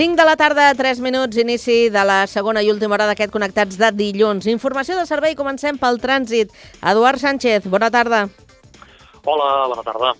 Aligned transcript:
5 0.00 0.16
de 0.16 0.24
la 0.24 0.34
tarda, 0.34 0.72
3 0.72 0.98
minuts, 1.04 1.36
inici 1.36 1.90
de 1.92 2.02
la 2.08 2.22
segona 2.26 2.62
i 2.64 2.70
última 2.72 2.94
hora 2.96 3.04
d'aquest 3.10 3.28
Connectats 3.34 3.76
de 3.76 3.90
dilluns. 3.92 4.46
Informació 4.48 4.96
de 4.96 5.02
servei, 5.04 5.34
comencem 5.36 5.76
pel 5.76 5.98
trànsit. 6.00 6.54
Eduard 6.80 7.20
Sánchez, 7.20 7.66
bona 7.68 7.90
tarda. 7.92 8.22
Hola, 9.28 9.50
bona 9.68 9.84
tarda. 9.84 10.14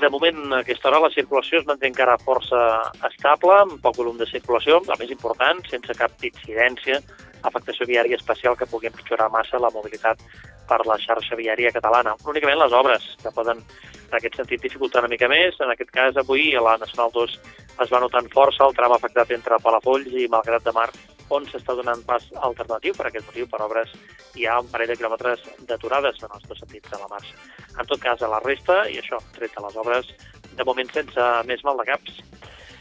De 0.00 0.08
moment, 0.08 0.38
a 0.54 0.62
aquesta 0.64 0.88
hora, 0.88 1.02
la 1.04 1.12
circulació 1.12 1.60
es 1.60 1.68
manté 1.68 1.90
encara 1.90 2.16
força 2.24 2.62
estable, 3.10 3.58
amb 3.66 3.76
poc 3.84 4.00
volum 4.00 4.16
de 4.16 4.30
circulació, 4.30 4.80
el 4.80 4.96
més 5.02 5.12
important, 5.12 5.60
sense 5.68 5.98
cap 6.00 6.24
incidència, 6.24 7.02
afectació 7.42 7.86
viària 7.88 8.18
especial 8.18 8.56
que 8.56 8.68
pugui 8.70 8.90
empitjorar 8.90 9.30
massa 9.30 9.60
la 9.62 9.72
mobilitat 9.74 10.22
per 10.68 10.80
la 10.86 10.98
xarxa 11.02 11.38
viària 11.38 11.72
catalana. 11.74 12.14
Únicament 12.28 12.60
les 12.60 12.76
obres, 12.76 13.06
que 13.22 13.32
poden 13.34 13.62
en 14.10 14.18
aquest 14.18 14.36
sentit 14.36 14.62
dificultar 14.62 15.04
una 15.04 15.12
mica 15.12 15.28
més. 15.30 15.58
En 15.60 15.70
aquest 15.70 15.90
cas, 15.94 16.18
avui 16.18 16.54
a 16.54 16.62
la 16.64 16.76
Nacional 16.82 17.12
2 17.14 17.38
es 17.84 17.92
va 17.92 18.02
notant 18.02 18.28
força 18.34 18.66
el 18.66 18.76
tram 18.76 18.92
afectat 18.94 19.30
entre 19.36 19.58
Palafolls 19.62 20.12
i 20.18 20.28
Malgrat 20.30 20.66
de 20.66 20.74
Mar, 20.76 20.88
on 21.30 21.46
s'està 21.46 21.76
donant 21.78 22.02
pas 22.06 22.24
alternatiu 22.48 22.94
per 22.96 23.06
aquest 23.06 23.28
motiu, 23.28 23.46
per 23.46 23.62
obres, 23.62 23.92
hi 24.34 24.46
ha 24.46 24.58
un 24.60 24.70
parell 24.72 24.90
de 24.90 24.96
quilòmetres 24.98 25.44
d'aturades 25.68 26.18
en 26.26 26.34
els 26.34 26.48
dos 26.50 26.58
sentits 26.58 26.90
de 26.90 26.98
la 26.98 27.10
marxa. 27.12 27.36
En 27.78 27.86
tot 27.86 28.02
cas, 28.02 28.22
a 28.22 28.30
la 28.32 28.42
resta, 28.42 28.82
i 28.90 28.98
això, 28.98 29.20
tret 29.36 29.54
de 29.54 29.62
les 29.66 29.78
obres, 29.84 30.10
de 30.58 30.66
moment 30.66 30.90
sense 30.90 31.28
més 31.46 31.62
mal 31.64 31.78
de 31.78 31.86
caps. 31.92 32.18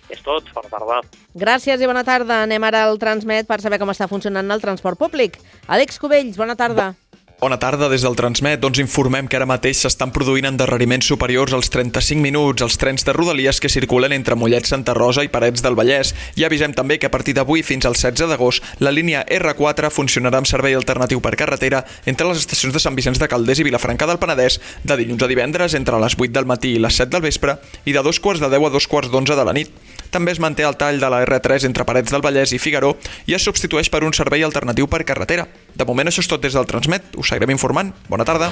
És 0.10 0.24
tot, 0.26 0.48
bona 0.56 0.72
tarda. 0.72 1.02
Gràcies 1.38 1.82
i 1.82 1.90
bona 1.90 2.06
tarda. 2.08 2.42
Anem 2.48 2.64
ara 2.66 2.86
al 2.88 2.98
Transmet 3.02 3.48
per 3.50 3.62
saber 3.62 3.80
com 3.82 3.94
està 3.94 4.10
funcionant 4.10 4.50
el 4.52 4.64
transport 4.64 5.00
públic. 5.00 5.38
Àlex 5.68 6.02
Cubells, 6.02 6.38
bona 6.38 6.58
tarda. 6.58 6.94
Bon 6.94 7.06
Bona 7.40 7.56
tarda, 7.56 7.88
des 7.88 8.04
del 8.04 8.18
Transmet 8.20 8.60
doncs 8.60 8.82
informem 8.84 9.24
que 9.32 9.38
ara 9.38 9.46
mateix 9.48 9.80
s'estan 9.80 10.12
produint 10.12 10.50
endarreriments 10.50 11.08
superiors 11.08 11.54
als 11.56 11.70
35 11.72 12.20
minuts 12.20 12.66
als 12.66 12.76
trens 12.76 13.06
de 13.08 13.14
Rodalies 13.16 13.62
que 13.64 13.72
circulen 13.72 14.12
entre 14.12 14.36
Mollet, 14.36 14.68
Santa 14.68 14.92
Rosa 14.98 15.24
i 15.24 15.30
Parets 15.32 15.64
del 15.64 15.78
Vallès. 15.80 16.12
I 16.36 16.44
avisem 16.44 16.74
també 16.76 16.98
que 17.00 17.08
a 17.08 17.14
partir 17.14 17.38
d'avui 17.38 17.64
fins 17.64 17.88
al 17.88 17.96
16 17.96 18.28
d'agost 18.28 18.84
la 18.84 18.92
línia 18.92 19.22
R4 19.24 19.88
funcionarà 19.88 20.42
amb 20.44 20.52
servei 20.52 20.76
alternatiu 20.76 21.24
per 21.24 21.38
carretera 21.40 21.86
entre 22.04 22.28
les 22.28 22.44
estacions 22.44 22.76
de 22.76 22.82
Sant 22.84 23.00
Vicenç 23.00 23.24
de 23.24 23.32
Calders 23.32 23.64
i 23.64 23.68
Vilafranca 23.70 24.10
del 24.10 24.20
Penedès 24.20 24.60
de 24.84 25.00
dilluns 25.00 25.24
a 25.24 25.32
divendres 25.32 25.78
entre 25.80 26.02
les 26.04 26.20
8 26.20 26.36
del 26.36 26.50
matí 26.50 26.74
i 26.76 26.84
les 26.84 27.00
7 27.00 27.16
del 27.16 27.24
vespre 27.24 27.56
i 27.86 27.96
de 27.96 28.04
dos 28.04 28.20
quarts 28.20 28.44
de 28.44 28.52
10 28.52 28.68
a 28.68 28.76
dos 28.76 28.92
quarts 28.92 29.16
d'11 29.16 29.40
de 29.40 29.48
la 29.48 29.56
nit. 29.56 29.72
També 30.10 30.34
es 30.34 30.40
manté 30.42 30.66
el 30.66 30.78
tall 30.78 31.00
de 31.00 31.10
la 31.10 31.22
R3 31.26 31.68
entre 31.70 31.86
Parets 31.86 32.12
del 32.12 32.24
Vallès 32.26 32.54
i 32.54 32.60
Figaró 32.60 32.96
i 33.30 33.36
es 33.38 33.46
substitueix 33.46 33.92
per 33.94 34.04
un 34.04 34.16
servei 34.18 34.44
alternatiu 34.44 34.90
per 34.90 35.06
carretera. 35.06 35.46
De 35.76 35.86
moment 35.86 36.10
això 36.10 36.26
és 36.26 36.30
tot 36.30 36.42
des 36.42 36.58
del 36.58 36.66
Transmet, 36.70 37.14
us 37.16 37.30
seguirem 37.30 37.54
informant. 37.54 37.94
Bona 38.10 38.26
tarda. 38.26 38.52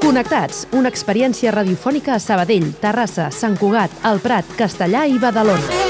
Connectats, 0.00 0.64
una 0.74 0.90
experiència 0.90 1.52
radiofònica 1.54 2.16
a 2.16 2.18
Sabadell, 2.18 2.72
Terrassa, 2.82 3.28
Sant 3.30 3.54
Cugat, 3.60 3.94
El 4.10 4.18
Prat, 4.24 4.58
Castellà 4.58 5.06
i 5.06 5.22
Badalona. 5.22 5.89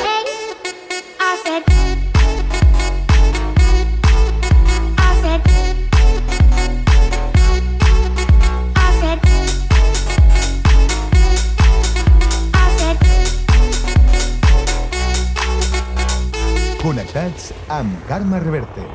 Connectats 17.50 17.54
amb 17.68 18.06
Carme 18.08 18.38
Reverte. 18.38 18.86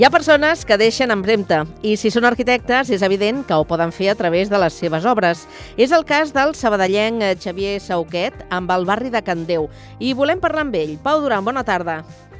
Hi 0.00 0.04
ha 0.06 0.08
persones 0.08 0.62
que 0.64 0.78
deixen 0.80 1.10
empremta 1.12 1.58
i 1.84 1.90
si 2.00 2.08
són 2.08 2.24
arquitectes 2.24 2.88
és 2.88 3.02
evident 3.04 3.42
que 3.44 3.52
ho 3.52 3.66
poden 3.68 3.90
fer 3.92 4.06
a 4.08 4.14
través 4.16 4.48
de 4.48 4.56
les 4.56 4.78
seves 4.80 5.04
obres. 5.04 5.42
És 5.76 5.92
el 5.92 6.06
cas 6.08 6.30
del 6.32 6.54
sabadellenc 6.56 7.20
eh, 7.20 7.34
Xavier 7.36 7.74
Sauquet 7.84 8.46
amb 8.48 8.72
el 8.72 8.86
barri 8.88 9.10
de 9.12 9.20
Candeu 9.20 9.66
i 10.00 10.14
volem 10.16 10.40
parlar 10.40 10.64
amb 10.64 10.78
ell. 10.80 10.94
Pau 11.04 11.20
Duran, 11.20 11.44
bona 11.44 11.66
tarda. 11.68 11.98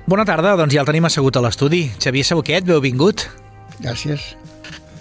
Bona 0.09 0.25
tarda, 0.25 0.55
doncs 0.57 0.73
ja 0.73 0.81
el 0.81 0.89
tenim 0.89 1.05
assegut 1.05 1.37
a 1.37 1.43
l'estudi. 1.45 1.83
Xavier 2.01 2.25
Sauquet, 2.31 2.65
benvingut. 2.65 3.27
Gràcies. 3.85 4.31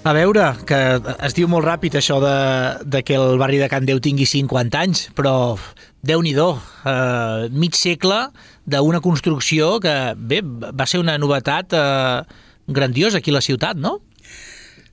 A 0.04 0.12
veure, 0.16 0.50
que 0.68 0.82
es 1.30 1.40
diu 1.40 1.48
molt 1.48 1.64
ràpid 1.64 1.96
això 1.96 2.20
de, 2.20 2.36
de 2.84 3.06
que 3.08 3.16
el 3.16 3.40
barri 3.40 3.64
de 3.64 3.72
Can 3.72 3.88
Déu 3.88 4.04
tingui 4.04 4.28
50 4.28 4.84
anys, 4.84 5.06
però 5.16 5.56
déu 6.04 6.20
nhi 6.28 6.36
eh, 6.36 7.48
mig 7.56 7.80
segle 7.80 8.20
d'una 8.68 9.00
construcció 9.00 9.80
que, 9.80 9.96
bé, 10.16 10.44
va 10.44 10.88
ser 10.88 11.00
una 11.00 11.16
novetat 11.18 11.80
eh, 11.80 12.48
grandiós 12.70 13.16
aquí 13.16 13.32
a 13.32 13.38
la 13.40 13.46
ciutat, 13.46 13.78
no? 13.78 14.00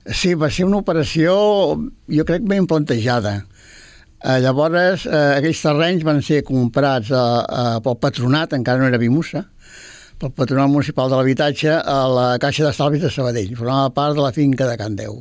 Sí, 0.07 0.33
va 0.39 0.49
ser 0.53 0.65
una 0.67 0.79
operació, 0.79 1.35
jo 2.07 2.25
crec, 2.27 2.45
ben 2.47 2.67
plantejada. 2.67 3.41
Eh, 4.23 4.39
llavors, 4.41 5.05
eh, 5.05 5.37
aquells 5.37 5.61
terrenys 5.61 6.05
van 6.07 6.23
ser 6.25 6.41
comprats 6.47 7.11
a, 7.11 7.23
a, 7.43 7.63
pel 7.85 7.97
patronat, 8.01 8.55
encara 8.57 8.81
no 8.81 8.87
era 8.87 8.99
Bimusa, 9.01 9.43
pel 10.17 10.31
patronat 10.33 10.71
municipal 10.73 11.11
de 11.11 11.19
l'habitatge 11.19 11.75
a 11.77 11.97
la 12.09 12.27
Caixa 12.41 12.65
d'Estalvis 12.65 13.03
de 13.03 13.11
Sabadell, 13.13 13.53
formava 13.59 13.91
part 13.93 14.17
de 14.17 14.23
la 14.23 14.31
finca 14.33 14.65
de 14.69 14.77
Can 14.79 14.95
Déu. 14.97 15.19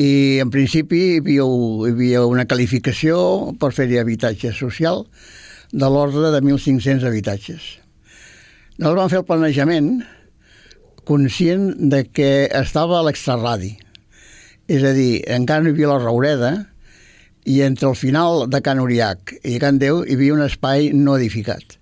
I 0.00 0.40
en 0.42 0.50
principi 0.50 0.98
hi 0.98 1.20
havia, 1.20 1.44
hi 1.44 1.92
havia 1.92 2.24
una 2.26 2.46
qualificació 2.50 3.20
per 3.60 3.70
fer-hi 3.76 4.00
habitatge 4.00 4.54
social 4.56 5.04
de 5.70 5.86
l'ordre 5.86 6.32
de 6.34 6.40
1.500 6.42 7.06
habitatges. 7.06 7.76
Nosaltres 8.80 9.02
vam 9.02 9.12
fer 9.12 9.20
el 9.20 9.28
planejament, 9.28 9.90
conscient 11.08 11.74
de 11.92 12.04
que 12.08 12.48
estava 12.54 12.98
a 12.98 13.04
l'extraradi. 13.06 13.74
És 14.70 14.84
a 14.86 14.92
dir, 14.96 15.22
encara 15.30 15.64
no 15.64 15.70
hi 15.70 15.74
havia 15.74 15.90
la 15.90 16.00
Raureda 16.02 16.52
i 17.48 17.60
entre 17.66 17.88
el 17.88 17.96
final 17.98 18.46
de 18.50 18.60
Can 18.62 18.80
Uriac 18.82 19.34
i 19.42 19.58
Can 19.62 19.80
Déu 19.80 20.04
hi 20.04 20.16
havia 20.18 20.36
un 20.36 20.44
espai 20.44 20.90
no 20.94 21.16
edificat. 21.18 21.76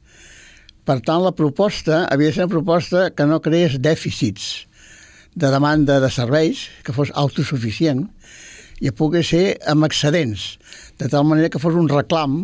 Per 0.88 1.00
tant, 1.04 1.20
la 1.20 1.34
proposta 1.36 2.06
havia 2.08 2.30
de 2.30 2.36
ser 2.36 2.46
una 2.46 2.54
proposta 2.54 3.08
que 3.12 3.26
no 3.28 3.42
creés 3.44 3.76
dèficits 3.84 4.68
de 5.38 5.50
demanda 5.52 5.98
de 6.00 6.08
serveis, 6.10 6.66
que 6.82 6.94
fos 6.96 7.12
autosuficient, 7.14 8.06
i 8.80 8.90
pogués 8.94 9.28
ser 9.34 9.44
amb 9.68 9.84
excedents, 9.84 10.54
de 10.98 11.10
tal 11.10 11.26
manera 11.28 11.50
que 11.52 11.60
fos 11.60 11.76
un 11.76 11.90
reclam 11.90 12.40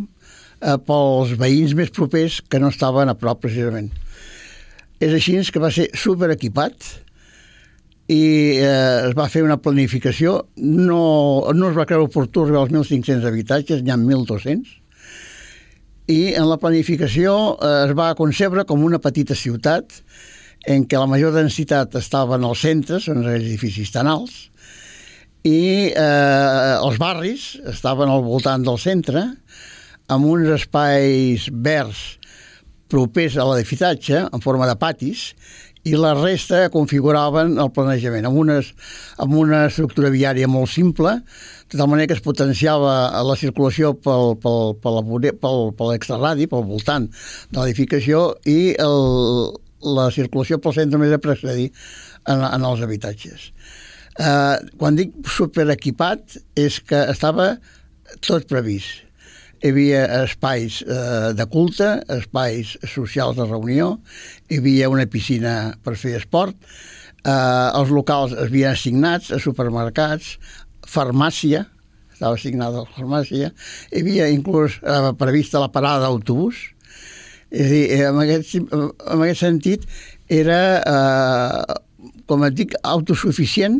eh, 0.61 0.77
pels 0.77 1.35
veïns 1.41 1.75
més 1.79 1.93
propers 1.95 2.41
que 2.51 2.61
no 2.61 2.71
estaven 2.75 3.11
a 3.11 3.17
prop, 3.19 3.41
precisament. 3.47 3.91
És 5.05 5.13
així 5.13 5.37
que 5.53 5.61
va 5.61 5.73
ser 5.75 5.91
super 5.99 6.31
equipat 6.33 6.87
i 8.09 8.21
eh, 8.61 9.09
es 9.09 9.15
va 9.17 9.29
fer 9.33 9.43
una 9.45 9.59
planificació. 9.61 10.37
No, 10.57 11.51
no 11.57 11.71
es 11.71 11.77
va 11.77 11.87
creure 11.89 12.09
oportú 12.09 12.45
arribar 12.45 12.65
als 12.65 12.73
1.500 12.73 13.29
habitatges, 13.29 13.83
n'hi 13.83 13.93
ha 13.93 14.01
1.200, 14.01 14.73
i 16.13 16.35
en 16.37 16.49
la 16.51 16.59
planificació 16.61 17.35
eh, 17.57 17.75
es 17.87 17.95
va 17.97 18.15
concebre 18.19 18.67
com 18.69 18.85
una 18.85 19.01
petita 19.01 19.37
ciutat 19.37 20.03
en 20.69 20.85
què 20.89 21.01
la 21.01 21.09
major 21.09 21.33
densitat 21.33 21.97
estava 22.01 22.37
en 22.37 22.45
els 22.49 22.61
centres, 22.65 23.09
en 23.09 23.23
els 23.23 23.39
edificis 23.39 23.93
tan 23.93 24.09
alts, 24.09 24.51
i 25.45 25.93
eh, 25.93 26.75
els 26.81 27.01
barris 27.01 27.55
estaven 27.73 28.09
al 28.09 28.25
voltant 28.25 28.65
del 28.65 28.81
centre, 28.81 29.27
amb 30.13 30.29
uns 30.29 30.53
espais 30.57 31.49
verds 31.53 32.05
propers 32.95 33.37
a 33.37 33.47
l'edifitatge, 33.49 34.27
en 34.31 34.43
forma 34.45 34.69
de 34.71 34.77
patis, 34.79 35.33
i 35.85 35.93
la 36.01 36.15
resta 36.17 36.71
configuraven 36.73 37.59
el 37.61 37.71
planejament 37.77 38.25
amb, 38.25 38.39
unes, 38.41 38.71
amb 39.21 39.35
una 39.37 39.67
estructura 39.69 40.09
viària 40.15 40.49
molt 40.49 40.71
simple, 40.73 41.19
de 41.69 41.81
tal 41.81 41.91
manera 41.91 42.09
que 42.09 42.17
es 42.17 42.25
potenciava 42.25 42.95
la 43.27 43.37
circulació 43.37 43.93
pel, 44.07 44.39
pel, 44.41 44.73
pel, 44.81 45.03
pel, 45.43 45.61
pel 45.77 45.93
extraradi, 45.97 46.49
pel 46.49 46.65
voltant 46.71 47.11
de 47.51 47.61
l'edificació, 47.61 48.31
i 48.49 48.73
el, 48.81 48.99
la 49.85 50.09
circulació 50.15 50.61
pel 50.63 50.77
centre 50.79 51.01
més 51.01 51.13
a 51.13 51.21
precedir 51.21 51.71
en, 51.71 52.41
en 52.41 52.65
els 52.65 52.85
habitatges. 52.85 53.51
Eh, 54.15 54.57
quan 54.81 54.97
dic 54.97 55.17
superequipat 55.29 56.39
és 56.65 56.79
que 56.87 57.03
estava 57.11 57.57
tot 58.25 58.47
previst 58.49 59.04
hi 59.65 59.71
havia 59.73 60.03
espais 60.21 60.83
eh, 60.85 61.33
de 61.33 61.47
culte, 61.49 61.87
espais 62.13 62.75
socials 62.85 63.39
de 63.39 63.47
reunió, 63.49 63.95
hi 64.53 64.59
havia 64.61 64.91
una 64.93 65.07
piscina 65.09 65.55
per 65.81 65.95
fer 65.97 66.19
esport, 66.19 66.59
eh, 67.25 67.33
els 67.33 67.89
locals 67.89 68.35
es 68.37 68.51
havien 68.51 68.77
assignats 68.77 69.33
a 69.33 69.41
supermercats, 69.41 70.35
farmàcia, 70.85 71.65
estava 72.13 72.37
assignada 72.37 72.85
la 72.85 72.93
farmàcia, 72.93 73.55
hi 73.89 74.05
havia 74.05 74.29
inclús 74.35 74.77
eh, 74.85 75.11
prevista 75.17 75.65
la 75.65 75.73
parada 75.73 76.11
d'autobús, 76.13 76.69
És 77.55 77.67
a 77.67 77.71
dir, 77.71 77.85
eh, 77.95 78.03
en 78.09 78.17
aquest, 78.19 78.55
en 78.75 79.21
aquest 79.23 79.45
sentit 79.45 79.85
era, 80.33 80.61
eh, 80.83 82.11
com 82.27 82.43
et 82.43 82.57
dic, 82.59 82.75
autosuficient, 82.83 83.79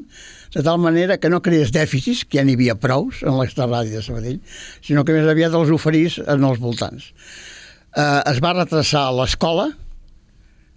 de 0.55 0.63
tal 0.63 0.79
manera 0.79 1.19
que 1.19 1.31
no 1.31 1.43
creés 1.43 1.73
dèficits, 1.75 2.25
que 2.25 2.39
ja 2.39 2.45
n'hi 2.47 2.55
havia 2.59 2.77
prous 2.79 3.23
en 3.27 3.39
l'extraràdio 3.41 3.99
de 3.99 4.03
Sabadell, 4.07 4.41
sinó 4.81 5.05
que 5.05 5.17
més 5.17 5.29
aviat 5.31 5.55
els 5.55 5.73
oferís 5.75 6.21
en 6.23 6.45
els 6.47 6.61
voltants. 6.63 7.11
Eh, 7.95 8.21
es 8.31 8.39
va 8.43 8.55
retrasar 8.55 9.09
l'escola, 9.15 9.71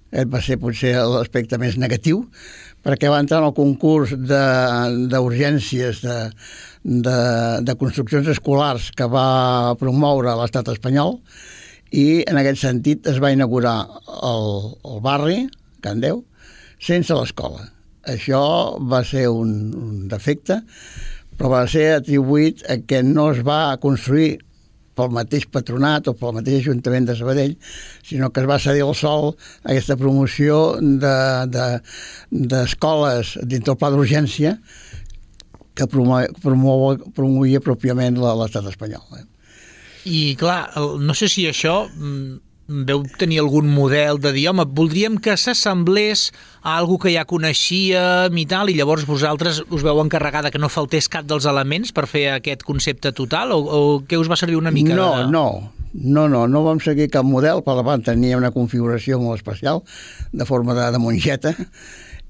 aquest 0.07 0.31
va 0.33 0.41
ser 0.41 0.57
potser 0.61 0.93
l'aspecte 1.03 1.59
més 1.61 1.77
negatiu, 1.77 2.23
perquè 2.85 3.09
va 3.11 3.19
entrar 3.19 3.41
en 3.41 3.49
el 3.49 3.55
concurs 3.57 4.13
d'urgències 4.15 6.01
de, 6.01 6.17
de, 6.83 6.99
de, 7.09 7.17
de 7.67 7.77
construccions 7.79 8.29
escolars 8.31 8.91
que 8.95 9.09
va 9.11 9.75
promoure 9.79 10.35
l'estat 10.39 10.71
espanyol 10.71 11.17
i 11.91 12.23
en 12.27 12.39
aquest 12.39 12.63
sentit 12.63 13.07
es 13.07 13.19
va 13.23 13.33
inaugurar 13.35 13.77
el, 14.07 14.53
el 14.87 15.01
barri, 15.03 15.41
Can 15.83 16.01
Déu, 16.03 16.23
sense 16.79 17.15
l'escola. 17.15 17.76
Això 18.07 18.41
va 18.79 19.03
ser 19.05 19.27
un, 19.29 19.53
un 19.75 20.07
defecte, 20.11 20.61
però 21.37 21.49
va 21.53 21.63
ser 21.69 21.91
atribuït 21.99 22.63
a 22.71 22.79
que 22.87 23.03
no 23.05 23.31
es 23.33 23.43
va 23.45 23.77
construir 23.83 24.37
pel 24.97 25.11
mateix 25.13 25.45
patronat 25.53 26.07
o 26.09 26.13
pel 26.17 26.33
mateix 26.39 26.63
Ajuntament 26.63 27.05
de 27.07 27.15
Sabadell, 27.19 27.53
sinó 28.05 28.31
que 28.33 28.41
es 28.41 28.47
va 28.49 28.57
cedir 28.61 28.83
el 28.87 28.95
sol 28.97 29.23
aquesta 29.61 29.95
promoció 29.99 30.77
d'escoles 32.41 33.33
de, 33.35 33.41
de, 33.43 33.47
dintre 33.53 33.71
el 33.75 33.79
pla 33.79 33.89
d'urgència 33.93 34.51
que 35.77 35.85
promoua, 35.93 36.97
promoia 37.13 37.61
pròpiament 37.61 38.17
l'estat 38.17 38.65
espanyol. 38.71 39.05
Eh? 39.19 39.25
I 40.09 40.35
clar, 40.39 40.61
no 41.03 41.13
sé 41.17 41.29
si 41.29 41.45
això 41.45 41.85
mm, 41.91 42.46
veu 42.67 43.03
tenir 43.17 43.39
algun 43.39 43.69
model 43.71 44.19
de 44.19 44.33
dir, 44.35 44.47
home, 44.51 44.65
voldríem 44.75 45.15
que 45.23 45.37
s'assemblés 45.39 46.27
a 46.61 46.75
algú 46.77 46.97
que 46.99 47.13
ja 47.13 47.23
coneixíem 47.27 48.35
i 48.35 48.45
tal, 48.49 48.69
i 48.69 48.75
llavors 48.75 49.07
vosaltres 49.07 49.61
us 49.63 49.85
veu 49.85 50.01
encarregada 50.03 50.51
que 50.51 50.59
no 50.59 50.69
faltés 50.69 51.07
cap 51.07 51.25
dels 51.27 51.47
elements 51.47 51.93
per 51.95 52.07
fer 52.11 52.27
aquest 52.33 52.65
concepte 52.67 53.13
total, 53.15 53.55
o, 53.55 53.61
o 53.63 53.81
què 54.03 54.19
us 54.19 54.27
va 54.27 54.39
servir 54.39 54.59
una 54.59 54.73
mica? 54.75 54.97
No, 54.99 55.13
de... 55.15 55.29
no, 55.31 55.45
no, 55.93 56.27
no, 56.27 56.43
no 56.51 56.63
vam 56.65 56.81
seguir 56.83 57.07
cap 57.13 57.25
model, 57.25 57.63
per 57.63 57.77
davant 57.79 58.03
tenia 58.03 58.39
una 58.39 58.51
configuració 58.51 59.21
molt 59.21 59.39
especial, 59.39 59.83
de 60.33 60.47
forma 60.49 60.75
de, 60.75 60.89
de 60.91 61.01
monjeta, 61.01 61.55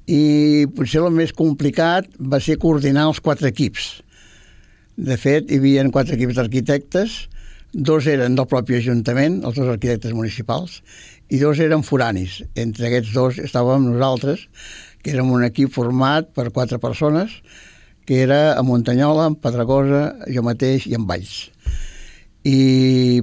i 0.07 0.67
potser 0.77 1.01
el 1.01 1.15
més 1.15 1.33
complicat 1.35 2.05
va 2.21 2.39
ser 2.39 2.59
coordinar 2.61 3.09
els 3.09 3.19
quatre 3.25 3.49
equips. 3.49 3.97
De 4.97 5.17
fet, 5.17 5.49
hi 5.49 5.57
havia 5.59 5.83
quatre 5.93 6.15
equips 6.15 6.37
d'arquitectes, 6.37 7.17
Dos 7.73 8.07
eren 8.07 8.37
del 8.37 8.47
propi 8.47 8.77
Ajuntament, 8.77 9.41
els 9.43 9.57
dos 9.59 9.67
arquitectes 9.67 10.13
municipals, 10.15 10.79
i 11.27 11.39
dos 11.41 11.59
eren 11.59 11.83
foranis. 11.83 12.39
Entre 12.55 12.87
aquests 12.87 13.11
dos 13.13 13.39
estàvem 13.43 13.89
nosaltres, 13.89 14.45
que 15.03 15.11
érem 15.11 15.31
un 15.35 15.43
equip 15.43 15.73
format 15.75 16.29
per 16.35 16.49
quatre 16.55 16.79
persones, 16.79 17.41
que 18.07 18.21
era 18.23 18.55
a 18.55 18.63
Montanyola, 18.63 19.27
en 19.27 19.35
Pedragosa, 19.35 20.13
jo 20.31 20.43
mateix 20.47 20.87
i 20.87 20.95
en 20.95 21.03
Valls. 21.09 21.49
I 22.47 23.19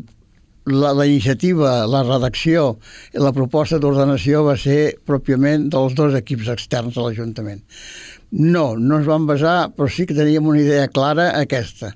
la, 0.68 0.92
la 0.92 1.06
iniciativa, 1.08 1.86
la 1.88 2.02
redacció 2.04 2.74
i 3.16 3.24
la 3.24 3.32
proposta 3.32 3.80
d'ordenació 3.80 4.44
va 4.44 4.58
ser 4.60 4.98
pròpiament 5.08 5.70
dels 5.72 5.96
dos 5.96 6.12
equips 6.20 6.52
externs 6.52 6.98
de 6.98 7.06
l'Ajuntament. 7.06 7.64
No, 8.36 8.74
no 8.76 9.00
ens 9.00 9.08
vam 9.08 9.24
basar, 9.24 9.72
però 9.72 9.88
sí 9.88 10.04
que 10.04 10.16
teníem 10.16 10.44
una 10.52 10.60
idea 10.60 10.92
clara 10.92 11.30
aquesta 11.40 11.94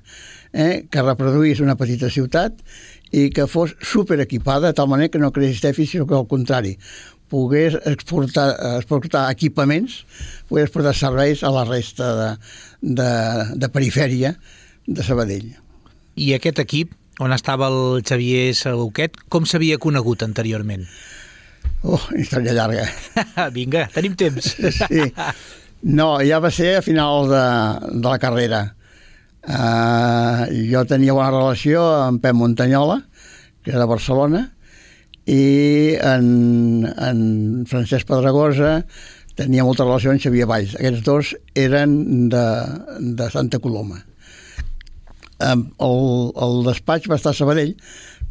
eh, 0.53 0.85
que 0.89 1.03
reproduís 1.05 1.61
una 1.63 1.77
petita 1.77 2.09
ciutat 2.09 2.59
i 3.11 3.29
que 3.33 3.47
fos 3.49 3.75
superequipada 3.81 4.69
de 4.69 4.77
tal 4.77 4.89
manera 4.89 5.09
que 5.13 5.21
no 5.21 5.31
creés 5.33 5.61
dèficit, 5.61 5.97
sinó 5.99 6.07
que 6.07 6.17
al 6.17 6.27
contrari, 6.29 6.77
pogués 7.29 7.77
exportar, 7.85 8.51
exportar 8.77 9.27
equipaments, 9.31 10.03
pogués 10.49 10.69
exportar 10.69 10.95
serveis 10.97 11.43
a 11.43 11.53
la 11.53 11.65
resta 11.65 12.09
de, 12.17 12.29
de, 12.81 13.11
de 13.55 13.69
perifèria 13.69 14.33
de 14.87 15.05
Sabadell. 15.05 15.53
I 16.19 16.33
aquest 16.35 16.59
equip, 16.65 16.95
on 17.19 17.33
estava 17.35 17.69
el 17.69 18.01
Xavier 18.05 18.53
Sauquet, 18.57 19.17
com 19.29 19.45
s'havia 19.45 19.77
conegut 19.81 20.25
anteriorment? 20.25 20.87
Oh, 21.83 22.01
història 22.17 22.55
llarga. 22.55 22.87
Vinga, 23.55 23.87
tenim 23.93 24.17
temps. 24.19 24.55
sí. 24.57 25.09
No, 25.79 26.17
ja 26.25 26.41
va 26.43 26.51
ser 26.51 26.73
a 26.79 26.83
final 26.83 27.29
de, 27.29 27.43
de 27.93 28.07
la 28.07 28.19
carrera. 28.19 28.63
Uh, 29.39 30.49
jo 30.67 30.81
tenia 30.89 31.15
bona 31.15 31.31
relació 31.31 31.83
amb 32.03 32.21
Pep 32.23 32.35
Montanyola, 32.35 32.99
que 33.63 33.71
era 33.71 33.85
de 33.85 33.89
Barcelona, 33.89 34.43
i 35.29 35.95
en, 36.01 36.83
en 36.89 37.19
Francesc 37.69 38.09
Pedragosa 38.09 38.79
tenia 39.39 39.63
molta 39.63 39.85
relació 39.85 40.11
amb 40.11 40.21
Xavier 40.23 40.47
Valls. 40.49 40.75
Aquests 40.75 41.05
dos 41.05 41.33
eren 41.55 42.29
de, 42.33 42.45
de 42.99 43.29
Santa 43.31 43.61
Coloma. 43.63 44.01
El, 45.39 45.61
el 45.79 46.57
despatx 46.65 47.07
va 47.07 47.15
estar 47.15 47.31
a 47.31 47.37
Sabadell 47.37 47.77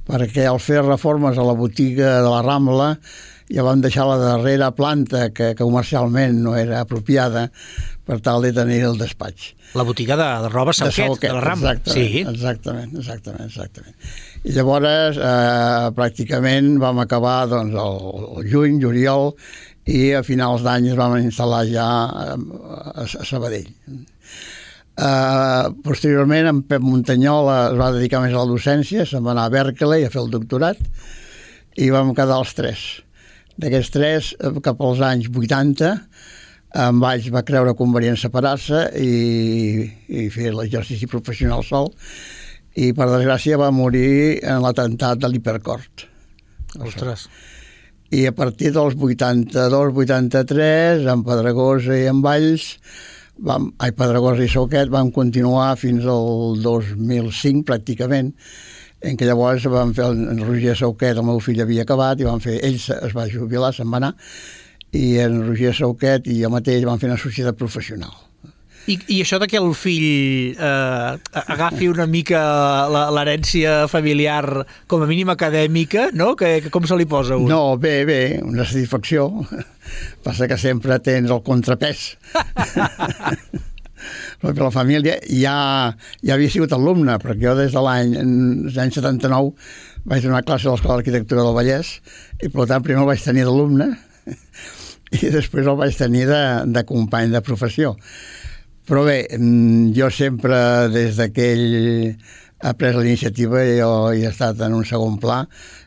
perquè 0.09 0.45
al 0.49 0.61
fer 0.61 0.83
reformes 0.85 1.39
a 1.39 1.47
la 1.47 1.57
botiga 1.57 2.19
de 2.21 2.29
la 2.29 2.43
Rambla 2.45 2.91
ja 3.53 3.65
vam 3.65 3.81
deixar 3.85 4.06
la 4.09 4.19
darrera 4.21 4.71
planta 4.77 5.29
que, 5.31 5.55
que 5.55 5.65
comercialment 5.65 6.43
no 6.45 6.56
era 6.56 6.83
apropiada 6.85 7.49
per 8.09 8.21
tal 8.25 8.45
de 8.45 8.53
tenir 8.56 8.83
el 8.89 8.99
despatx. 9.00 9.55
La 9.77 9.85
botiga 9.85 10.17
de, 10.17 10.27
de 10.45 10.50
roba 10.53 10.73
Sauquet, 10.73 10.97
de, 10.97 11.06
Sauquet, 11.06 11.29
de 11.29 11.37
la 11.37 11.45
Rambla. 11.45 11.73
Exactament, 11.77 12.12
sí. 12.12 12.25
exactament, 12.25 12.93
exactament, 12.97 13.49
exactament. 13.49 13.97
I 14.49 14.55
llavors 14.56 15.19
eh, 15.21 15.89
pràcticament 15.97 16.77
vam 16.81 17.03
acabar 17.05 17.41
doncs, 17.50 17.77
el, 17.77 17.99
el 18.39 18.53
juny, 18.53 18.79
juliol, 18.85 19.35
i 19.89 20.12
a 20.17 20.23
finals 20.25 20.65
d'any 20.65 20.91
es 20.93 20.97
vam 20.99 21.17
instal·lar 21.21 21.65
ja 21.69 21.89
a, 21.89 22.37
a, 22.37 23.05
a 23.05 23.27
Sabadell. 23.29 23.69
Uh, 24.99 25.71
posteriorment, 25.85 26.49
en 26.50 26.62
Pep 26.67 26.83
Montanyola 26.83 27.59
es 27.69 27.76
va 27.78 27.93
dedicar 27.95 28.19
més 28.25 28.33
a 28.35 28.40
la 28.40 28.50
docència, 28.50 29.05
se'n 29.07 29.23
va 29.23 29.31
anar 29.31 29.45
a 29.47 29.52
Berkeley 29.55 30.02
a 30.05 30.11
fer 30.11 30.25
el 30.25 30.33
doctorat, 30.33 30.81
i 31.78 31.93
vam 31.95 32.11
quedar 32.19 32.40
els 32.43 32.57
tres. 32.59 32.87
D'aquests 33.59 33.95
tres, 33.95 34.35
eh, 34.38 34.53
cap 34.62 34.83
als 34.87 35.00
anys 35.03 35.27
80, 35.35 35.97
en 36.79 36.99
Valls 37.00 37.31
va 37.33 37.43
creure 37.49 37.73
convenient 37.75 38.19
separar-se 38.21 38.83
i, 39.00 39.88
i 40.09 40.29
fer 40.31 40.53
l'exercici 40.53 41.09
professional 41.09 41.65
sol 41.65 41.88
i 42.79 42.93
per 42.95 43.09
desgràcia 43.09 43.57
va 43.59 43.71
morir 43.75 44.38
en 44.47 44.62
l'atemptat 44.62 45.19
de 45.23 45.29
l'Hipercort. 45.33 46.05
Ostres. 46.79 47.29
I 48.15 48.27
a 48.29 48.33
partir 48.33 48.73
dels 48.73 48.95
82-83, 48.97 51.09
en 51.12 51.25
Pedragosa 51.27 51.97
i 51.99 52.07
en 52.09 52.23
Valls, 52.25 52.79
vam, 53.45 53.73
ai, 53.83 53.93
Pedragosa 53.97 54.43
i 54.45 54.49
Sauquet 54.53 54.88
van 54.93 55.11
continuar 55.12 55.77
fins 55.81 56.05
al 56.09 56.57
2005 56.62 57.65
pràcticament, 57.69 58.33
en 59.00 59.19
què 59.19 59.26
llavors 59.28 59.67
van 59.71 59.93
fer 59.95 60.07
el, 60.11 60.23
en 60.33 60.40
Roger 60.45 60.76
Sauquet, 60.78 61.17
el 61.17 61.26
meu 61.26 61.43
fill 61.43 61.61
havia 61.62 61.85
acabat, 61.87 62.21
i 62.21 62.28
van 62.28 62.43
fer, 62.43 62.59
ell 62.67 62.78
es 62.78 63.14
va 63.14 63.28
jubilar, 63.31 63.73
se'n 63.75 63.90
va 63.90 64.00
anar, 64.02 64.14
i 64.97 65.19
en 65.23 65.43
Roger 65.47 65.75
Sauquet 65.76 66.26
i 66.33 66.40
jo 66.43 66.50
mateix 66.52 66.87
vam 66.88 66.99
fer 67.00 67.11
una 67.12 67.21
societat 67.21 67.59
professional. 67.59 68.14
I, 68.88 68.97
I 69.12 69.19
això 69.21 69.37
de 69.37 69.45
que 69.50 69.59
el 69.61 69.75
fill 69.76 70.57
eh, 70.57 71.35
agafi 71.52 71.90
una 71.93 72.07
mica 72.09 72.40
l'herència 73.12 73.83
familiar 73.93 74.64
com 74.88 75.05
a 75.05 75.09
mínim 75.11 75.28
acadèmica, 75.28 76.07
no? 76.17 76.31
Que, 76.40 76.55
que 76.64 76.73
com 76.73 76.88
se 76.88 76.97
li 76.97 77.05
posa 77.05 77.37
un? 77.37 77.50
No, 77.52 77.76
bé, 77.76 78.07
bé, 78.09 78.23
una 78.40 78.64
satisfacció. 78.64 79.28
Passa 80.25 80.49
que 80.49 80.57
sempre 80.57 80.97
tens 81.05 81.28
el 81.28 81.45
contrapès. 81.45 82.14
perquè 84.42 84.62
la 84.62 84.75
família 84.75 85.18
ja, 85.26 85.59
ja 86.23 86.35
havia 86.37 86.50
sigut 86.52 86.73
alumne, 86.75 87.18
perquè 87.23 87.42
jo 87.49 87.54
des 87.59 87.75
de 87.75 87.83
l'any 87.85 88.12
79 88.71 89.54
vaig 90.09 90.25
donar 90.25 90.45
classe 90.47 90.68
a 90.68 90.75
l'Escola 90.75 90.99
d'Arquitectura 90.99 91.45
del 91.45 91.57
Vallès 91.57 91.97
i 92.42 92.50
per 92.52 92.68
tant 92.71 92.85
primer 92.85 93.02
el 93.02 93.11
vaig 93.11 93.23
tenir 93.25 93.47
d'alumne 93.49 93.90
i 95.18 95.33
després 95.35 95.66
el 95.66 95.78
vaig 95.80 95.97
tenir 95.99 96.26
de, 96.28 96.42
de 96.71 96.85
company 96.88 97.33
de 97.33 97.42
professió. 97.45 97.97
Però 98.88 99.02
bé, 99.04 99.21
mm, 99.37 99.90
jo 99.97 100.09
sempre, 100.14 100.59
des 100.92 101.18
d'aquell 101.18 102.14
ha 102.59 102.73
pres 102.75 102.97
la 102.97 103.04
iniciativa 103.04 103.61
jo 103.68 103.90
he 104.11 104.25
estat 104.26 104.61
en 104.66 104.75
un 104.75 104.87
segon 104.88 105.18
pla, 105.23 105.42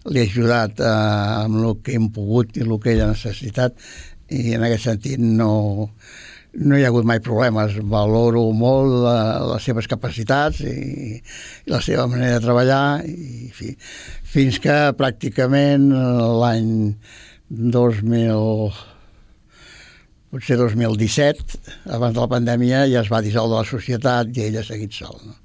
li 0.07 0.21
he 0.21 0.27
ajudat 0.29 0.79
eh, 0.79 0.91
amb 1.45 1.59
el 1.59 1.79
que 1.83 1.97
hem 1.97 2.07
pogut 2.15 2.55
i 2.55 2.63
el 2.63 2.77
que 2.79 2.93
ell 2.93 3.03
ha 3.05 3.11
necessitat 3.11 3.75
i 4.31 4.53
en 4.55 4.63
aquest 4.63 4.87
sentit 4.87 5.19
no, 5.19 5.89
no 6.53 6.77
hi 6.77 6.83
ha 6.83 6.91
hagut 6.91 7.07
mai 7.07 7.21
problemes. 7.23 7.77
Valoro 7.93 8.43
molt 8.55 8.95
la, 9.05 9.17
les 9.53 9.67
seves 9.67 9.87
capacitats 9.91 10.61
i, 10.67 11.17
i 11.65 11.71
la 11.71 11.81
seva 11.83 12.07
manera 12.11 12.37
de 12.37 12.45
treballar 12.45 12.83
i, 13.07 13.49
fi, 13.55 13.73
fins 14.33 14.59
que 14.63 14.77
pràcticament 14.99 15.91
l'any 16.41 16.71
2000 17.51 18.89
potser 20.31 20.55
2017, 20.55 21.59
abans 21.91 22.15
de 22.15 22.21
la 22.23 22.29
pandèmia, 22.31 22.85
ja 22.87 23.01
es 23.03 23.09
va 23.11 23.19
dissoldre 23.23 23.59
la 23.59 23.67
societat 23.67 24.31
i 24.37 24.45
ell 24.45 24.61
ha 24.61 24.63
seguit 24.63 24.95
sol. 24.95 25.17
No? 25.27 25.35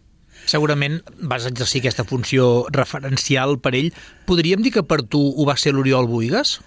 Segurament 0.47 1.01
vas 1.27 1.47
exercir 1.49 1.81
aquesta 1.83 2.05
funció 2.07 2.67
referencial 2.71 3.59
per 3.59 3.75
ell. 3.75 3.91
Podríem 4.31 4.63
dir 4.63 4.71
que 4.77 4.85
per 4.87 5.01
tu 5.03 5.19
ho 5.35 5.47
va 5.49 5.57
ser 5.59 5.75
l'Oriol 5.75 6.07
Buigas? 6.07 6.61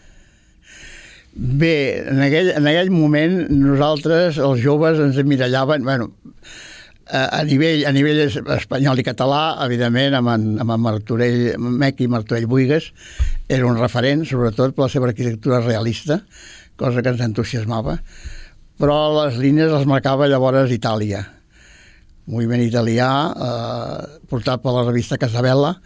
Bé, 1.39 2.03
en 2.03 2.19
aquell, 2.19 2.49
en 2.51 2.65
aquell 2.67 2.89
moment 2.91 3.35
nosaltres, 3.47 4.41
els 4.43 4.59
joves, 4.59 4.99
ens 4.99 5.19
emirallaven... 5.21 5.85
Bueno, 5.87 6.09
a 7.09 7.39
nivell, 7.47 7.85
a 7.87 7.93
nivell 7.95 8.19
espanyol 8.27 8.99
i 9.01 9.05
català, 9.07 9.55
evidentment, 9.65 10.17
amb 10.19 10.29
en, 10.33 10.43
amb 10.61 10.75
en 10.75 10.83
Martorell, 10.83 11.39
Mec 11.57 12.03
i 12.03 12.09
Martorell 12.11 12.45
Buigas, 12.51 12.91
era 13.47 13.65
un 13.65 13.79
referent, 13.79 14.27
sobretot 14.29 14.75
per 14.75 14.85
la 14.85 14.91
seva 14.93 15.09
arquitectura 15.09 15.63
realista, 15.63 16.19
cosa 16.77 17.01
que 17.01 17.15
ens 17.15 17.23
entusiasmava, 17.25 17.97
però 18.79 18.99
les 19.23 19.39
línies 19.41 19.71
les 19.71 19.87
marcava 19.89 20.29
llavors 20.29 20.75
Itàlia. 20.75 21.23
Moviment 22.29 22.61
italià, 22.61 23.09
eh, 23.33 24.19
portat 24.29 24.61
per 24.61 24.75
la 24.75 24.85
revista 24.85 25.17
Casabella, 25.17 25.79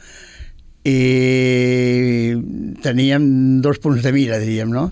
i 0.84 2.36
teníem 2.84 3.62
dos 3.64 3.80
punts 3.80 4.04
de 4.04 4.12
mira, 4.12 4.42
diríem, 4.42 4.74
no? 4.76 4.90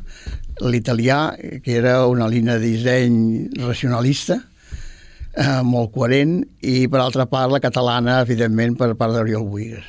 L'italià, 0.61 1.33
que 1.63 1.77
era 1.79 2.05
una 2.05 2.27
línia 2.29 2.59
de 2.59 2.67
disseny 2.69 3.15
racionalista, 3.63 4.37
eh, 5.33 5.61
molt 5.65 5.93
coherent, 5.95 6.41
i 6.61 6.85
per 6.91 7.01
altra 7.01 7.25
part 7.29 7.51
la 7.53 7.61
catalana, 7.63 8.19
evidentment, 8.25 8.77
per 8.77 8.93
part 8.99 9.15
d'Oriol 9.15 9.47
Buigas. 9.47 9.87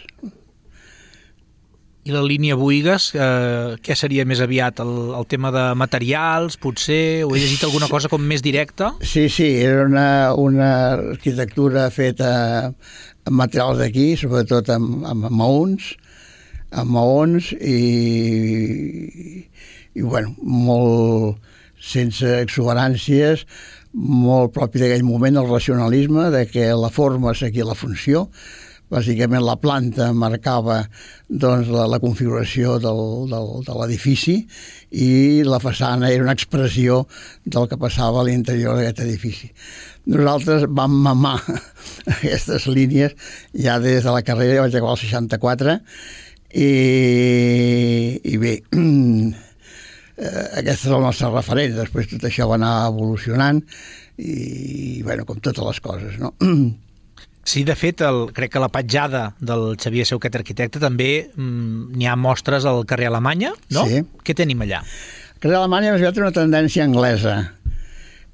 I 2.02 2.10
la 2.10 2.24
línia 2.26 2.56
Buigas, 2.58 3.12
eh, 3.14 3.76
què 3.78 3.94
seria 3.94 4.24
més 4.26 4.40
aviat? 4.42 4.80
El, 4.82 5.12
el 5.14 5.26
tema 5.30 5.52
de 5.54 5.68
materials, 5.78 6.56
potser? 6.58 7.22
O 7.22 7.36
he 7.36 7.42
llegit 7.42 7.62
alguna 7.62 7.86
cosa 7.86 8.10
com 8.10 8.24
més 8.26 8.42
directa? 8.42 8.90
Sí, 9.06 9.28
sí, 9.30 9.46
era 9.62 9.84
una, 9.86 10.08
una 10.34 10.70
arquitectura 10.96 11.86
feta 11.94 12.32
amb 12.72 13.36
materials 13.38 13.78
d'aquí, 13.78 14.08
sobretot 14.18 14.72
amb, 14.74 15.06
amb 15.06 15.30
maons, 15.30 15.92
amb 16.74 16.90
maons 16.90 17.52
i, 17.54 17.78
i 19.94 20.02
bueno, 20.02 20.34
molt 20.42 21.38
sense 21.82 22.28
exuberàncies, 22.40 23.46
molt 23.92 24.52
propi 24.54 24.80
d'aquell 24.80 25.04
moment 25.04 25.40
el 25.40 25.50
racionalisme, 25.50 26.30
de 26.32 26.46
que 26.48 26.70
la 26.78 26.92
forma 26.94 27.34
seguia 27.36 27.66
la 27.68 27.76
funció, 27.76 28.28
bàsicament 28.92 29.40
la 29.44 29.56
planta 29.56 30.10
marcava 30.12 30.82
doncs, 31.28 31.70
la, 31.72 31.86
la 31.88 31.98
configuració 32.02 32.76
del, 32.82 33.00
del, 33.30 33.52
de 33.64 33.76
l'edifici 33.78 34.34
i 34.92 35.08
la 35.48 35.60
façana 35.62 36.10
era 36.12 36.26
una 36.26 36.34
expressió 36.36 37.06
del 37.44 37.70
que 37.70 37.78
passava 37.80 38.20
a 38.20 38.26
l'interior 38.28 38.76
d'aquest 38.76 39.00
edifici. 39.06 39.48
Nosaltres 40.12 40.66
vam 40.68 40.98
mamar 41.06 41.38
aquestes 42.18 42.68
línies 42.68 43.16
ja 43.56 43.78
des 43.80 44.04
de 44.04 44.12
la 44.12 44.24
carrera, 44.26 44.58
ja 44.60 44.66
vaig 44.66 44.76
acabar 44.76 44.98
el 44.98 45.02
64, 45.06 45.78
i, 46.52 46.68
i 48.28 48.36
bé, 48.42 48.58
eh, 50.22 50.46
aquest 50.62 50.86
és 50.86 50.94
el 50.94 51.02
nostre 51.04 51.32
referent. 51.32 51.74
Després 51.76 52.08
tot 52.14 52.24
això 52.28 52.48
va 52.50 52.58
anar 52.60 52.72
evolucionant 52.92 53.60
i, 54.16 55.02
bueno, 55.02 55.26
com 55.28 55.42
totes 55.42 55.64
les 55.66 55.84
coses, 55.84 56.16
no? 56.22 56.34
Sí, 57.42 57.64
de 57.66 57.74
fet, 57.74 57.98
el, 58.06 58.28
crec 58.30 58.52
que 58.54 58.60
la 58.62 58.68
petjada 58.70 59.22
del 59.42 59.72
Xavier 59.74 60.04
Seuquet 60.06 60.36
Arquitecte 60.38 60.78
també 60.78 61.08
mm, 61.26 61.88
n'hi 61.98 62.06
ha 62.06 62.14
mostres 62.14 62.62
al 62.70 62.84
carrer 62.86 63.08
Alemanya, 63.08 63.50
no? 63.74 63.82
Sí. 63.90 63.98
Què 64.22 64.36
tenim 64.38 64.62
allà? 64.62 64.78
El 64.84 65.40
carrer 65.42 65.58
Alemanya 65.58 65.90
més 65.90 66.04
aviat 66.04 66.20
una 66.22 66.30
tendència 66.36 66.86
anglesa. 66.86 67.34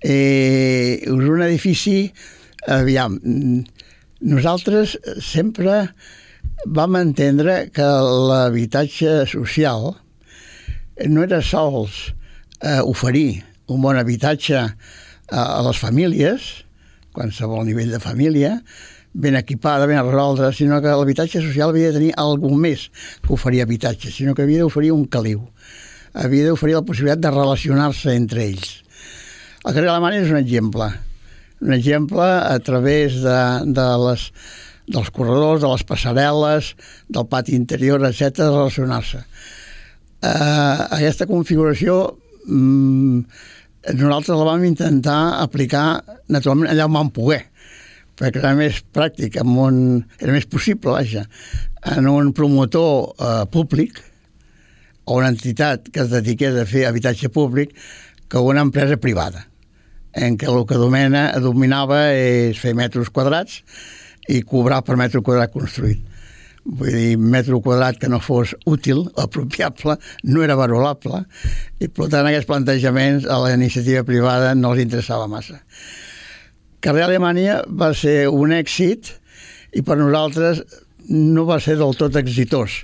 Eh, 0.05 1.01
és 1.01 1.09
un 1.09 1.41
edifici, 1.47 1.97
aviam, 2.69 3.17
nosaltres 4.21 4.99
sempre 5.25 5.81
vam 6.67 7.01
entendre 7.01 7.63
que 7.73 7.89
l'habitatge 8.29 9.23
social 9.31 9.95
no 11.07 11.23
era 11.23 11.41
sols 11.45 12.09
eh, 12.63 12.81
oferir 12.83 13.45
un 13.69 13.83
bon 13.85 13.99
habitatge 13.99 14.59
a, 14.59 14.69
a 15.31 15.61
les 15.67 15.79
famílies, 15.79 16.49
qualsevol 17.15 17.67
nivell 17.69 17.93
de 17.93 18.01
família, 18.03 18.57
ben 19.13 19.37
equipada, 19.37 19.87
ben 19.87 20.01
resoldre, 20.05 20.53
sinó 20.55 20.81
que 20.83 20.93
l'habitatge 20.95 21.43
social 21.43 21.73
havia 21.73 21.93
de 21.93 21.99
tenir 21.99 22.13
alguna 22.17 22.61
més 22.69 22.89
que 23.25 23.33
oferir 23.35 23.63
habitatge, 23.65 24.13
sinó 24.15 24.35
que 24.35 24.45
havia 24.47 24.63
d'oferir 24.63 24.93
un 24.95 25.07
caliu. 25.11 25.43
Havia 26.15 26.49
d'oferir 26.49 26.79
la 26.79 26.85
possibilitat 26.87 27.23
de 27.25 27.33
relacionar-se 27.35 28.15
entre 28.15 28.47
ells. 28.47 28.79
El 29.65 29.75
carrer 29.75 29.91
Alemanya 29.91 30.23
és 30.23 30.33
un 30.33 30.41
exemple. 30.41 30.89
Un 31.61 31.75
exemple 31.75 32.25
a 32.25 32.59
través 32.65 33.19
de, 33.25 33.39
de 33.75 33.87
les, 34.05 34.29
dels 34.87 35.11
corredors, 35.11 35.61
de 35.65 35.71
les 35.73 35.85
passarel·les, 35.89 36.73
del 37.11 37.27
pati 37.29 37.57
interior, 37.59 38.05
etc 38.07 38.39
de 38.39 38.51
relacionar-se. 38.53 39.25
Uh, 40.19 40.89
aquesta 40.97 41.29
configuració 41.31 42.01
mm, 42.49 43.21
nosaltres 43.95 44.35
la 44.35 44.49
vam 44.49 44.65
intentar 44.67 45.39
aplicar 45.45 46.01
naturalment 46.27 46.73
allà 46.73 46.89
on 46.89 46.97
vam 46.97 47.13
poder 47.15 47.45
perquè 48.19 48.43
era 48.43 48.55
més 48.59 48.81
pràctic, 48.95 49.39
amb 49.39 49.61
un, 49.63 49.77
era 50.19 50.35
més 50.35 50.47
possible, 50.51 50.91
vaja, 50.91 51.25
en 51.95 52.09
un 52.11 52.33
promotor 52.35 53.13
eh, 53.15 53.45
públic 53.53 54.01
o 55.07 55.21
una 55.21 55.31
entitat 55.33 55.87
que 55.95 56.03
es 56.03 56.11
dediqués 56.11 56.59
a 56.59 56.67
fer 56.69 56.89
habitatge 56.89 57.31
públic 57.33 57.77
que 58.29 58.43
una 58.43 58.65
empresa 58.67 58.99
privada, 59.01 59.47
en 60.13 60.37
què 60.37 60.51
el 60.51 60.67
que 60.69 60.81
domina, 60.81 61.29
dominava 61.41 62.09
és 62.13 62.59
fer 62.59 62.75
metres 62.77 63.09
quadrats 63.15 63.63
i 64.29 64.43
cobrar 64.43 64.83
per 64.85 64.99
metre 65.01 65.23
quadrat 65.25 65.55
construït. 65.55 66.03
Vull 66.69 66.93
dir, 66.93 67.17
metro 67.17 67.63
quadrat 67.65 67.97
que 68.01 68.11
no 68.13 68.19
fos 68.21 68.53
útil, 68.69 69.07
apropiable, 69.17 69.97
no 70.29 70.43
era 70.45 70.57
valorable, 70.59 71.23
i 71.81 71.89
per 71.89 72.11
tant 72.13 72.29
aquests 72.29 72.49
plantejaments 72.51 73.25
a 73.25 73.39
la 73.41 73.55
iniciativa 73.57 74.05
privada 74.05 74.53
no 74.55 74.75
els 74.75 74.85
interessava 74.85 75.31
massa. 75.31 75.63
Carrer 76.85 77.07
Alemanya 77.07 77.63
va 77.67 77.95
ser 77.97 78.29
un 78.29 78.53
èxit 78.55 79.15
i 79.75 79.83
per 79.83 79.97
nosaltres 79.99 80.61
no 81.09 81.47
va 81.49 81.57
ser 81.61 81.79
del 81.81 81.97
tot 81.97 82.21
exitós 82.21 82.83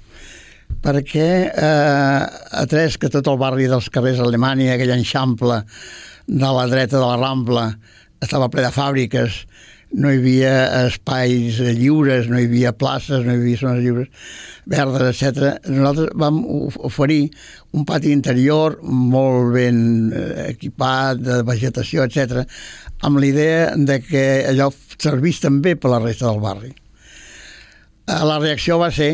perquè 0.85 1.29
eh, 1.49 2.23
atès 2.61 2.99
que 3.00 3.11
tot 3.12 3.29
el 3.31 3.38
barri 3.41 3.69
dels 3.71 3.88
carrers 3.93 4.21
Alemanya, 4.21 4.75
aquell 4.75 4.93
enxample 4.97 5.62
de 6.26 6.50
la 6.57 6.67
dreta 6.69 6.99
de 6.99 7.05
la 7.05 7.17
Rambla, 7.21 7.67
estava 8.25 8.50
ple 8.53 8.64
de 8.64 8.73
fàbriques, 8.73 9.45
no 9.94 10.10
hi 10.10 10.18
havia 10.18 10.54
espais 10.88 11.60
lliures, 11.76 12.26
no 12.30 12.38
hi 12.40 12.48
havia 12.48 12.72
places, 12.74 13.22
no 13.22 13.34
hi 13.34 13.38
havia 13.38 13.60
zones 13.60 13.82
lliures 13.84 14.32
verdes, 14.70 15.20
etc. 15.22 15.60
Nosaltres 15.70 16.16
vam 16.18 16.40
oferir 16.88 17.28
un 17.76 17.86
pati 17.86 18.10
interior 18.14 18.78
molt 18.82 19.52
ben 19.54 19.78
eh, 20.10 20.48
equipat, 20.54 21.20
de 21.22 21.42
vegetació, 21.46 22.08
etc, 22.08 22.42
amb 23.06 23.22
l'idea 23.22 23.74
de 23.76 24.00
que 24.02 24.24
allò 24.50 24.70
servís 24.96 25.38
també 25.44 25.76
per 25.78 25.92
la 25.94 26.02
resta 26.02 26.26
del 26.26 26.42
barri. 26.42 26.72
Eh, 26.74 28.18
la 28.26 28.40
reacció 28.42 28.80
va 28.82 28.90
ser, 28.94 29.12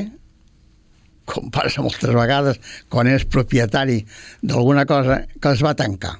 com 1.28 1.52
passa 1.52 1.84
moltes 1.84 2.16
vegades, 2.16 2.58
quan 2.88 3.10
és 3.10 3.28
propietari 3.28 4.00
d'alguna 4.40 4.88
cosa, 4.88 5.22
que 5.36 5.54
es 5.54 5.62
va 5.66 5.76
tancar 5.76 6.16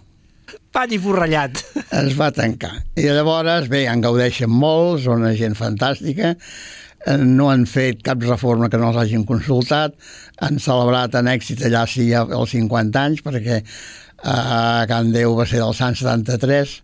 pany 0.75 0.97
i 0.97 1.01
forrellat. 1.03 1.63
Es 2.01 2.15
va 2.19 2.31
tancar. 2.35 2.73
I 2.99 3.09
llavors, 3.09 3.69
bé, 3.71 3.85
en 3.91 4.03
gaudeixen 4.05 4.51
molt, 4.51 5.03
són 5.05 5.25
una 5.25 5.35
gent 5.39 5.57
fantàstica, 5.59 6.35
eh, 6.37 7.17
no 7.19 7.51
han 7.51 7.67
fet 7.71 8.05
cap 8.07 8.23
reforma 8.27 8.71
que 8.71 8.79
no 8.79 8.91
els 8.93 9.01
hagin 9.03 9.27
consultat, 9.29 9.97
han 10.41 10.61
celebrat 10.63 11.17
en 11.19 11.31
èxit 11.33 11.65
allà 11.67 11.87
sí 11.91 12.11
els 12.15 12.55
50 12.55 13.03
anys, 13.03 13.25
perquè 13.27 13.61
a 13.61 14.37
eh, 14.37 14.87
Can 14.91 15.11
Déu 15.15 15.35
va 15.39 15.49
ser 15.49 15.63
del 15.63 15.75
Sant 15.77 15.99
73, 15.99 16.77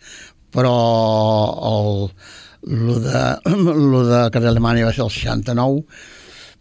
però 0.57 0.75
el, 1.71 2.11
lo 2.67 2.99
de, 3.07 3.25
lo 3.93 4.03
de 4.09 4.27
Carrer 4.35 4.51
Alemanya 4.51 4.91
va 4.91 4.97
ser 4.97 5.07
el 5.07 5.15
69, 5.15 5.87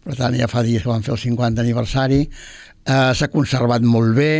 per 0.06 0.14
tant 0.20 0.38
ja 0.38 0.46
fa 0.46 0.62
dies 0.62 0.84
que 0.84 0.92
van 0.92 1.02
fer 1.02 1.16
el 1.16 1.22
50 1.24 1.64
aniversari, 1.64 2.22
eh, 2.86 3.12
s'ha 3.18 3.32
conservat 3.32 3.82
molt 3.82 4.14
bé, 4.14 4.32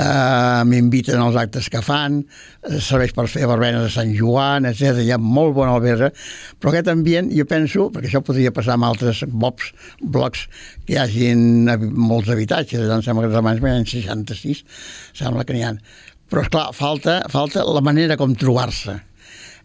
eh, 0.00 0.64
m'inviten 0.64 1.20
als 1.20 1.36
actes 1.36 1.68
que 1.72 1.82
fan, 1.84 2.20
eh, 2.62 2.78
serveix 2.80 3.12
per 3.16 3.26
fer 3.28 3.48
barbenes 3.50 3.84
de 3.86 3.90
Sant 3.92 4.12
Joan, 4.16 4.68
etc. 4.68 5.02
Hi 5.04 5.12
ha 5.14 5.18
molt 5.20 5.54
bon 5.56 5.68
alberga, 5.68 6.10
però 6.58 6.72
aquest 6.72 6.90
ambient, 6.92 7.30
jo 7.36 7.46
penso, 7.50 7.88
perquè 7.94 8.10
això 8.10 8.22
podria 8.24 8.54
passar 8.56 8.78
amb 8.78 8.88
altres 8.88 9.24
bobs, 9.28 9.72
blocs 10.00 10.46
que 10.86 10.94
hi 10.94 11.00
hagin 11.02 11.68
molts 11.92 12.30
habitatges, 12.32 12.88
em 12.88 13.04
sembla 13.04 13.26
que 13.26 13.32
els 13.32 13.40
amants 13.42 13.62
ha 13.64 13.76
66, 13.92 14.64
sembla 15.20 15.44
que 15.44 15.56
n'hi 15.56 15.66
ha. 15.66 15.76
Però, 16.30 16.44
és 16.44 16.50
clar 16.52 16.70
falta, 16.76 17.20
falta 17.30 17.64
la 17.66 17.82
manera 17.82 18.16
com 18.16 18.34
trobar-se. 18.38 19.00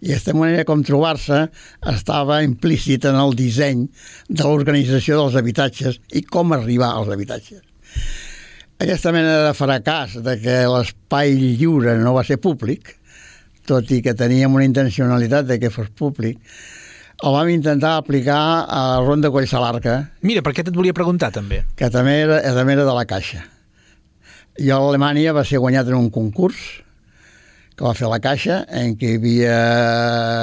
I 0.02 0.12
aquesta 0.12 0.34
manera 0.36 0.66
com 0.68 0.82
trobar-se 0.84 1.46
estava 1.88 2.42
implícita 2.44 3.14
en 3.14 3.20
el 3.22 3.34
disseny 3.38 3.86
de 4.28 4.44
l'organització 4.44 5.22
dels 5.22 5.38
habitatges 5.40 6.02
i 6.14 6.26
com 6.28 6.52
arribar 6.54 6.92
als 6.92 7.14
habitatges 7.16 7.64
aquesta 8.80 9.12
mena 9.16 9.36
de 9.48 9.52
fracàs 9.56 10.18
de 10.24 10.36
que 10.42 10.56
l'espai 10.68 11.36
lliure 11.40 11.96
no 12.02 12.12
va 12.16 12.26
ser 12.28 12.36
públic, 12.44 12.92
tot 13.66 13.90
i 13.96 14.02
que 14.04 14.14
teníem 14.18 14.54
una 14.54 14.66
intencionalitat 14.68 15.48
de 15.48 15.58
que 15.62 15.72
fos 15.72 15.88
públic, 15.96 16.42
el 17.24 17.32
vam 17.32 17.50
intentar 17.50 17.96
aplicar 17.96 18.38
a 18.68 18.80
la 18.92 19.04
Ronda 19.06 19.32
Collsalarca, 19.32 19.96
Mira, 20.28 20.44
per 20.44 20.52
què 20.54 20.66
et 20.66 20.76
volia 20.76 20.94
preguntar, 20.94 21.32
també? 21.32 21.64
que 21.80 21.88
també 21.90 22.18
era, 22.26 22.42
també 22.58 22.76
era 22.76 22.84
de 22.84 22.96
la 22.96 23.06
Caixa. 23.08 23.46
I 24.60 24.72
a 24.72 24.80
Alemanya 24.80 25.34
va 25.36 25.46
ser 25.48 25.62
guanyat 25.64 25.88
en 25.88 25.96
un 25.96 26.10
concurs 26.12 26.60
que 27.76 27.84
va 27.84 27.96
fer 27.96 28.10
la 28.12 28.20
Caixa, 28.24 28.66
en 28.68 28.98
què 29.00 29.14
hi 29.14 29.20
havia 29.22 29.56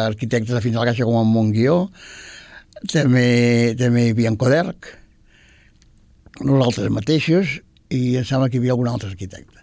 arquitectes 0.09 0.57
afins 0.57 0.77
a 0.77 0.81
la 0.81 0.89
Caixa 0.89 1.05
com 1.09 1.21
en 1.21 1.29
Montguió, 1.29 1.77
també, 2.89 3.77
també 3.79 4.07
hi 4.09 4.17
havia 4.17 4.33
en 4.33 4.41
Coderc, 4.41 4.89
nosaltres 6.41 6.89
mateixos, 6.93 7.61
i 7.93 8.17
em 8.21 8.25
sembla 8.29 8.49
que 8.49 8.57
hi 8.59 8.63
havia 8.63 8.75
algun 8.77 8.89
altre 8.91 9.11
arquitecte. 9.13 9.61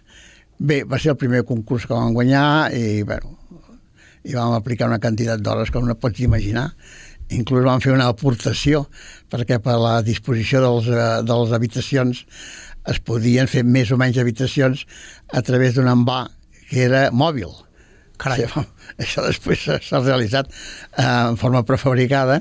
Bé, 0.60 0.82
va 0.84 0.98
ser 1.00 1.14
el 1.14 1.18
primer 1.20 1.42
concurs 1.48 1.86
que 1.88 1.96
vam 1.96 2.12
guanyar 2.14 2.70
i, 2.76 3.02
bueno, 3.08 3.36
i 4.28 4.34
vam 4.36 4.52
aplicar 4.58 4.90
una 4.90 4.98
quantitat 5.00 5.40
d'hores 5.40 5.70
com 5.72 5.86
no 5.88 5.96
pots 5.96 6.20
imaginar. 6.20 6.70
Inclús 7.32 7.64
vam 7.64 7.80
fer 7.80 7.92
una 7.94 8.08
aportació 8.10 8.84
perquè 9.30 9.60
per 9.62 9.76
la 9.80 10.00
disposició 10.04 10.60
dels, 10.64 10.88
eh, 10.90 11.22
de 11.24 11.36
les 11.42 11.54
habitacions 11.56 12.24
es 12.90 12.98
podien 13.06 13.48
fer 13.48 13.62
més 13.64 13.90
o 13.92 13.98
menys 14.00 14.18
habitacions 14.18 14.84
a 15.32 15.42
través 15.46 15.76
d'un 15.76 15.88
envà 15.88 16.24
que 16.70 16.84
era 16.88 17.06
mòbil. 17.12 17.50
Carai. 18.20 18.44
Això 19.00 19.22
després 19.24 19.62
s'ha- 19.64 19.78
s'ha 19.80 20.02
realitzat 20.04 20.50
eh, 20.50 21.06
en 21.06 21.38
forma 21.40 21.62
prefabricada, 21.64 22.40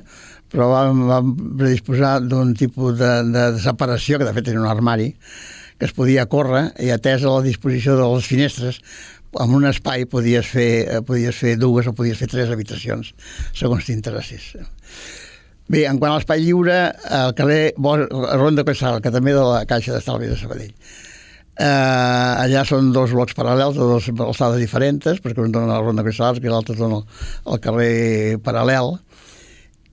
però 0.50 0.67
vam, 0.74 1.05
vam 1.08 1.31
predisposar 1.60 2.17
d'un 2.25 2.51
tipus 2.58 2.98
de, 3.00 3.12
de, 3.29 3.46
de 3.55 3.62
separació, 3.63 4.17
que 4.19 4.25
de 4.27 4.34
fet 4.36 4.50
era 4.51 4.60
un 4.60 4.67
armari, 4.67 5.12
que 5.79 5.88
es 5.88 5.95
podia 5.95 6.27
córrer 6.29 6.69
i 6.83 6.91
atès 6.93 7.24
a 7.24 7.31
la 7.31 7.45
disposició 7.45 7.95
de 7.98 8.05
les 8.13 8.27
finestres, 8.27 8.81
amb 9.39 9.55
un 9.55 9.65
espai 9.69 10.05
podies 10.09 10.48
fer, 10.51 10.69
eh, 10.86 11.01
podies 11.05 11.38
fer 11.38 11.55
dues 11.62 11.88
o 11.88 11.95
podies 11.95 12.19
fer 12.19 12.29
tres 12.31 12.51
habitacions, 12.51 13.13
segons 13.55 13.86
t'interessis. 13.88 14.55
Bé, 15.69 15.86
en 15.86 16.00
quant 16.01 16.12
a 16.12 16.17
l'espai 16.17 16.41
lliure, 16.41 16.79
al 17.13 17.36
carrer 17.38 17.75
Ronda 17.77 18.65
Coixal, 18.65 19.03
que 19.05 19.13
també 19.13 19.36
de 19.38 19.45
la 19.45 19.62
Caixa 19.69 19.93
d'Estalvi 19.93 20.31
de 20.31 20.38
Sabadell, 20.39 20.74
Eh, 21.59 21.65
allà 22.39 22.62
són 22.63 22.93
dos 22.95 23.12
blocs 23.12 23.36
paral·lels 23.36 23.75
de 23.75 23.83
dues 23.83 24.05
alçades 24.24 24.62
diferents, 24.62 25.19
perquè 25.19 25.43
un 25.43 25.51
dona 25.51 25.74
la 25.74 25.81
Ronda 25.83 26.05
Coixal 26.07 26.39
i 26.39 26.48
l'altre 26.48 26.77
dona 26.79 27.01
al 27.43 27.59
carrer 27.59 28.38
paral·lel, 28.45 28.93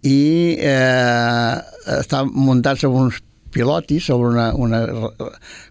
i 0.06 0.54
eh, 0.62 1.54
està 1.96 2.22
muntat 2.22 2.78
sobre 2.78 3.08
uns 3.08 3.18
pilotis, 3.56 4.06
sobre 4.12 4.28
una, 4.34 4.50
una 4.54 4.82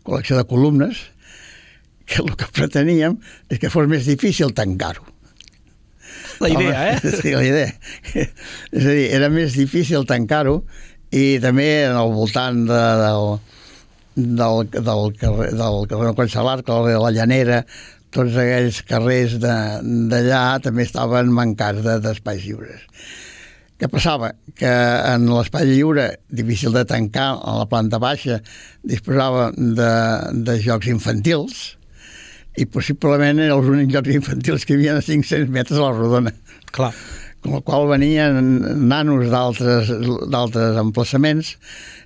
col·lecció 0.04 0.40
de 0.42 0.48
columnes, 0.50 1.04
que 2.06 2.20
el 2.22 2.34
que 2.38 2.50
preteníem 2.54 3.16
és 3.50 3.58
que 3.62 3.70
fos 3.74 3.88
més 3.90 4.06
difícil 4.10 4.52
tancar-ho. 4.58 5.06
La 6.44 6.50
idea, 6.52 6.84
eh? 6.92 7.00
Sí, 7.22 7.32
la 7.34 7.46
idea. 7.46 7.72
És 8.14 8.84
a 8.86 8.92
dir, 8.92 9.08
era 9.16 9.30
més 9.34 9.56
difícil 9.58 10.04
tancar-ho 10.10 10.60
i 11.16 11.38
també 11.44 11.70
en 11.88 11.96
el 11.98 12.12
voltant 12.14 12.66
de, 12.68 12.82
del, 13.02 13.28
del, 14.42 14.64
del 14.76 15.04
carrer, 15.22 15.52
del 15.56 15.80
carrer 15.92 16.14
Collsalar, 16.18 16.58
carrer 16.68 16.96
de 16.98 17.04
la 17.06 17.14
Llanera, 17.16 17.62
tots 18.16 18.36
aquells 18.40 18.82
carrers 18.88 19.38
de- 19.44 20.08
d'allà 20.12 20.44
també 20.64 20.86
estaven 20.88 21.32
mancats 21.36 21.82
de- 21.88 21.98
d'espais 22.04 22.44
lliures. 22.46 22.84
Què 23.76 23.90
passava? 23.92 24.32
Que 24.56 24.72
en 25.12 25.26
l'espai 25.28 25.68
lliure, 25.68 26.08
difícil 26.32 26.76
de 26.76 26.86
tancar, 26.88 27.34
a 27.44 27.58
la 27.60 27.66
planta 27.68 28.00
baixa, 28.00 28.40
disposava 28.88 29.50
de, 29.56 29.90
de 30.48 30.56
jocs 30.64 30.88
infantils, 30.92 31.66
i 32.56 32.66
possiblement 32.72 33.42
eren 33.42 33.52
els 33.58 33.68
únics 33.68 33.94
jocs 33.94 34.16
infantils 34.16 34.64
que 34.64 34.76
hi 34.76 34.80
havia 34.80 34.96
a 34.98 35.04
500 35.04 35.52
metres 35.52 35.80
a 35.80 35.90
la 35.90 35.96
rodona 35.98 36.32
Clar. 36.76 36.94
com 37.44 37.58
el 37.58 37.64
qual 37.68 37.90
venien 37.90 38.38
nanos 38.88 39.28
d'altres 39.34 39.92
d'altres 40.32 40.80
emplaçaments 40.80 41.56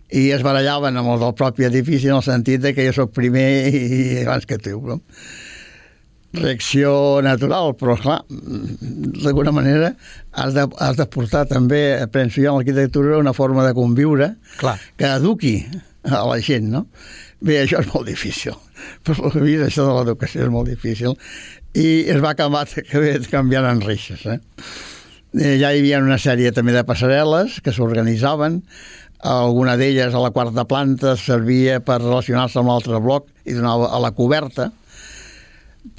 i 0.10 0.32
es 0.34 0.42
barallaven 0.46 0.98
amb 0.98 1.14
els 1.14 1.22
del 1.22 1.36
propi 1.38 1.68
edifici 1.70 2.10
en 2.10 2.18
el 2.18 2.26
sentit 2.26 2.64
de 2.66 2.74
que 2.74 2.88
jo 2.88 2.96
sóc 2.98 3.14
primer 3.14 3.46
i 3.70 4.24
abans 4.24 4.50
que 4.50 4.58
tu. 4.58 4.80
No? 4.82 4.98
Reacció 6.34 6.92
natural, 7.26 7.74
però 7.80 7.96
clar, 7.98 8.20
d'alguna 8.30 9.54
manera 9.56 9.96
has 10.38 10.54
de, 10.54 10.68
has 10.78 11.00
de 11.00 11.08
portar 11.10 11.48
també, 11.50 11.82
penso 12.14 12.44
jo, 12.44 12.52
en 12.52 12.60
l'arquitectura 12.60 13.18
una 13.18 13.34
forma 13.34 13.66
de 13.66 13.74
conviure 13.74 14.36
Clar. 14.60 14.76
que 14.98 15.10
eduqui 15.10 15.56
a 16.06 16.22
la 16.30 16.38
gent, 16.46 16.70
no? 16.70 16.86
Bé, 17.42 17.62
això 17.64 17.80
és 17.82 17.90
molt 17.94 18.06
difícil. 18.08 18.54
Per 19.08 19.18
lo 19.18 19.32
que 19.34 19.42
he 19.42 19.48
vist, 19.48 19.66
això 19.66 19.88
de 19.88 19.98
l'educació 19.98 20.46
és 20.46 20.54
molt 20.54 20.70
difícil. 20.70 21.18
I 21.74 21.90
es 22.14 22.22
va 22.22 22.36
acabar 22.36 22.68
canviant 23.34 23.68
en 23.72 23.82
reixes, 23.86 24.26
eh? 24.30 24.40
Eh, 25.34 25.58
Ja 25.62 25.74
hi 25.74 25.82
havia 25.82 26.00
una 26.02 26.18
sèrie 26.22 26.54
també 26.54 26.74
de 26.74 26.86
passarel·les 26.86 27.60
que 27.66 27.74
s'organitzaven, 27.74 28.62
alguna 29.20 29.76
d'elles 29.78 30.14
a 30.16 30.22
la 30.24 30.32
quarta 30.32 30.64
planta 30.66 31.16
servia 31.20 31.82
per 31.84 32.00
relacionar-se 32.00 32.60
amb 32.62 32.72
l'altre 32.72 33.02
bloc 33.04 33.28
i 33.46 33.54
donava 33.58 33.90
a 33.92 34.00
la 34.00 34.14
coberta, 34.16 34.70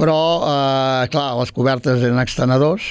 però, 0.01 0.21
eh, 0.45 1.09
clar, 1.13 1.31
les 1.41 1.53
cobertes 1.57 2.03
eren 2.03 2.21
extenedors 2.23 2.89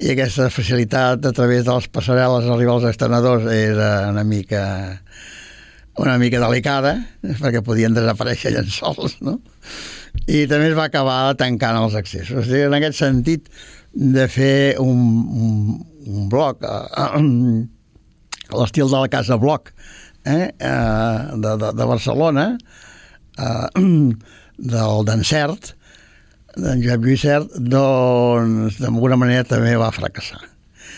i 0.00 0.12
aquesta 0.12 0.50
facilitat 0.52 1.24
a 1.24 1.32
través 1.32 1.64
de 1.64 1.72
les 1.72 1.88
passarel·les 1.88 2.50
arribar 2.52 2.76
als 2.76 2.90
extenedors 2.90 3.48
era 3.52 4.10
una 4.12 4.24
mica 4.24 4.64
una 5.96 6.18
mica 6.20 6.36
delicada, 6.42 6.98
perquè 7.40 7.62
podien 7.64 7.94
desaparèixer 7.96 8.52
llençols, 8.52 9.16
no? 9.24 9.38
I 10.28 10.44
també 10.50 10.68
es 10.68 10.76
va 10.76 10.90
acabar 10.90 11.32
tancant 11.40 11.78
els 11.80 11.96
accessos. 11.96 12.42
O 12.42 12.44
sigui, 12.44 12.66
en 12.66 12.76
aquest 12.76 12.98
sentit, 13.00 13.48
de 13.96 14.26
fer 14.28 14.76
un, 14.78 14.98
un, 15.32 15.86
un 16.04 16.28
bloc 16.28 16.60
eh, 16.68 17.16
l'estil 18.60 18.90
de 18.92 19.00
la 19.00 19.08
Casa 19.08 19.38
Bloc 19.40 19.72
eh, 20.28 20.52
eh, 20.52 21.18
de, 21.32 21.54
de, 21.62 21.72
de 21.72 21.86
Barcelona, 21.88 22.46
eh, 23.38 23.68
del 24.74 25.08
d'Encert, 25.08 25.72
d'en 26.56 26.82
Josep 26.82 27.04
Lluís 27.04 27.22
Cert, 27.24 27.56
doncs 27.60 28.80
d'alguna 28.80 29.18
manera 29.20 29.46
també 29.48 29.76
va 29.80 29.92
fracassar. 29.94 30.42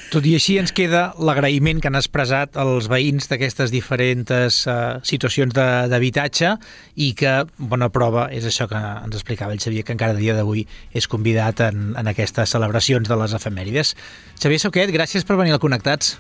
Tot 0.09 0.25
i 0.25 0.33
així 0.39 0.55
ens 0.57 0.73
queda 0.73 1.11
l'agraïment 1.21 1.83
que 1.85 1.91
han 1.91 1.99
expressat 1.99 2.57
els 2.61 2.87
veïns 2.89 3.29
d'aquestes 3.29 3.69
diferents 3.69 4.63
uh, 4.65 5.03
situacions 5.05 5.53
d'habitatge 5.53 6.55
i 6.97 7.11
que 7.19 7.35
bona 7.59 7.91
prova 7.93 8.31
és 8.33 8.47
això 8.49 8.65
que 8.71 8.81
ens 8.81 9.19
explicava 9.19 9.53
el 9.53 9.61
Xavier, 9.61 9.85
que 9.85 9.93
encara 9.93 10.17
a 10.17 10.21
dia 10.21 10.37
d'avui 10.39 10.65
és 10.97 11.11
convidat 11.13 11.61
en, 11.69 11.93
en 11.93 12.09
aquestes 12.09 12.57
celebracions 12.57 13.09
de 13.09 13.21
les 13.21 13.37
efemèrides. 13.37 13.93
Xavier 14.41 14.65
Soquet, 14.65 14.97
gràcies 14.97 15.29
per 15.29 15.37
venir 15.37 15.53
al 15.57 15.61
Connectats. 15.61 16.17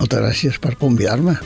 Moltes 0.00 0.26
gràcies 0.26 0.58
per 0.58 0.74
convidar-me. 0.80 1.38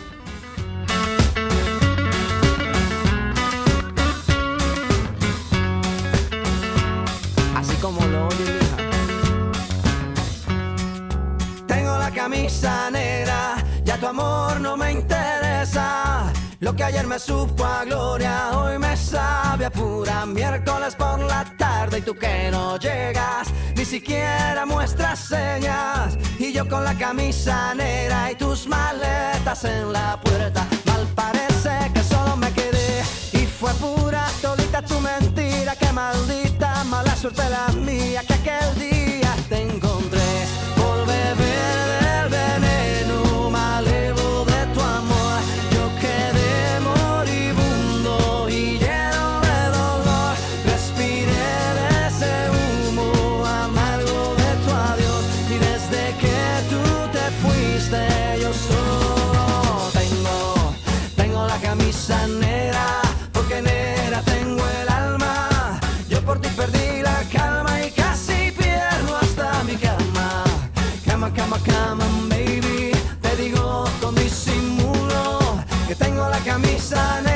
Que 16.76 16.82
ayer 16.82 17.06
me 17.06 17.20
supo 17.20 17.64
a 17.64 17.84
gloria, 17.84 18.50
hoy 18.58 18.78
me 18.78 18.96
sabe 18.96 19.66
a 19.66 19.70
pura 19.70 20.26
miércoles 20.26 20.96
por 20.96 21.20
la 21.20 21.44
tarde 21.56 21.98
y 21.98 22.02
tú 22.02 22.14
que 22.16 22.50
no 22.50 22.76
llegas, 22.78 23.48
ni 23.76 23.84
siquiera 23.84 24.66
muestras 24.66 25.20
señas. 25.20 26.18
Y 26.36 26.52
yo 26.52 26.68
con 26.68 26.82
la 26.82 26.94
camisa 26.94 27.74
negra 27.74 28.32
y 28.32 28.34
tus 28.34 28.66
maletas 28.66 29.64
en 29.64 29.92
la 29.92 30.18
puerta, 30.20 30.66
mal 30.86 31.06
parece 31.14 31.92
que 31.94 32.02
solo 32.02 32.36
me 32.36 32.50
quedé 32.52 33.02
y 33.32 33.46
fue 33.46 33.72
pura 33.74 34.26
todita 34.42 34.82
tu 34.82 34.98
mentira, 34.98 35.76
que 35.76 35.92
maldita 35.92 36.82
mala 36.84 37.14
suerte 37.14 37.48
la 37.50 37.68
mía, 37.72 38.22
que 38.26 38.34
aquel 38.34 38.74
día 38.80 39.32
te 39.48 39.62
Nissan 76.74 77.33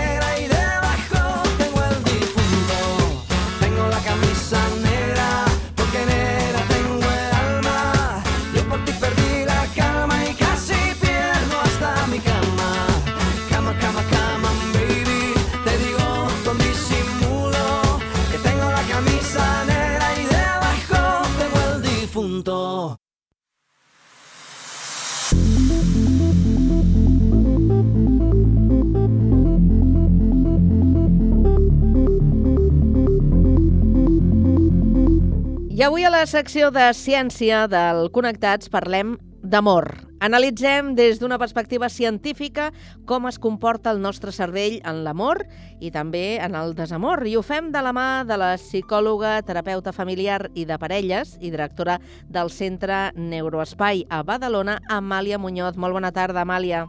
la 36.19 36.27
secció 36.27 36.73
de 36.75 36.89
ciència 36.99 37.61
del 37.71 38.09
Connectats 38.11 38.67
parlem 38.73 39.13
d'amor. 39.47 39.85
Analitzem 40.19 40.97
des 40.99 41.21
d'una 41.21 41.39
perspectiva 41.39 41.87
científica 41.87 42.73
com 43.07 43.29
es 43.31 43.39
comporta 43.39 43.93
el 43.95 44.01
nostre 44.03 44.35
cervell 44.35 44.81
en 44.83 45.05
l'amor 45.05 45.45
i 45.79 45.93
també 45.95 46.41
en 46.43 46.57
el 46.59 46.75
desamor. 46.75 47.23
I 47.23 47.37
ho 47.39 47.45
fem 47.47 47.71
de 47.71 47.85
la 47.87 47.95
mà 47.95 48.25
de 48.27 48.35
la 48.35 48.51
psicòloga, 48.59 49.37
terapeuta 49.47 49.95
familiar 49.95 50.51
i 50.59 50.67
de 50.67 50.75
parelles 50.83 51.37
i 51.39 51.53
directora 51.55 52.01
del 52.27 52.51
Centre 52.51 53.13
Neuroespai 53.15 54.09
a 54.11 54.25
Badalona, 54.27 54.81
Amàlia 54.91 55.39
Muñoz. 55.39 55.79
Molt 55.79 55.95
bona 55.95 56.11
tarda, 56.11 56.43
Amàlia. 56.43 56.89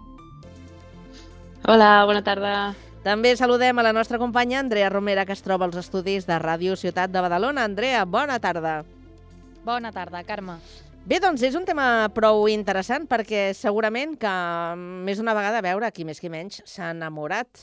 Hola, 1.67 1.91
bona 2.09 2.25
tarda. 2.25 2.59
També 3.05 3.37
saludem 3.37 3.77
a 3.77 3.91
la 3.91 3.93
nostra 3.93 4.17
companya 4.17 4.63
Andrea 4.63 4.89
Romera, 4.89 5.27
que 5.29 5.37
es 5.37 5.45
troba 5.45 5.69
als 5.69 5.77
estudis 5.77 6.25
de 6.25 6.41
Ràdio 6.41 6.73
Ciutat 6.73 7.13
de 7.13 7.21
Badalona. 7.21 7.69
Andrea, 7.69 8.07
bona 8.09 8.39
tarda. 8.39 8.79
Bona 8.79 8.87
tarda, 8.89 8.98
Carme. 10.27 10.59
Bé, 11.09 11.17
doncs 11.23 11.41
és 11.47 11.55
un 11.57 11.63
tema 11.65 12.09
prou 12.13 12.43
interessant 12.51 13.05
perquè 13.09 13.53
segurament 13.57 14.11
que 14.19 14.31
més 15.07 15.17
d'una 15.17 15.33
vegada, 15.33 15.57
a 15.57 15.65
veure, 15.65 15.87
qui 15.95 16.03
més 16.05 16.19
qui 16.21 16.29
menys, 16.29 16.59
s'ha 16.69 16.91
enamorat 16.93 17.61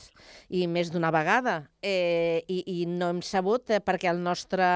i 0.49 0.65
més 0.67 0.89
d'una 0.91 1.13
vegada 1.15 1.53
eh, 1.79 2.41
i, 2.49 2.57
i 2.81 2.87
no 2.89 3.11
hem 3.13 3.21
sabut 3.23 3.69
eh, 3.71 3.79
perquè 3.79 4.09
el 4.11 4.19
nostre 4.25 4.67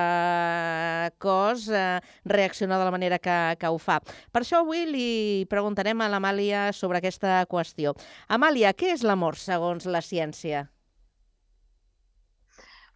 cos 1.19 1.65
eh, 1.67 1.99
reacciona 2.23 2.77
de 2.79 2.85
la 2.87 2.93
manera 2.95 3.19
que, 3.19 3.39
que 3.59 3.73
ho 3.73 3.81
fa. 3.81 3.97
Per 4.31 4.43
això 4.45 4.61
avui 4.61 4.85
li 4.87 5.09
preguntarem 5.51 6.05
a 6.05 6.11
l'Amàlia 6.13 6.69
sobre 6.71 7.01
aquesta 7.01 7.41
qüestió. 7.51 7.95
Amàlia, 8.29 8.71
què 8.71 8.93
és 8.93 9.03
l'amor 9.03 9.41
segons 9.41 9.89
la 9.89 9.99
ciència? 10.05 10.69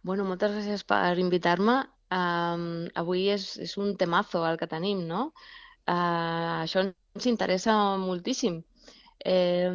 Bueno, 0.06 0.24
moltes 0.24 0.54
gràcies 0.54 0.86
per 0.86 1.18
invitar-me. 1.18 1.82
Um, 2.14 2.86
avui 2.94 3.26
és, 3.34 3.56
és 3.58 3.76
un 3.82 3.96
temazo 3.98 4.44
el 4.46 4.58
que 4.60 4.68
tenim, 4.70 5.02
no? 5.08 5.32
Uh, 5.86 6.62
això 6.62 6.84
ens 6.86 7.26
interessa 7.26 7.74
moltíssim. 7.98 8.60
Eh, 9.26 9.70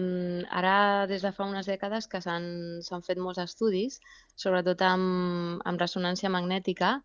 ara, 0.49 1.07
des 1.11 1.25
de 1.25 1.31
fa 1.35 1.47
unes 1.49 1.67
dècades 1.67 2.07
que 2.07 2.21
s'han 2.23 3.03
fet 3.03 3.19
molts 3.19 3.41
estudis, 3.43 3.99
sobretot 4.39 4.83
amb, 4.87 5.59
amb 5.67 5.81
ressonància 5.81 6.31
magnètica, 6.31 6.99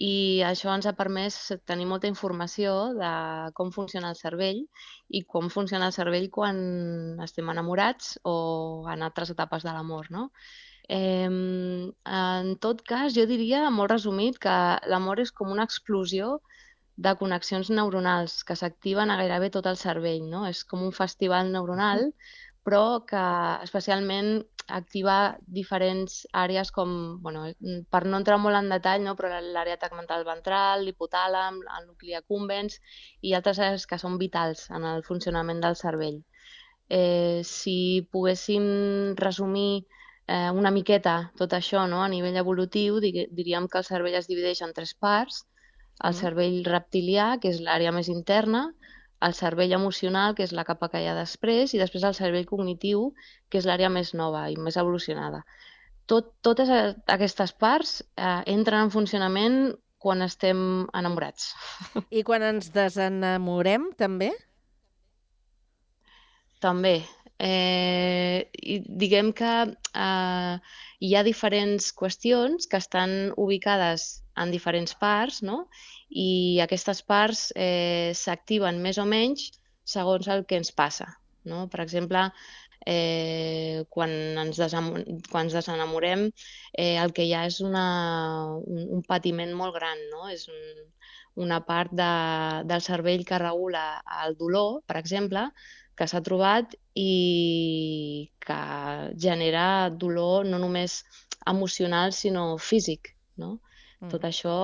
i 0.00 0.40
això 0.48 0.72
ens 0.72 0.86
ha 0.88 0.94
permès 0.96 1.36
tenir 1.68 1.84
molta 1.90 2.08
informació 2.08 2.94
de 2.96 3.10
com 3.58 3.72
funciona 3.74 4.14
el 4.14 4.16
cervell 4.16 4.62
i 5.18 5.20
com 5.34 5.50
funciona 5.52 5.90
el 5.90 5.96
cervell 5.96 6.30
quan 6.32 7.20
estem 7.26 7.50
enamorats 7.52 8.14
o 8.24 8.36
en 8.88 9.04
altres 9.04 9.34
etapes 9.34 9.66
de 9.66 9.74
l'amor, 9.76 10.08
no? 10.14 10.30
Eh, 10.90 11.26
en 11.30 12.54
tot 12.66 12.82
cas, 12.92 13.14
jo 13.14 13.26
diria, 13.30 13.64
molt 13.70 13.92
resumit, 13.94 14.38
que 14.42 14.56
l'amor 14.90 15.22
és 15.22 15.30
com 15.40 15.52
una 15.54 15.66
explosió 15.68 16.38
de 17.00 17.12
connexions 17.20 17.70
neuronals 17.70 18.40
que 18.44 18.56
s'activen 18.58 19.10
a 19.10 19.18
gairebé 19.20 19.50
tot 19.54 19.68
el 19.70 19.78
cervell. 19.80 20.24
No? 20.32 20.44
És 20.48 20.64
com 20.68 20.82
un 20.86 20.96
festival 20.96 21.52
neuronal, 21.52 22.10
però 22.66 22.82
que 23.08 23.22
especialment 23.64 24.40
activa 24.70 25.36
diferents 25.60 26.20
àrees 26.36 26.70
com, 26.74 26.90
bueno, 27.22 27.46
per 27.90 28.02
no 28.06 28.20
entrar 28.20 28.38
molt 28.42 28.58
en 28.58 28.68
detall, 28.70 29.02
no? 29.06 29.16
però 29.18 29.40
l'àrea 29.40 29.78
tegmental 29.80 30.26
ventral, 30.28 30.84
l'hipotàlam, 30.86 31.62
el 31.78 31.86
nucli 31.88 32.14
accumbens 32.18 32.78
i 33.22 33.34
altres 33.38 33.58
àrees 33.58 33.86
que 33.90 33.98
són 33.98 34.18
vitals 34.20 34.68
en 34.70 34.86
el 34.92 35.02
funcionament 35.06 35.62
del 35.64 35.78
cervell. 35.80 36.20
Eh, 36.90 37.40
si 37.46 38.06
poguéssim 38.12 38.64
resumir 39.18 39.86
eh, 40.30 40.50
una 40.54 40.70
miqueta 40.70 41.16
tot 41.38 41.54
això 41.56 41.86
no? 41.90 42.02
a 42.04 42.10
nivell 42.12 42.38
evolutiu, 42.38 43.00
diríem 43.02 43.66
que 43.68 43.80
el 43.80 43.88
cervell 43.88 44.18
es 44.20 44.28
divideix 44.30 44.62
en 44.66 44.74
tres 44.76 44.94
parts, 44.94 45.44
el 46.06 46.14
cervell 46.16 46.62
reptilià, 46.64 47.34
que 47.42 47.50
és 47.52 47.60
l'àrea 47.64 47.92
més 47.92 48.08
interna, 48.08 48.68
el 49.26 49.34
cervell 49.36 49.74
emocional, 49.76 50.34
que 50.36 50.46
és 50.46 50.54
la 50.56 50.64
capa 50.64 50.88
que 50.88 51.02
hi 51.02 51.08
ha 51.10 51.16
després, 51.18 51.74
i 51.74 51.80
després 51.82 52.06
el 52.08 52.16
cervell 52.16 52.48
cognitiu, 52.48 53.10
que 53.50 53.60
és 53.60 53.68
l'àrea 53.68 53.90
més 53.92 54.14
nova 54.16 54.46
i 54.48 54.56
més 54.56 54.78
evolucionada. 54.80 55.42
Tot, 56.08 56.32
totes 56.42 56.70
aquestes 56.72 57.52
parts 57.52 58.00
eh, 58.00 58.40
entren 58.54 58.86
en 58.86 58.94
funcionament 58.94 59.60
quan 60.00 60.24
estem 60.24 60.86
enamorats. 60.96 61.52
I 62.08 62.24
quan 62.24 62.46
ens 62.46 62.72
desenamorem, 62.72 63.90
també? 64.00 64.32
També. 66.64 67.00
Eh, 67.40 68.50
diguem 69.02 69.32
que 69.32 69.52
eh, 69.72 70.54
hi 71.00 71.14
ha 71.16 71.22
diferents 71.24 71.88
qüestions 71.96 72.68
que 72.68 72.80
estan 72.82 73.32
ubicades 73.40 74.22
en 74.36 74.52
diferents 74.52 74.92
parts, 75.00 75.40
no? 75.42 75.64
i 76.10 76.60
aquestes 76.60 77.00
parts 77.06 77.48
eh, 77.56 78.12
s'activen 78.16 78.80
més 78.84 78.98
o 78.98 79.06
menys 79.08 79.48
segons 79.88 80.28
el 80.28 80.44
que 80.44 80.60
ens 80.60 80.72
passa. 80.76 81.08
No? 81.48 81.64
Per 81.72 81.80
exemple, 81.80 82.26
eh, 82.84 83.84
quan, 83.88 84.12
ens 84.44 84.60
quan 85.30 85.46
ens 85.46 85.56
desenamorem, 85.56 86.28
eh, 86.76 86.96
el 87.00 87.14
que 87.16 87.24
hi 87.24 87.34
ha 87.34 87.46
és 87.48 87.60
una, 87.64 87.86
un, 88.60 88.86
un 88.98 89.04
patiment 89.08 89.56
molt 89.56 89.76
gran, 89.78 90.00
no? 90.12 90.28
és 90.28 90.48
un, 90.52 90.60
una 91.46 91.60
part 91.64 91.92
de, 91.96 92.12
del 92.68 92.84
cervell 92.84 93.24
que 93.24 93.40
regula 93.40 93.84
el 94.24 94.36
dolor, 94.36 94.82
per 94.86 94.98
exemple, 95.00 95.48
que 95.98 96.06
s'ha 96.08 96.22
trobat 96.24 96.74
i 96.96 98.30
que 98.40 98.60
genera 99.20 99.90
dolor 99.90 100.46
no 100.48 100.58
només 100.58 101.02
emocional, 101.46 102.12
sinó 102.12 102.56
físic. 102.58 103.14
No? 103.36 103.58
Mm. 104.00 104.10
Tot 104.12 104.26
això 104.28 104.56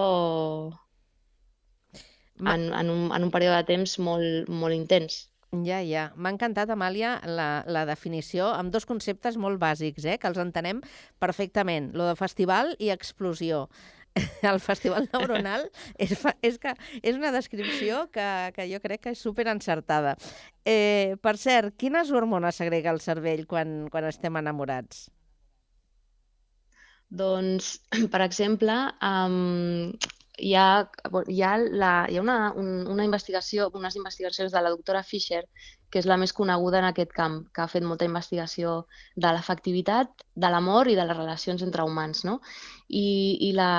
en, 2.40 2.72
en, 2.72 2.90
un, 2.90 3.08
en 3.12 3.24
un 3.24 3.32
període 3.32 3.56
de 3.62 3.68
temps 3.72 3.98
molt, 3.98 4.48
molt 4.48 4.76
intens. 4.76 5.26
Ja, 5.64 5.78
ja. 5.86 6.10
M'ha 6.18 6.32
encantat, 6.34 6.70
Amàlia, 6.74 7.16
la, 7.24 7.62
la 7.70 7.84
definició 7.88 8.50
amb 8.52 8.72
dos 8.74 8.84
conceptes 8.88 9.38
molt 9.40 9.60
bàsics, 9.62 10.04
eh, 10.04 10.16
que 10.20 10.28
els 10.28 10.40
entenem 10.42 10.82
perfectament, 11.22 11.92
lo 11.96 12.08
de 12.10 12.16
festival 12.18 12.74
i 12.82 12.90
explosió. 12.92 13.66
El 14.50 14.60
festival 14.64 15.08
neuronal 15.12 15.66
és, 15.98 16.14
és, 16.42 16.58
que, 16.62 16.72
és 17.02 17.18
una 17.18 17.32
descripció 17.34 18.06
que, 18.14 18.28
que 18.56 18.68
jo 18.70 18.80
crec 18.84 19.04
que 19.06 19.14
és 19.16 19.22
super 19.22 19.46
encertada. 19.52 20.16
Eh, 20.64 21.16
per 21.22 21.36
cert, 21.40 21.76
quines 21.80 22.10
hormones 22.10 22.58
segrega 22.60 22.94
el 22.94 23.02
cervell 23.04 23.46
quan, 23.50 23.86
quan 23.92 24.08
estem 24.08 24.40
enamorats? 24.40 25.06
Doncs, 27.08 27.76
per 28.12 28.22
exemple, 28.24 28.76
um, 29.04 29.92
hi 30.36 30.54
ha, 30.54 30.90
hi 31.28 31.42
ha, 31.42 31.56
la, 31.56 31.92
hi 32.10 32.18
ha 32.18 32.22
una, 32.22 32.52
un, 32.56 32.86
una 32.92 33.04
investigació, 33.04 33.70
unes 33.74 33.96
investigacions 33.96 34.52
de 34.52 34.62
la 34.62 34.70
doctora 34.70 35.02
Fisher, 35.02 35.42
que 35.90 36.00
és 36.02 36.08
la 36.10 36.18
més 36.20 36.34
coneguda 36.36 36.80
en 36.82 36.88
aquest 36.88 37.12
camp, 37.16 37.38
que 37.54 37.62
ha 37.62 37.70
fet 37.72 37.84
molta 37.86 38.04
investigació 38.04 38.76
de 39.16 39.32
l'efectivitat, 39.32 40.26
de 40.34 40.50
l'amor 40.52 40.90
i 40.90 40.96
de 40.98 41.06
les 41.08 41.16
relacions 41.16 41.62
entre 41.64 41.86
humans. 41.86 42.24
No? 42.28 42.40
I, 42.88 43.06
i 43.48 43.52
la, 43.56 43.70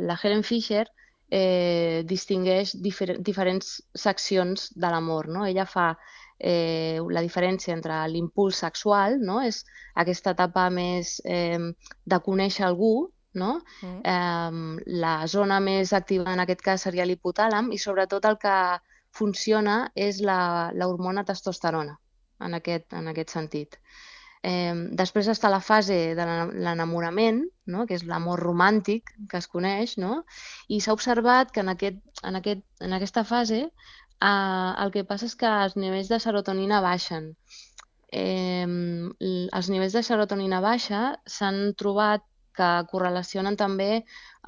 la 0.00 0.16
Helen 0.22 0.44
Fisher 0.48 0.86
eh, 1.28 2.02
distingueix 2.08 2.76
difer 2.80 3.18
diferents 3.20 3.80
seccions 3.94 4.70
de 4.74 4.92
l'amor. 4.94 5.28
No? 5.28 5.44
Ella 5.46 5.66
fa 5.68 5.92
eh, 6.38 7.00
la 7.10 7.22
diferència 7.24 7.74
entre 7.76 8.00
l'impuls 8.08 8.62
sexual, 8.64 9.20
no? 9.20 9.40
és 9.44 9.62
aquesta 9.94 10.32
etapa 10.36 10.68
més 10.70 11.18
eh, 11.24 11.58
de 12.04 12.22
conèixer 12.24 12.64
algú, 12.66 13.11
no? 13.38 13.58
Mm. 13.82 13.98
Eh, 14.04 14.86
la 15.04 15.16
zona 15.26 15.60
més 15.60 15.92
activa 15.96 16.32
en 16.32 16.42
aquest 16.44 16.62
cas 16.64 16.86
seria 16.88 17.06
l'hipotàlam 17.08 17.72
i 17.72 17.80
sobretot 17.80 18.28
el 18.28 18.38
que 18.42 18.56
funciona 19.12 19.90
és 19.94 20.22
la, 20.24 20.70
la 20.74 20.88
hormona 20.88 21.24
testosterona 21.28 21.98
en 22.42 22.58
aquest, 22.58 22.92
en 22.96 23.08
aquest 23.12 23.34
sentit. 23.34 23.78
Eh, 24.42 24.74
després 24.98 25.28
està 25.30 25.46
la 25.52 25.62
fase 25.62 26.16
de 26.18 26.24
l'enamorament, 26.26 27.44
no? 27.70 27.86
que 27.86 27.94
és 27.94 28.02
l'amor 28.08 28.40
romàntic 28.42 29.12
que 29.30 29.38
es 29.38 29.46
coneix, 29.46 29.98
no? 30.02 30.24
i 30.68 30.80
s'ha 30.80 30.96
observat 30.96 31.52
que 31.54 31.62
en, 31.62 31.70
aquest, 31.76 32.00
en, 32.26 32.40
aquest, 32.40 32.64
en 32.82 32.96
aquesta 32.98 33.22
fase 33.28 33.68
Uh, 34.22 34.70
el 34.84 34.92
que 34.94 35.02
passa 35.02 35.26
és 35.26 35.32
que 35.34 35.48
els 35.50 35.72
nivells 35.74 36.06
de 36.12 36.18
serotonina 36.22 36.78
baixen. 36.84 37.32
Eh, 38.14 38.66
els 39.58 39.70
nivells 39.72 39.96
de 39.96 40.02
serotonina 40.06 40.60
baixa 40.62 41.00
s'han 41.36 41.72
trobat 41.80 42.22
que 42.56 42.70
correlacionen 42.90 43.56
també 43.60 44.02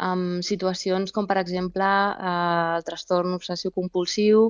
amb 0.09 0.43
situacions 0.43 1.13
com, 1.15 1.29
per 1.31 1.39
exemple, 1.41 1.85
eh, 1.85 2.77
el 2.79 2.87
trastorn 2.87 3.37
obsessiu-compulsiu, 3.39 4.49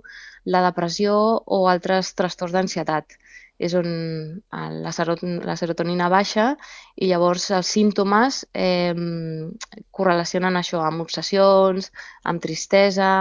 la 0.55 0.63
depressió 0.69 1.17
o 1.45 1.67
altres 1.69 2.15
trastorns 2.19 2.57
d'ansietat. 2.57 3.19
És 3.65 3.75
on 3.79 3.87
la, 4.51 4.91
la 4.91 5.55
serotonina 5.57 6.09
baixa 6.11 6.49
i 6.99 7.07
llavors 7.07 7.53
els 7.55 7.69
símptomes 7.71 8.41
eh, 8.51 8.95
correlacionen 9.95 10.59
això 10.59 10.81
amb 10.83 11.05
obsessions, 11.05 11.93
amb 12.25 12.43
tristesa, 12.43 13.13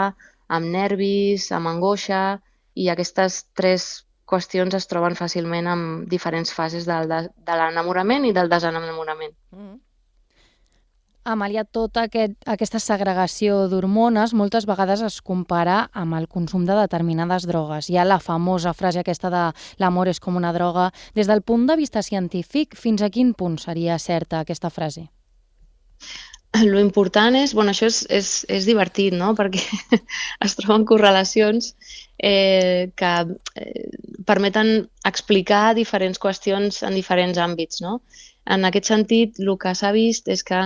amb 0.49 0.73
nervis, 0.73 1.51
amb 1.53 1.69
angoixa, 1.75 2.23
i 2.73 2.89
aquestes 2.89 3.43
tres 3.53 3.87
qüestions 4.29 4.73
es 4.77 4.87
troben 4.89 5.15
fàcilment 5.19 5.69
en 5.69 5.81
diferents 6.09 6.53
fases 6.57 6.87
del, 6.89 7.09
de, 7.11 7.19
de 7.49 7.57
l'enamorament 7.59 8.25
i 8.25 8.33
del 8.35 8.49
desenamorament. 8.49 9.35
Mm. 9.53 9.75
Amàlia, 11.23 11.63
tota 11.63 12.01
aquest, 12.09 12.33
aquesta 12.51 12.81
segregació 12.83 13.61
d'hormones 13.71 14.33
moltes 14.35 14.65
vegades 14.67 14.99
es 15.07 15.21
compara 15.23 15.77
amb 15.95 16.17
el 16.17 16.27
consum 16.27 16.65
de 16.67 16.75
determinades 16.75 17.47
drogues. 17.47 17.87
Hi 17.87 17.95
ha 17.97 18.03
la 18.03 18.19
famosa 18.19 18.73
frase 18.75 18.99
aquesta 18.99 19.31
de 19.31 19.43
l'amor 19.79 20.11
és 20.11 20.19
com 20.19 20.35
una 20.35 20.51
droga. 20.51 20.89
Des 21.15 21.31
del 21.31 21.41
punt 21.41 21.63
de 21.69 21.77
vista 21.79 22.03
científic, 22.03 22.75
fins 22.75 23.01
a 23.01 23.09
quin 23.09 23.31
punt 23.39 23.55
seria 23.63 23.95
certa 24.03 24.41
aquesta 24.43 24.69
frase? 24.69 25.07
Lo 26.59 26.77
important 26.83 27.39
és, 27.39 27.55
bueno, 27.55 27.71
això 27.71 27.87
és, 27.87 28.03
és, 28.11 28.33
és 28.51 28.67
divertit, 28.67 29.15
no?, 29.15 29.31
perquè 29.33 29.63
es 30.45 30.57
troben 30.59 30.83
correlacions 30.85 31.71
eh, 32.19 32.91
que 32.99 33.13
eh, 33.63 33.87
permeten 34.27 34.75
explicar 35.07 35.71
diferents 35.79 36.19
qüestions 36.19 36.83
en 36.83 36.99
diferents 36.99 37.39
àmbits, 37.41 37.81
no? 37.81 38.01
En 38.45 38.65
aquest 38.67 38.89
sentit, 38.91 39.39
el 39.39 39.55
que 39.59 39.73
s'ha 39.75 39.93
vist 39.95 40.27
és 40.27 40.43
que 40.43 40.65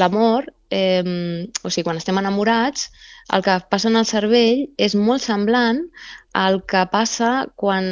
l'amor, 0.00 0.48
eh, 0.70 1.02
o 1.62 1.70
sigui, 1.70 1.84
quan 1.84 2.00
estem 2.00 2.18
enamorats, 2.20 2.88
el 3.34 3.44
que 3.44 3.58
passa 3.68 3.90
en 3.90 3.98
el 4.00 4.06
cervell 4.08 4.64
és 4.80 4.94
molt 4.96 5.24
semblant 5.24 5.82
al 6.32 6.62
que 6.70 6.84
passa 6.92 7.48
quan 7.56 7.88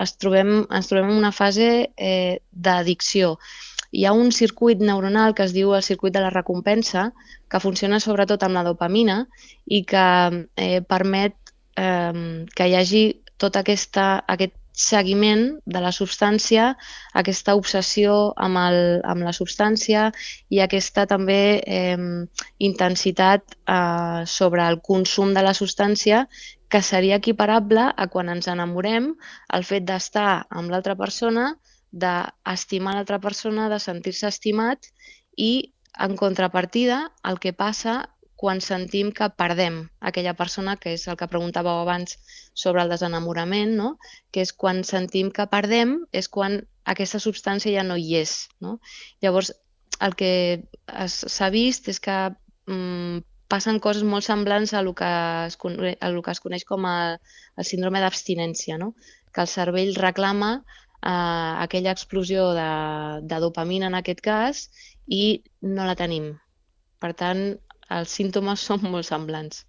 es 0.00 0.16
trobem, 0.20 0.64
ens 0.68 0.90
trobem 0.90 1.12
en 1.12 1.20
una 1.22 1.32
fase 1.32 1.70
eh, 1.96 2.40
d'addicció. 2.52 3.38
Hi 3.94 4.04
ha 4.04 4.12
un 4.12 4.32
circuit 4.32 4.80
neuronal 4.82 5.34
que 5.34 5.44
es 5.46 5.54
diu 5.54 5.72
el 5.76 5.84
circuit 5.86 6.12
de 6.12 6.20
la 6.20 6.32
recompensa, 6.34 7.12
que 7.48 7.62
funciona 7.62 8.00
sobretot 8.02 8.42
amb 8.42 8.58
la 8.58 8.64
dopamina 8.66 9.22
i 9.64 9.84
que 9.88 10.06
eh, 10.56 10.80
permet 10.82 11.36
eh, 11.78 12.44
que 12.54 12.68
hi 12.68 12.76
hagi 12.80 13.04
tot 13.38 13.56
aquesta, 13.56 14.24
aquest 14.28 14.56
seguiment 14.74 15.44
de 15.70 15.80
la 15.80 15.92
substància, 15.94 16.72
aquesta 17.14 17.54
obsessió 17.54 18.34
amb, 18.36 18.58
el, 18.58 18.78
amb 19.06 19.22
la 19.22 19.32
substància 19.32 20.08
i 20.50 20.60
aquesta 20.60 21.06
també 21.06 21.62
eh, 21.62 21.98
intensitat 22.58 23.54
eh, 23.54 24.24
sobre 24.26 24.66
el 24.66 24.80
consum 24.82 25.32
de 25.34 25.46
la 25.46 25.54
substància 25.54 26.24
que 26.68 26.82
seria 26.82 27.20
equiparable 27.22 27.86
a 27.94 28.08
quan 28.10 28.32
ens 28.32 28.50
enamorem, 28.50 29.12
el 29.54 29.64
fet 29.64 29.86
d'estar 29.86 30.46
amb 30.50 30.74
l'altra 30.74 30.96
persona, 30.98 31.52
d'estimar 31.94 32.96
l'altra 32.96 33.20
persona, 33.22 33.68
de 33.70 33.78
sentir-se 33.78 34.26
estimat 34.26 34.90
i 35.38 35.70
en 36.02 36.16
contrapartida 36.18 37.12
el 37.22 37.38
que 37.38 37.52
passa 37.54 38.00
quan 38.36 38.60
sentim 38.60 39.10
que 39.14 39.28
perdem 39.38 39.84
aquella 40.00 40.34
persona, 40.34 40.76
que 40.76 40.94
és 40.98 41.06
el 41.08 41.18
que 41.20 41.30
preguntàveu 41.30 41.82
abans 41.82 42.16
sobre 42.54 42.82
el 42.82 42.90
desenamorament, 42.90 43.74
no? 43.78 43.94
que 44.32 44.42
és 44.42 44.52
quan 44.52 44.82
sentim 44.84 45.30
que 45.34 45.46
perdem, 45.50 46.00
és 46.12 46.28
quan 46.28 46.60
aquesta 46.84 47.20
substància 47.22 47.72
ja 47.74 47.84
no 47.86 47.96
hi 47.96 48.18
és. 48.20 48.34
No? 48.60 48.78
Llavors, 49.22 49.52
el 50.02 50.16
que 50.18 50.32
s'ha 51.08 51.50
vist 51.54 51.88
és 51.88 52.00
que 52.02 52.18
mm, 52.66 53.22
passen 53.48 53.78
coses 53.80 54.02
molt 54.02 54.26
semblants 54.26 54.74
a 54.74 54.80
el 54.82 54.92
que 54.98 55.10
es, 55.46 55.58
a 55.58 56.08
el 56.08 56.22
que 56.22 56.34
es 56.34 56.42
coneix 56.42 56.64
com 56.66 56.86
a, 56.90 56.96
el 57.56 57.68
síndrome 57.68 58.02
d'abstinència, 58.02 58.78
no? 58.78 58.94
que 59.34 59.42
el 59.42 59.50
cervell 59.50 59.94
reclama 59.98 60.56
eh, 60.58 61.52
aquella 61.66 61.92
explosió 61.94 62.52
de, 62.54 62.70
de 63.22 63.40
dopamina 63.42 63.90
en 63.90 63.98
aquest 64.00 64.22
cas 64.24 64.68
i 65.06 65.42
no 65.62 65.86
la 65.86 65.96
tenim. 65.98 66.32
Per 67.02 67.12
tant, 67.18 67.44
els 67.90 68.10
símptomes 68.10 68.60
són 68.60 68.84
molt 68.90 69.08
semblants. 69.08 69.64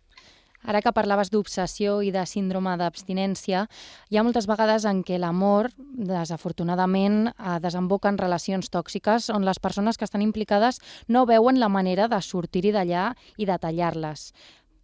Ara 0.66 0.82
que 0.82 0.94
parlaves 0.98 1.30
d'obsessió 1.30 2.00
i 2.02 2.10
de 2.14 2.24
síndrome 2.26 2.74
d'abstinència, 2.80 3.66
hi 4.10 4.18
ha 4.18 4.24
moltes 4.26 4.48
vegades 4.50 4.88
en 4.90 5.04
què 5.06 5.20
l'amor, 5.22 5.70
desafortunadament, 5.78 7.28
eh, 7.30 7.58
desemboca 7.62 8.10
en 8.10 8.18
relacions 8.18 8.72
tòxiques 8.74 9.30
on 9.30 9.46
les 9.46 9.62
persones 9.62 9.98
que 9.98 10.08
estan 10.10 10.26
implicades 10.26 10.82
no 11.08 11.26
veuen 11.30 11.60
la 11.62 11.70
manera 11.70 12.08
de 12.10 12.22
sortir-hi 12.22 12.74
d'allà 12.74 13.12
i 13.38 13.46
de 13.46 13.60
tallar-les. 13.62 14.32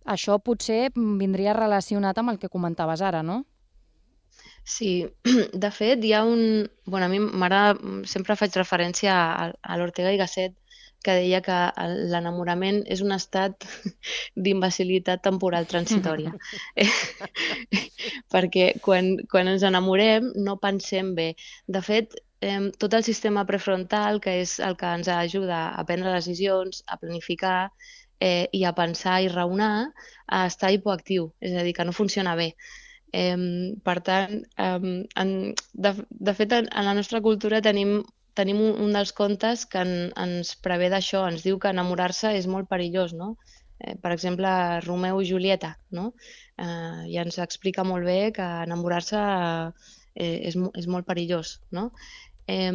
Això 0.06 0.38
potser 0.40 0.92
vindria 0.96 1.58
relacionat 1.58 2.18
amb 2.18 2.30
el 2.30 2.40
que 2.40 2.50
comentaves 2.50 3.02
ara, 3.02 3.24
no? 3.24 3.44
Sí, 4.64 5.10
de 5.66 5.72
fet, 5.74 6.06
hi 6.06 6.14
ha 6.14 6.24
un... 6.24 6.70
Bueno, 6.86 7.08
a 7.08 7.10
mi 7.10 7.20
m'agrada, 7.20 7.78
sempre 8.06 8.38
faig 8.38 8.54
referència 8.58 9.14
a, 9.14 9.52
a 9.62 9.78
l'Ortega 9.78 10.14
i 10.14 10.22
Gasset, 10.22 10.54
que 11.04 11.16
deia 11.18 11.42
que 11.46 11.58
l'enamorament 12.12 12.82
és 12.94 13.02
un 13.06 13.14
estat 13.16 13.66
d'imbecilitat 14.44 15.24
temporal 15.26 15.68
transitòria. 15.70 16.34
Perquè 18.34 18.68
quan, 18.86 19.16
quan 19.32 19.50
ens 19.52 19.66
enamorem 19.68 20.32
no 20.46 20.60
pensem 20.62 21.16
bé. 21.18 21.32
De 21.68 21.82
fet, 21.86 22.14
eh, 22.42 22.70
tot 22.82 22.94
el 22.98 23.06
sistema 23.08 23.46
prefrontal, 23.50 24.22
que 24.22 24.38
és 24.44 24.60
el 24.60 24.78
que 24.78 24.94
ens 25.00 25.10
ajuda 25.16 25.64
a 25.74 25.86
prendre 25.90 26.14
decisions, 26.14 26.84
a 26.88 27.00
planificar 27.02 27.72
eh, 28.20 28.48
i 28.54 28.64
a 28.66 28.76
pensar 28.78 29.22
i 29.26 29.34
raonar, 29.34 29.90
eh, 29.90 30.46
està 30.46 30.72
hipoactiu, 30.72 31.32
és 31.42 31.58
a 31.58 31.66
dir, 31.66 31.76
que 31.78 31.88
no 31.88 31.98
funciona 31.98 32.38
bé. 32.38 32.52
Eh, 33.12 33.36
per 33.84 34.00
tant, 34.06 34.42
eh, 34.58 35.06
en, 35.26 35.38
de, 35.74 35.96
de 36.30 36.34
fet, 36.38 36.58
en, 36.62 36.70
en 36.72 36.90
la 36.90 36.98
nostra 36.98 37.22
cultura 37.26 37.62
tenim 37.66 38.02
tenim 38.38 38.62
un, 38.64 38.76
un 38.86 38.94
dels 38.96 39.12
contes 39.16 39.66
que 39.70 39.82
en, 39.84 40.12
ens 40.20 40.54
prevé 40.64 40.90
d'això, 40.94 41.26
ens 41.30 41.44
diu 41.46 41.60
que 41.60 41.72
enamorar-se 41.74 42.32
és 42.38 42.48
molt 42.48 42.70
perillós, 42.72 43.16
no? 43.18 43.36
Eh, 43.80 43.96
per 44.02 44.14
exemple, 44.16 44.52
Romeu 44.86 45.22
i 45.22 45.28
Julieta, 45.30 45.74
no? 45.98 46.12
Eh, 46.58 47.02
I 47.14 47.18
ens 47.24 47.40
explica 47.44 47.86
molt 47.88 48.08
bé 48.08 48.20
que 48.36 48.48
enamorar-se 48.68 49.20
eh, 50.16 50.38
és, 50.50 50.58
és 50.80 50.88
molt 50.88 51.08
perillós, 51.10 51.58
no? 51.76 51.90
Eh, 52.48 52.72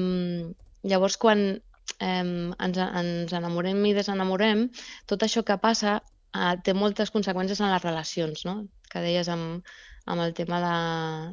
llavors, 0.87 1.17
quan 1.23 1.47
eh, 1.55 2.25
ens, 2.69 2.79
ens 3.03 3.35
enamorem 3.41 3.85
i 3.87 3.97
desenamorem, 3.97 4.69
tot 5.11 5.25
això 5.27 5.45
que 5.47 5.59
passa 5.63 5.99
eh, 6.01 6.55
té 6.65 6.77
moltes 6.77 7.13
conseqüències 7.15 7.63
en 7.63 7.73
les 7.73 7.85
relacions, 7.85 8.47
no? 8.49 8.63
Que 8.93 9.05
deies 9.05 9.29
amb, 9.33 9.77
amb 10.07 10.23
el 10.23 10.35
tema 10.39 10.61
de, 10.63 10.75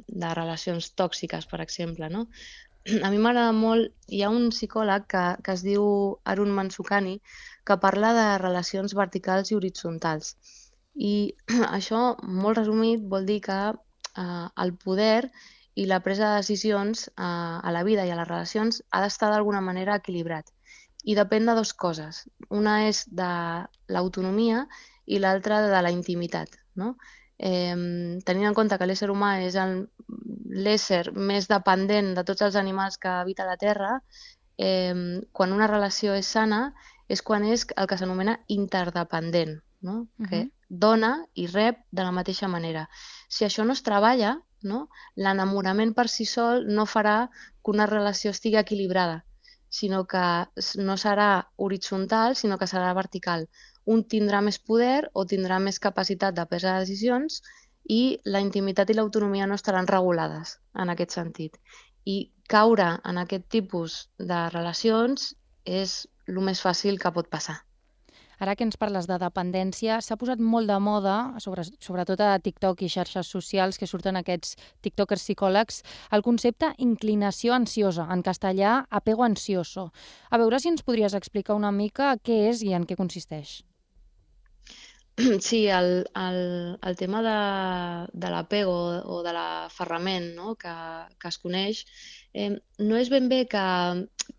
de 0.09 0.35
relacions 0.37 0.93
tòxiques, 0.97 1.49
per 1.49 1.61
exemple, 1.65 2.09
no? 2.09 2.27
A 2.83 3.09
mi 3.11 3.19
m'agrada 3.23 3.53
molt, 3.55 3.93
hi 4.11 4.21
ha 4.23 4.29
un 4.33 4.49
psicòleg 4.51 5.05
que, 5.13 5.23
que 5.43 5.53
es 5.55 5.63
diu 5.63 5.83
Arun 6.27 6.51
Mansukani 6.51 7.15
que 7.63 7.77
parla 7.79 8.11
de 8.17 8.25
relacions 8.41 8.95
verticals 8.99 9.51
i 9.51 9.57
horitzontals. 9.57 10.33
I 10.93 11.13
això, 11.77 12.01
molt 12.43 12.59
resumit, 12.59 13.05
vol 13.13 13.27
dir 13.29 13.39
que 13.47 13.59
eh, 13.71 14.47
el 14.65 14.75
poder 14.83 15.29
i 15.79 15.87
la 15.89 16.01
presa 16.05 16.33
de 16.33 16.41
decisions 16.43 17.07
eh, 17.07 17.23
a 17.23 17.71
la 17.71 17.85
vida 17.87 18.05
i 18.05 18.11
a 18.11 18.19
les 18.19 18.27
relacions 18.27 18.83
ha 18.91 19.01
d'estar 19.05 19.31
d'alguna 19.31 19.63
manera 19.63 19.95
equilibrat. 20.01 20.51
I 21.03 21.15
depèn 21.15 21.47
de 21.47 21.55
dues 21.55 21.73
coses. 21.73 22.25
Una 22.49 22.81
és 22.89 23.05
de 23.07 23.31
l'autonomia 23.95 24.67
i 25.05 25.23
l'altra 25.23 25.63
de 25.63 25.81
la 25.83 25.91
intimitat. 25.91 26.59
No? 26.75 26.97
Eh, 27.39 28.19
tenint 28.27 28.51
en 28.51 28.55
compte 28.59 28.77
que 28.77 28.87
l'ésser 28.87 29.09
humà 29.11 29.37
és 29.47 29.55
l'ésser 30.53 31.11
més 31.13 31.49
dependent 31.49 32.13
de 32.17 32.23
tots 32.27 32.45
els 32.45 32.55
animals 32.59 32.99
que 33.01 33.09
habita 33.09 33.47
la 33.47 33.57
Terra, 33.57 33.97
eh, 34.57 34.93
quan 35.31 35.53
una 35.55 35.67
relació 35.71 36.13
és 36.13 36.29
sana 36.37 36.63
és 37.09 37.21
quan 37.21 37.45
és 37.45 37.65
el 37.75 37.87
que 37.89 37.97
s'anomena 37.97 38.37
interdependent, 38.47 39.59
no? 39.81 39.95
Uh 40.01 40.07
-huh. 40.25 40.29
que 40.29 40.51
dona 40.69 41.25
i 41.33 41.47
rep 41.47 41.83
de 41.91 42.03
la 42.03 42.11
mateixa 42.11 42.47
manera. 42.47 42.87
Si 43.27 43.45
això 43.45 43.65
no 43.65 43.73
es 43.73 43.83
treballa, 43.83 44.39
no? 44.61 44.87
l'enamorament 45.15 45.93
per 45.93 46.07
si 46.07 46.25
sol 46.25 46.65
no 46.67 46.85
farà 46.85 47.29
que 47.63 47.71
una 47.71 47.85
relació 47.85 48.31
estigui 48.31 48.57
equilibrada, 48.57 49.25
sinó 49.69 50.05
que 50.05 50.47
no 50.77 50.95
serà 50.97 51.49
horitzontal, 51.57 52.35
sinó 52.35 52.57
que 52.57 52.67
serà 52.67 52.93
vertical 52.93 53.47
un 53.85 54.03
tindrà 54.07 54.39
més 54.41 54.59
poder 54.59 55.09
o 55.13 55.25
tindrà 55.27 55.59
més 55.59 55.79
capacitat 55.85 56.35
de 56.35 56.45
prendre 56.47 56.79
decisions 56.83 57.41
i 57.89 58.19
la 58.25 58.41
intimitat 58.43 58.89
i 58.89 58.95
l'autonomia 58.97 59.47
no 59.47 59.55
estaran 59.59 59.87
regulades 59.87 60.57
en 60.73 60.89
aquest 60.93 61.11
sentit. 61.11 61.59
I 62.05 62.31
caure 62.49 62.89
en 63.03 63.19
aquest 63.19 63.49
tipus 63.49 64.07
de 64.19 64.47
relacions 64.55 65.33
és 65.65 66.07
el 66.27 66.39
més 66.39 66.61
fàcil 66.63 66.99
que 66.99 67.11
pot 67.11 67.29
passar. 67.29 67.61
Ara 68.43 68.55
que 68.59 68.65
ens 68.65 68.75
parles 68.75 69.05
de 69.07 69.15
dependència, 69.21 70.01
s'ha 70.01 70.17
posat 70.19 70.41
molt 70.41 70.67
de 70.67 70.75
moda, 70.83 71.15
sobre, 71.39 71.63
sobretot 71.79 72.19
a 72.19 72.39
TikTok 72.43 72.81
i 72.83 72.89
xarxes 72.91 73.29
socials 73.31 73.77
que 73.79 73.87
surten 73.87 74.19
aquests 74.19 74.57
tiktokers 74.83 75.23
psicòlegs, 75.23 75.83
el 76.11 76.25
concepte 76.25 76.73
inclinació 76.83 77.53
ansiosa, 77.55 78.07
en 78.11 78.23
castellà 78.25 78.81
apego 78.89 79.23
ansioso. 79.23 79.91
A 80.29 80.41
veure 80.41 80.59
si 80.59 80.73
ens 80.73 80.83
podries 80.83 81.15
explicar 81.15 81.55
una 81.55 81.71
mica 81.71 82.17
què 82.19 82.49
és 82.49 82.65
i 82.67 82.73
en 82.73 82.83
què 82.89 82.99
consisteix. 82.99 83.61
Sí, 85.41 85.67
el, 85.67 86.09
el, 86.15 86.79
el 86.81 86.95
tema 86.97 87.21
de, 87.21 88.09
de 88.13 88.29
l'apego 88.33 88.73
o 89.13 89.21
de 89.25 89.33
l'aferrament 89.35 90.31
no? 90.37 90.55
que, 90.55 90.73
que 91.21 91.29
es 91.29 91.37
coneix 91.43 91.83
eh, 92.33 92.49
no 92.79 92.97
és 92.97 93.11
ben 93.13 93.29
bé 93.29 93.43
que, 93.49 93.65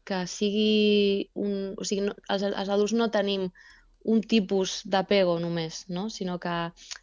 que 0.08 0.24
sigui 0.26 1.30
un... 1.34 1.74
O 1.78 1.86
sigui, 1.86 2.08
no, 2.08 2.16
els, 2.28 2.42
els 2.50 2.72
adults 2.74 2.96
no 2.98 3.10
tenim 3.14 3.46
un 4.04 4.20
tipus 4.34 4.80
d'apego 4.84 5.38
només, 5.40 5.84
no? 5.88 6.08
sinó 6.10 6.40
que 6.42 6.56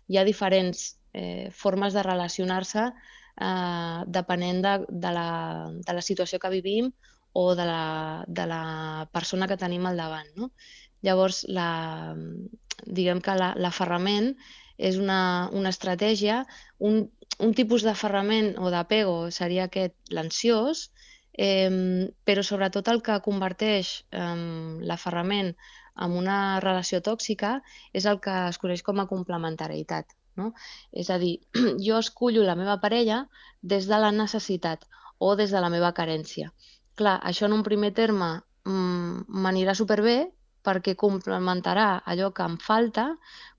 hi 0.07 0.19
ha 0.19 0.27
diferents 0.27 0.83
eh, 1.13 1.47
formes 1.55 1.95
de 1.95 2.03
relacionar-se 2.05 2.89
eh, 2.91 4.03
depenent 4.19 4.61
de, 4.67 4.75
de, 4.89 5.15
la, 5.15 5.29
de 5.79 5.95
la 5.95 6.03
situació 6.05 6.43
que 6.43 6.51
vivim 6.53 6.91
o 7.33 7.55
de 7.55 7.65
la, 7.65 8.25
de 8.27 8.45
la 8.51 8.63
persona 9.15 9.47
que 9.47 9.57
tenim 9.57 9.87
al 9.87 9.97
davant. 9.97 10.27
No? 10.35 10.51
Llavors, 11.05 11.43
la, 11.49 11.69
diguem 12.85 13.21
que 13.25 13.37
l'aferrament 13.37 14.33
és 14.77 14.97
una, 14.97 15.49
una 15.53 15.69
estratègia, 15.73 16.41
un, 16.79 17.03
un 17.39 17.53
tipus 17.57 17.85
d'aferrament 17.85 18.55
o 18.57 18.71
d'apego 18.73 19.15
seria 19.33 19.67
aquest 19.67 19.95
l'ansiós, 20.13 20.89
eh, 21.33 22.09
però 22.25 22.43
sobretot 22.43 22.89
el 22.91 23.01
que 23.05 23.21
converteix 23.25 23.93
eh, 24.11 24.25
l'aferrament 24.89 25.53
en 26.01 26.17
una 26.17 26.39
relació 26.63 27.01
tòxica 27.05 27.59
és 27.93 28.07
el 28.09 28.19
que 28.23 28.33
es 28.49 28.59
coneix 28.61 28.83
com 28.83 29.01
a 29.01 29.07
complementarietat. 29.09 30.17
No? 30.39 30.53
És 30.91 31.09
a 31.11 31.17
dir, 31.21 31.39
jo 31.85 31.99
escullo 31.99 32.45
la 32.47 32.57
meva 32.59 32.79
parella 32.83 33.25
des 33.61 33.87
de 33.89 33.99
la 33.99 34.11
necessitat 34.15 34.87
o 35.19 35.35
des 35.35 35.51
de 35.51 35.61
la 35.61 35.69
meva 35.69 35.91
carència. 35.93 36.53
Clar, 36.97 37.19
això 37.31 37.47
en 37.47 37.57
un 37.57 37.65
primer 37.67 37.91
terme 37.97 38.31
mm, 38.65 39.27
m'anirà 39.43 39.75
superbé 39.77 40.31
perquè 40.65 40.95
complementarà 40.95 42.03
allò 42.05 42.31
que 42.35 42.45
em 42.45 42.57
falta, 42.61 43.07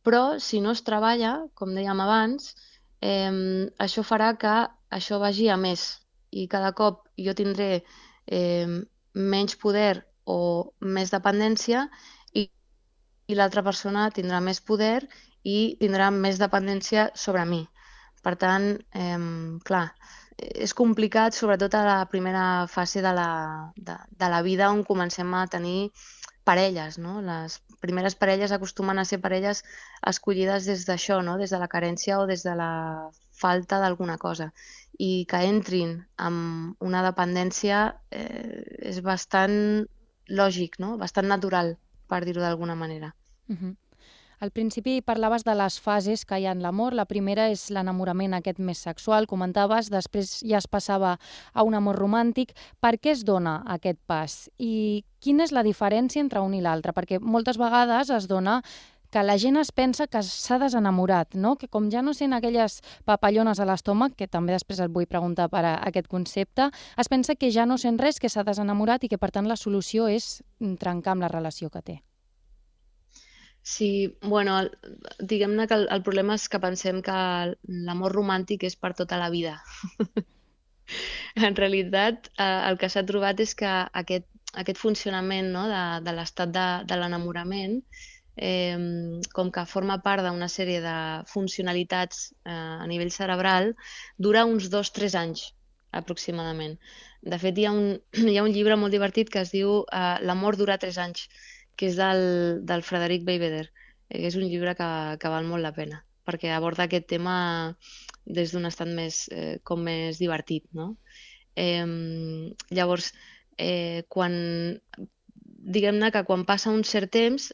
però 0.02 0.38
si 0.38 0.60
no 0.60 0.72
es 0.76 0.82
treballa, 0.86 1.34
com 1.54 1.74
dèiem 1.74 2.00
abans, 2.04 2.54
eh, 3.00 3.66
això 3.78 4.04
farà 4.06 4.32
que 4.38 4.54
això 4.92 5.18
vagi 5.22 5.48
a 5.48 5.56
més 5.56 6.02
i 6.32 6.46
cada 6.48 6.72
cop 6.72 7.04
jo 7.18 7.34
tindré 7.36 7.82
eh, 8.26 8.66
menys 9.12 9.56
poder 9.60 10.04
o 10.24 10.72
més 10.80 11.12
dependència 11.12 11.84
i, 12.32 12.46
i 13.28 13.36
l'altra 13.36 13.64
persona 13.66 14.08
tindrà 14.14 14.40
més 14.40 14.60
poder 14.60 15.02
i 15.44 15.76
tindrà 15.80 16.10
més 16.14 16.38
dependència 16.38 17.10
sobre 17.14 17.44
mi. 17.44 17.62
Per 18.22 18.36
tant, 18.38 18.68
eh, 18.94 19.18
clar, 19.66 19.86
és 20.38 20.72
complicat, 20.78 21.34
sobretot 21.34 21.74
a 21.74 21.84
la 21.86 21.98
primera 22.10 22.66
fase 22.70 23.02
de 23.02 23.12
la, 23.14 23.30
de, 23.76 23.96
de 24.18 24.28
la 24.30 24.42
vida 24.46 24.70
on 24.70 24.84
comencem 24.86 25.34
a 25.34 25.46
tenir 25.50 25.90
parelles, 26.44 26.98
no? 26.98 27.20
Les 27.24 27.58
primeres 27.84 28.16
parelles 28.18 28.52
acostumen 28.52 28.98
a 28.98 29.04
ser 29.08 29.20
parelles 29.22 29.62
escollides 30.12 30.66
des 30.70 30.86
d'això, 30.88 31.20
no? 31.22 31.36
Des 31.40 31.54
de 31.54 31.60
la 31.62 31.70
carència 31.74 32.20
o 32.20 32.26
des 32.30 32.44
de 32.46 32.54
la 32.58 32.72
falta 33.42 33.80
d'alguna 33.82 34.18
cosa. 34.18 34.52
I 34.98 35.24
que 35.30 35.42
entrin 35.48 35.96
amb 36.16 36.82
una 36.90 37.02
dependència 37.06 37.84
eh, 38.10 38.62
és 38.92 39.00
bastant 39.02 39.56
lògic, 40.28 40.78
no? 40.78 40.96
Bastant 40.98 41.28
natural, 41.30 41.76
per 42.08 42.22
dir-ho 42.26 42.44
d'alguna 42.44 42.76
manera. 42.78 43.14
Uh 43.48 43.56
-huh. 43.56 43.76
Al 44.42 44.50
principi 44.50 44.96
parlaves 45.06 45.44
de 45.46 45.52
les 45.54 45.76
fases 45.78 46.24
que 46.26 46.34
hi 46.42 46.48
ha 46.50 46.52
en 46.56 46.64
l'amor. 46.64 46.96
La 46.98 47.04
primera 47.06 47.44
és 47.52 47.68
l'enamorament 47.70 48.32
aquest 48.34 48.58
més 48.58 48.80
sexual, 48.82 49.28
comentaves, 49.30 49.86
després 49.94 50.32
ja 50.42 50.58
es 50.58 50.66
passava 50.66 51.12
a 51.54 51.62
un 51.62 51.76
amor 51.78 52.00
romàntic. 52.02 52.50
Per 52.82 52.96
què 52.98 53.12
es 53.14 53.22
dona 53.22 53.60
aquest 53.76 54.00
pas? 54.10 54.34
I 54.58 55.04
quina 55.22 55.46
és 55.46 55.54
la 55.54 55.62
diferència 55.62 56.24
entre 56.26 56.42
un 56.42 56.58
i 56.58 56.64
l'altre? 56.64 56.90
Perquè 56.90 57.22
moltes 57.22 57.62
vegades 57.62 58.10
es 58.10 58.26
dona 58.26 58.58
que 59.14 59.22
la 59.22 59.38
gent 59.38 59.62
es 59.62 59.70
pensa 59.70 60.08
que 60.10 60.26
s'ha 60.26 60.58
desenamorat, 60.58 61.36
no? 61.38 61.54
que 61.54 61.70
com 61.70 61.86
ja 61.94 62.02
no 62.02 62.10
sent 62.10 62.34
aquelles 62.34 62.80
papallones 63.06 63.62
a 63.62 63.70
l'estómac, 63.70 64.18
que 64.18 64.26
també 64.26 64.58
després 64.58 64.82
et 64.82 64.90
vull 64.90 65.06
preguntar 65.06 65.52
per 65.54 65.62
a 65.62 65.76
aquest 65.86 66.10
concepte, 66.10 66.72
es 66.98 67.12
pensa 67.12 67.38
que 67.38 67.54
ja 67.54 67.62
no 67.62 67.78
sent 67.78 68.02
res, 68.02 68.18
que 68.18 68.32
s'ha 68.32 68.42
desenamorat 68.42 69.04
i 69.04 69.12
que 69.12 69.22
per 69.22 69.30
tant 69.30 69.46
la 69.46 69.60
solució 69.60 70.10
és 70.10 70.40
trencar 70.82 71.14
amb 71.14 71.28
la 71.28 71.30
relació 71.30 71.70
que 71.70 71.86
té. 71.86 72.02
Sí, 73.62 74.18
bueno, 74.22 74.56
diguem-ne 75.20 75.68
que 75.70 75.76
el, 75.78 75.84
el 75.94 76.02
problema 76.02 76.34
és 76.38 76.48
que 76.50 76.58
pensem 76.62 76.98
que 77.06 77.16
l'amor 77.88 78.14
romàntic 78.16 78.64
és 78.66 78.74
per 78.76 78.90
tota 78.98 79.18
la 79.20 79.30
vida. 79.30 79.54
en 81.48 81.56
realitat, 81.56 82.26
eh, 82.38 82.60
el 82.70 82.78
que 82.80 82.90
s'ha 82.90 83.04
trobat 83.06 83.40
és 83.44 83.54
que 83.54 83.70
aquest, 84.02 84.26
aquest 84.64 84.80
funcionament 84.82 85.52
no, 85.54 85.68
de, 85.70 85.84
de 86.08 86.16
l'estat 86.16 86.50
de, 86.56 86.66
de 86.90 86.98
l'enamorament, 86.98 87.78
eh, 88.36 89.20
com 89.32 89.54
que 89.54 89.66
forma 89.68 90.00
part 90.02 90.26
d'una 90.26 90.50
sèrie 90.50 90.82
de 90.82 90.96
funcionalitats 91.30 92.32
eh, 92.44 92.82
a 92.82 92.86
nivell 92.90 93.14
cerebral, 93.14 93.72
dura 94.18 94.46
uns 94.48 94.70
dos 94.74 94.90
tres 94.90 95.14
anys 95.14 95.52
aproximadament. 95.92 96.78
De 97.22 97.38
fet, 97.38 97.58
hi 97.58 97.66
ha 97.68 97.72
un, 97.78 97.98
hi 98.32 98.36
ha 98.38 98.44
un 98.44 98.52
llibre 98.52 98.76
molt 98.80 98.94
divertit 98.96 99.30
que 99.30 99.46
es 99.46 99.54
diu 99.54 99.82
eh, 99.84 100.16
L'amor 100.26 100.58
dura 100.60 100.80
tres 100.82 100.98
anys, 100.98 101.28
que 101.76 101.88
és 101.90 101.98
del, 101.98 102.22
del 102.68 102.84
Frederic 102.86 103.26
Beigbeder. 103.28 103.66
Eh, 104.08 104.24
és 104.28 104.36
un 104.38 104.46
llibre 104.46 104.74
que, 104.78 104.90
que 105.20 105.32
val 105.32 105.48
molt 105.48 105.64
la 105.64 105.74
pena, 105.76 106.02
perquè 106.28 106.52
aborda 106.52 106.86
aquest 106.86 107.08
tema 107.10 107.36
des 108.24 108.52
d'un 108.52 108.68
estat 108.68 108.90
més, 108.90 109.24
eh, 109.32 109.58
com 109.64 109.82
més 109.82 110.20
divertit, 110.22 110.68
no? 110.76 110.92
Eh, 111.56 111.86
llavors, 112.70 113.12
eh, 113.58 114.04
quan, 114.08 114.34
diguem-ne 115.44 116.12
que 116.12 116.24
quan 116.28 116.46
passa 116.48 116.72
un 116.72 116.84
cert 116.84 117.12
temps, 117.12 117.50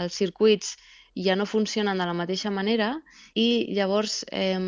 els 0.00 0.14
circuits 0.14 0.76
ja 1.14 1.34
no 1.36 1.46
funcionen 1.46 1.98
de 1.98 2.06
la 2.06 2.14
mateixa 2.14 2.50
manera 2.54 2.92
i 3.34 3.66
llavors 3.74 4.20
eh, 4.30 4.58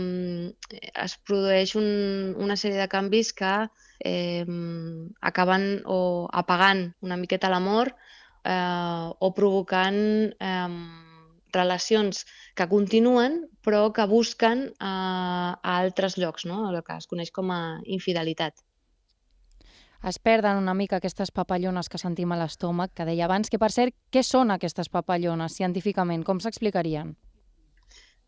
es 1.05 1.15
produeix 1.27 1.77
un, 1.79 2.35
una 2.37 2.57
sèrie 2.59 2.81
de 2.81 2.89
canvis 2.91 3.33
que 3.33 3.53
eh, 4.05 4.47
acaben 5.21 5.83
o 5.87 6.29
apagant 6.33 6.89
una 7.01 7.17
miqueta 7.17 7.51
l'amor 7.53 7.95
eh, 8.45 9.09
o 9.19 9.33
provocant 9.37 10.03
eh, 10.39 10.69
relacions 11.53 12.25
que 12.57 12.69
continuen 12.69 13.43
però 13.63 13.93
que 13.95 14.07
busquen 14.11 14.69
eh, 14.69 14.75
a 14.83 15.79
altres 15.79 16.19
llocs, 16.19 16.47
no? 16.47 16.69
el 16.71 16.83
que 16.83 16.99
es 16.99 17.09
coneix 17.11 17.31
com 17.31 17.51
a 17.55 17.63
infidelitat. 17.87 18.63
Es 20.03 20.19
perden 20.19 20.59
una 20.59 20.75
mica 20.75 20.99
aquestes 20.99 21.31
papallones 21.31 21.89
que 21.89 21.99
sentim 22.01 22.33
a 22.35 22.39
l'estómac, 22.41 22.91
que 22.91 23.07
deia 23.07 23.29
abans, 23.29 23.47
que 23.49 23.61
per 23.63 23.71
cert, 23.71 23.95
què 24.11 24.25
són 24.27 24.51
aquestes 24.51 24.91
papallones 24.91 25.55
científicament? 25.55 26.25
Com 26.27 26.41
s'explicarien? 26.43 27.15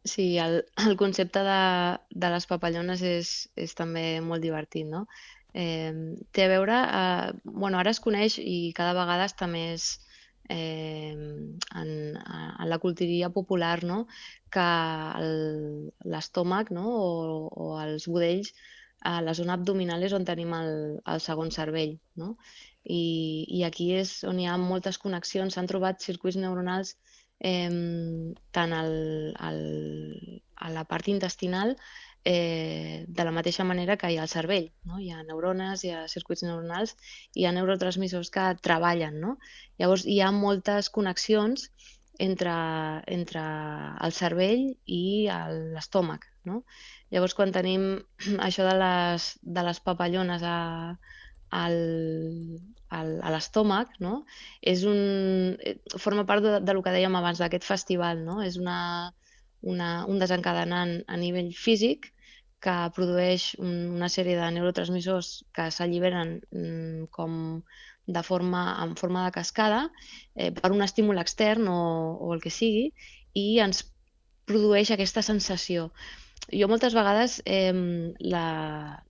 Sí, 0.05 0.39
el, 0.39 0.67
el 0.89 0.97
concepte 0.97 1.41
de, 1.41 1.99
de 2.11 2.31
les 2.35 2.47
papallones 2.47 3.03
és, 3.03 3.35
és 3.57 3.75
també 3.75 4.21
molt 4.21 4.45
divertit, 4.45 4.87
no? 4.87 5.07
Eh, 5.55 5.93
té 6.35 6.45
a 6.45 6.51
veure, 6.51 6.79
eh, 7.01 7.33
bueno, 7.45 7.79
ara 7.79 7.93
es 7.95 8.03
coneix 8.05 8.39
i 8.43 8.73
cada 8.77 8.95
vegada 8.99 9.29
està 9.31 9.47
més 9.51 9.87
eh, 10.49 11.15
en, 11.15 11.91
en 12.19 12.69
la 12.69 12.79
cultiria 12.83 13.31
popular, 13.31 13.83
no? 13.85 14.07
que 14.55 14.67
l'estómac 16.15 16.71
no? 16.75 16.85
o, 16.91 17.49
o 17.65 17.69
els 17.83 18.09
budells 18.11 18.53
a 19.05 19.21
la 19.23 19.35
zona 19.39 19.57
abdominal 19.59 20.03
és 20.07 20.15
on 20.17 20.25
tenim 20.27 20.53
el, 20.59 20.71
el 21.15 21.23
segon 21.23 21.51
cervell. 21.55 21.97
No? 22.21 22.35
I, 22.85 23.47
I 23.59 23.65
aquí 23.69 23.93
és 23.97 24.19
on 24.29 24.41
hi 24.41 24.49
ha 24.51 24.59
moltes 24.61 24.99
connexions, 25.01 25.55
s'han 25.55 25.71
trobat 25.71 26.03
circuits 26.05 26.41
neuronals 26.41 26.97
eh, 27.45 28.33
tant 28.57 28.73
al, 28.73 28.95
al, 29.49 29.61
a 30.57 30.71
la 30.73 30.85
part 30.89 31.09
intestinal 31.13 31.77
eh, 32.25 33.05
de 33.07 33.25
la 33.25 33.35
mateixa 33.37 33.67
manera 33.69 33.99
que 34.01 34.11
hi 34.11 34.17
ha 34.19 34.25
el 34.25 34.33
cervell. 34.33 34.71
No? 34.89 34.99
Hi 34.99 35.11
ha 35.13 35.23
neurones, 35.29 35.85
hi 35.85 35.93
ha 35.93 36.07
circuits 36.09 36.45
neuronals, 36.47 36.97
hi 37.37 37.45
ha 37.45 37.53
neurotransmissors 37.53 38.33
que 38.35 38.47
treballen. 38.69 39.21
No? 39.27 39.37
Llavors, 39.79 40.07
hi 40.09 40.21
ha 40.25 40.33
moltes 40.33 40.89
connexions 40.95 41.69
entre, 42.19 42.55
entre 43.19 43.43
el 44.07 44.17
cervell 44.17 44.65
i 44.87 45.05
l'estómac. 45.75 46.31
No? 46.49 46.63
Llavors, 47.13 47.37
quan 47.37 47.53
tenim 47.53 47.85
això 48.49 48.67
de 48.71 48.79
les, 48.81 49.29
de 49.43 49.69
les 49.69 49.85
papallones 49.85 50.47
a, 50.49 50.57
al, 51.51 51.77
al, 52.89 53.13
a 53.23 53.35
l'estómac, 53.35 53.95
no? 54.01 54.25
és 54.63 54.85
un, 54.89 55.57
eh, 55.61 55.77
forma 55.99 56.25
part 56.29 56.45
de, 56.45 56.57
de 56.65 56.75
lo 56.75 56.83
que 56.83 56.95
dèiem 56.95 57.17
abans, 57.19 57.41
d'aquest 57.43 57.67
festival. 57.69 58.25
No? 58.27 58.41
És 58.43 58.59
una, 58.61 59.13
una, 59.63 60.05
un 60.11 60.21
desencadenant 60.23 61.01
a 61.09 61.21
nivell 61.21 61.53
físic 61.57 62.11
que 62.65 62.75
produeix 62.97 63.51
una 63.61 64.09
sèrie 64.09 64.39
de 64.39 64.47
neurotransmissors 64.57 65.33
que 65.53 65.69
s'alliberen 65.75 66.39
mm, 66.49 67.11
com 67.13 67.35
de 68.07 68.23
forma, 68.23 68.63
en 68.85 68.97
forma 68.97 69.25
de 69.25 69.33
cascada 69.33 69.91
eh, 70.35 70.51
per 70.53 70.71
un 70.73 70.85
estímul 70.85 71.21
extern 71.21 71.69
o, 71.69 71.81
o 72.21 72.33
el 72.35 72.41
que 72.45 72.53
sigui 72.53 72.91
i 73.37 73.47
ens 73.65 73.85
produeix 74.49 74.93
aquesta 74.93 75.25
sensació. 75.25 75.91
Jo 76.53 76.69
moltes 76.69 76.95
vegades 76.95 77.39
eh, 77.47 77.73
la, 78.21 78.45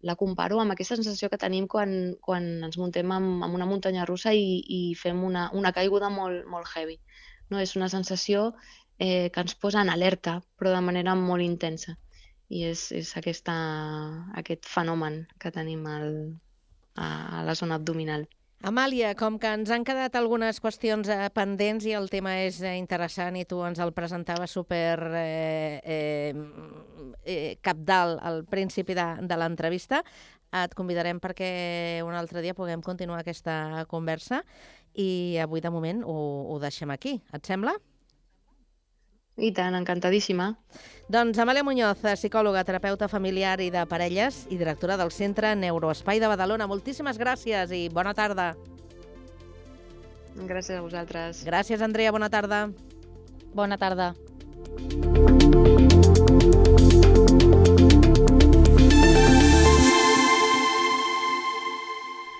la 0.06 0.14
comparo 0.16 0.60
amb 0.62 0.74
aquesta 0.74 0.96
sensació 1.00 1.28
que 1.32 1.40
tenim 1.40 1.66
quan, 1.66 2.14
quan 2.22 2.46
ens 2.68 2.78
muntem 2.78 3.10
amb, 3.10 3.42
amb 3.44 3.58
una 3.58 3.66
muntanya 3.66 4.06
russa 4.06 4.32
i, 4.32 4.62
i 4.78 4.80
fem 5.00 5.24
una, 5.26 5.48
una 5.52 5.72
caiguda 5.74 6.12
molt, 6.14 6.46
molt 6.46 6.70
heavy. 6.74 7.00
No? 7.50 7.60
És 7.60 7.74
una 7.76 7.90
sensació 7.92 8.52
eh, 8.98 9.30
que 9.34 9.42
ens 9.42 9.58
posa 9.58 9.82
en 9.82 9.90
alerta, 9.90 10.38
però 10.58 10.72
de 10.72 10.84
manera 10.84 11.16
molt 11.18 11.42
intensa 11.44 11.98
i 12.48 12.64
és, 12.68 12.86
és 12.92 13.10
aquesta, 13.18 13.54
aquest 14.40 14.68
fenomen 14.68 15.22
que 15.40 15.52
tenim 15.54 15.84
al, 15.90 16.08
a, 16.94 17.06
a 17.40 17.44
la 17.46 17.54
zona 17.58 17.78
abdominal. 17.80 18.26
Amàlia, 18.64 19.10
com 19.12 19.34
que 19.36 19.50
ens 19.52 19.68
han 19.68 19.82
quedat 19.84 20.14
algunes 20.16 20.56
qüestions 20.64 21.10
eh, 21.12 21.26
pendents 21.36 21.84
i 21.84 21.92
el 21.92 22.06
tema 22.08 22.32
és 22.46 22.62
eh, 22.64 22.78
interessant 22.80 23.36
i 23.36 23.42
tu 23.44 23.58
ens 23.60 23.76
el 23.84 23.92
presentaves 23.92 24.54
super 24.56 25.02
eh, 25.20 25.82
eh, 25.84 26.32
eh, 27.28 27.58
capdalt 27.60 28.22
al 28.24 28.40
principi 28.48 28.96
de, 28.96 29.04
de 29.28 29.36
l'entrevista, 29.36 30.00
et 30.64 30.72
convidarem 30.78 31.20
perquè 31.20 32.00
un 32.08 32.16
altre 32.16 32.40
dia 32.40 32.56
puguem 32.56 32.80
continuar 32.80 33.20
aquesta 33.20 33.84
conversa 33.90 34.40
i 34.96 35.36
avui 35.44 35.60
de 35.60 35.74
moment 35.74 36.00
ho, 36.00 36.16
ho 36.54 36.56
deixem 36.62 36.88
aquí. 36.94 37.18
Et 37.36 37.44
sembla? 37.44 37.76
I 39.36 39.50
tant, 39.50 39.74
encantadíssima. 39.74 40.52
Doncs 41.10 41.38
Amàlia 41.42 41.64
Muñoz, 41.66 41.98
psicòloga, 41.98 42.62
terapeuta 42.64 43.08
familiar 43.10 43.58
i 43.60 43.70
de 43.74 43.82
parelles 43.90 44.44
i 44.48 44.58
directora 44.60 44.96
del 44.96 45.10
Centre 45.10 45.54
Neuroespai 45.58 46.22
de 46.22 46.30
Badalona. 46.30 46.68
Moltíssimes 46.70 47.18
gràcies 47.18 47.74
i 47.74 47.88
bona 47.88 48.14
tarda. 48.14 48.52
Gràcies 50.34 50.78
a 50.78 50.82
vosaltres. 50.82 51.44
Gràcies, 51.46 51.82
Andrea. 51.82 52.14
Bona 52.14 52.30
tarda. 52.30 52.68
Bona 53.54 53.78
tarda. 53.78 54.14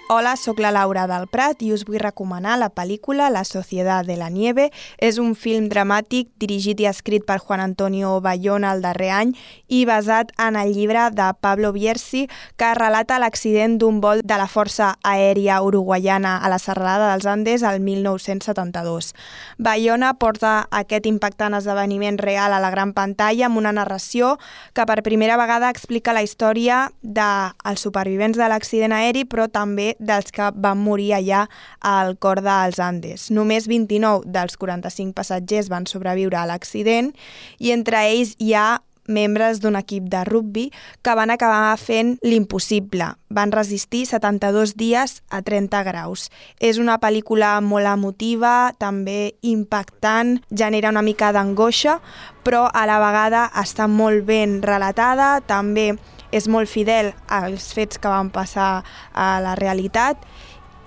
Hola, 0.06 0.36
sóc 0.36 0.58
la 0.60 0.70
Laura 0.70 1.06
del 1.08 1.24
Prat 1.32 1.62
i 1.64 1.70
us 1.72 1.86
vull 1.88 1.96
recomanar 1.96 2.58
la 2.60 2.66
pel·lícula 2.68 3.30
La 3.32 3.40
Sociedad 3.48 4.04
de 4.04 4.18
la 4.20 4.26
Nieve. 4.28 4.66
És 5.00 5.16
un 5.16 5.30
film 5.32 5.70
dramàtic 5.72 6.28
dirigit 6.36 6.82
i 6.82 6.86
escrit 6.90 7.24
per 7.24 7.38
Juan 7.40 7.62
Antonio 7.64 8.10
Bayona 8.20 8.74
el 8.76 8.82
darrer 8.84 9.08
any 9.16 9.32
i 9.72 9.86
basat 9.88 10.34
en 10.36 10.58
el 10.60 10.74
llibre 10.76 11.06
de 11.16 11.30
Pablo 11.40 11.70
Bierzi 11.72 12.26
que 12.60 12.74
relata 12.76 13.16
l'accident 13.18 13.78
d'un 13.80 14.02
vol 14.04 14.20
de 14.20 14.36
la 14.36 14.44
Força 14.44 14.90
Aèria 15.00 15.62
Uruguaiana 15.64 16.34
a 16.36 16.52
la 16.52 16.60
serralada 16.60 17.08
dels 17.14 17.24
Andes 17.24 17.64
al 17.64 17.80
1972. 17.80 19.14
Bayona 19.56 20.12
porta 20.20 20.68
aquest 20.68 21.08
impactant 21.08 21.56
esdeveniment 21.56 22.20
real 22.20 22.52
a 22.52 22.60
la 22.60 22.74
gran 22.76 22.92
pantalla 22.92 23.48
amb 23.48 23.56
una 23.56 23.72
narració 23.72 24.36
que 24.76 24.84
per 24.84 25.00
primera 25.00 25.40
vegada 25.40 25.72
explica 25.72 26.12
la 26.12 26.26
història 26.28 26.90
dels 27.00 27.80
supervivents 27.80 28.36
de 28.36 28.52
l'accident 28.52 28.92
aeri 28.92 29.24
però 29.24 29.48
també 29.48 29.93
dels 29.98 30.32
que 30.34 30.50
van 30.54 30.80
morir 30.80 31.12
allà 31.18 31.44
al 31.80 32.16
cor 32.18 32.42
dels 32.44 32.80
Andes. 32.82 33.30
Només 33.30 33.68
29 33.70 34.24
dels 34.26 34.58
45 34.60 35.14
passatgers 35.14 35.70
van 35.72 35.86
sobreviure 35.90 36.38
a 36.40 36.48
l'accident 36.48 37.12
i 37.58 37.72
entre 37.74 38.02
ells 38.10 38.34
hi 38.38 38.54
ha 38.54 38.80
membres 39.06 39.60
d'un 39.60 39.76
equip 39.76 40.08
de 40.08 40.24
rugbi 40.24 40.70
que 41.02 41.14
van 41.14 41.30
acabar 41.30 41.76
fent 41.78 42.16
l'impossible. 42.22 43.14
Van 43.28 43.52
resistir 43.52 44.04
72 44.06 44.76
dies 44.76 45.22
a 45.28 45.42
30 45.42 45.82
graus. 45.84 46.30
És 46.60 46.78
una 46.78 46.98
pel·lícula 47.02 47.58
molt 47.60 47.88
emotiva, 47.90 48.72
també 48.78 49.34
impactant, 49.42 50.38
genera 50.50 50.92
una 50.94 51.02
mica 51.02 51.32
d'angoixa, 51.32 52.00
però 52.44 52.66
a 52.72 52.86
la 52.86 53.00
vegada 53.02 53.48
està 53.60 53.88
molt 53.88 54.24
ben 54.28 54.60
relatada, 54.62 55.40
també 55.44 55.94
és 56.34 56.48
molt 56.50 56.70
fidel 56.70 57.12
als 57.30 57.70
fets 57.76 58.00
que 58.02 58.10
van 58.10 58.32
passar 58.34 58.82
a 59.14 59.28
la 59.44 59.54
realitat 59.60 60.18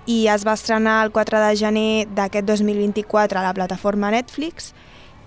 i 0.08 0.26
es 0.32 0.44
va 0.48 0.54
estrenar 0.56 1.02
el 1.04 1.12
4 1.12 1.40
de 1.44 1.56
gener 1.56 1.90
d'aquest 2.16 2.46
2024 2.48 3.40
a 3.40 3.44
la 3.44 3.54
plataforma 3.56 4.12
Netflix 4.12 4.72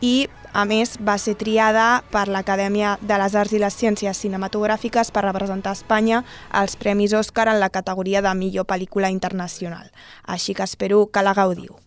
i, 0.02 0.30
a 0.54 0.66
més, 0.66 0.96
va 0.98 1.18
ser 1.22 1.36
triada 1.38 2.02
per 2.14 2.26
l'Acadèmia 2.28 2.96
de 3.02 3.20
les 3.22 3.38
Arts 3.38 3.54
i 3.54 3.62
les 3.62 3.78
Ciències 3.78 4.24
Cinematogràfiques 4.26 5.14
per 5.14 5.24
representar 5.28 5.76
Espanya 5.78 6.24
als 6.50 6.76
Premis 6.82 7.14
Òscar 7.14 7.48
en 7.54 7.62
la 7.62 7.70
categoria 7.70 8.26
de 8.26 8.34
millor 8.34 8.66
pel·lícula 8.66 9.14
internacional. 9.14 9.94
Així 10.26 10.58
que 10.58 10.66
espero 10.66 11.06
que 11.14 11.22
la 11.22 11.38
gaudiu. 11.38 11.78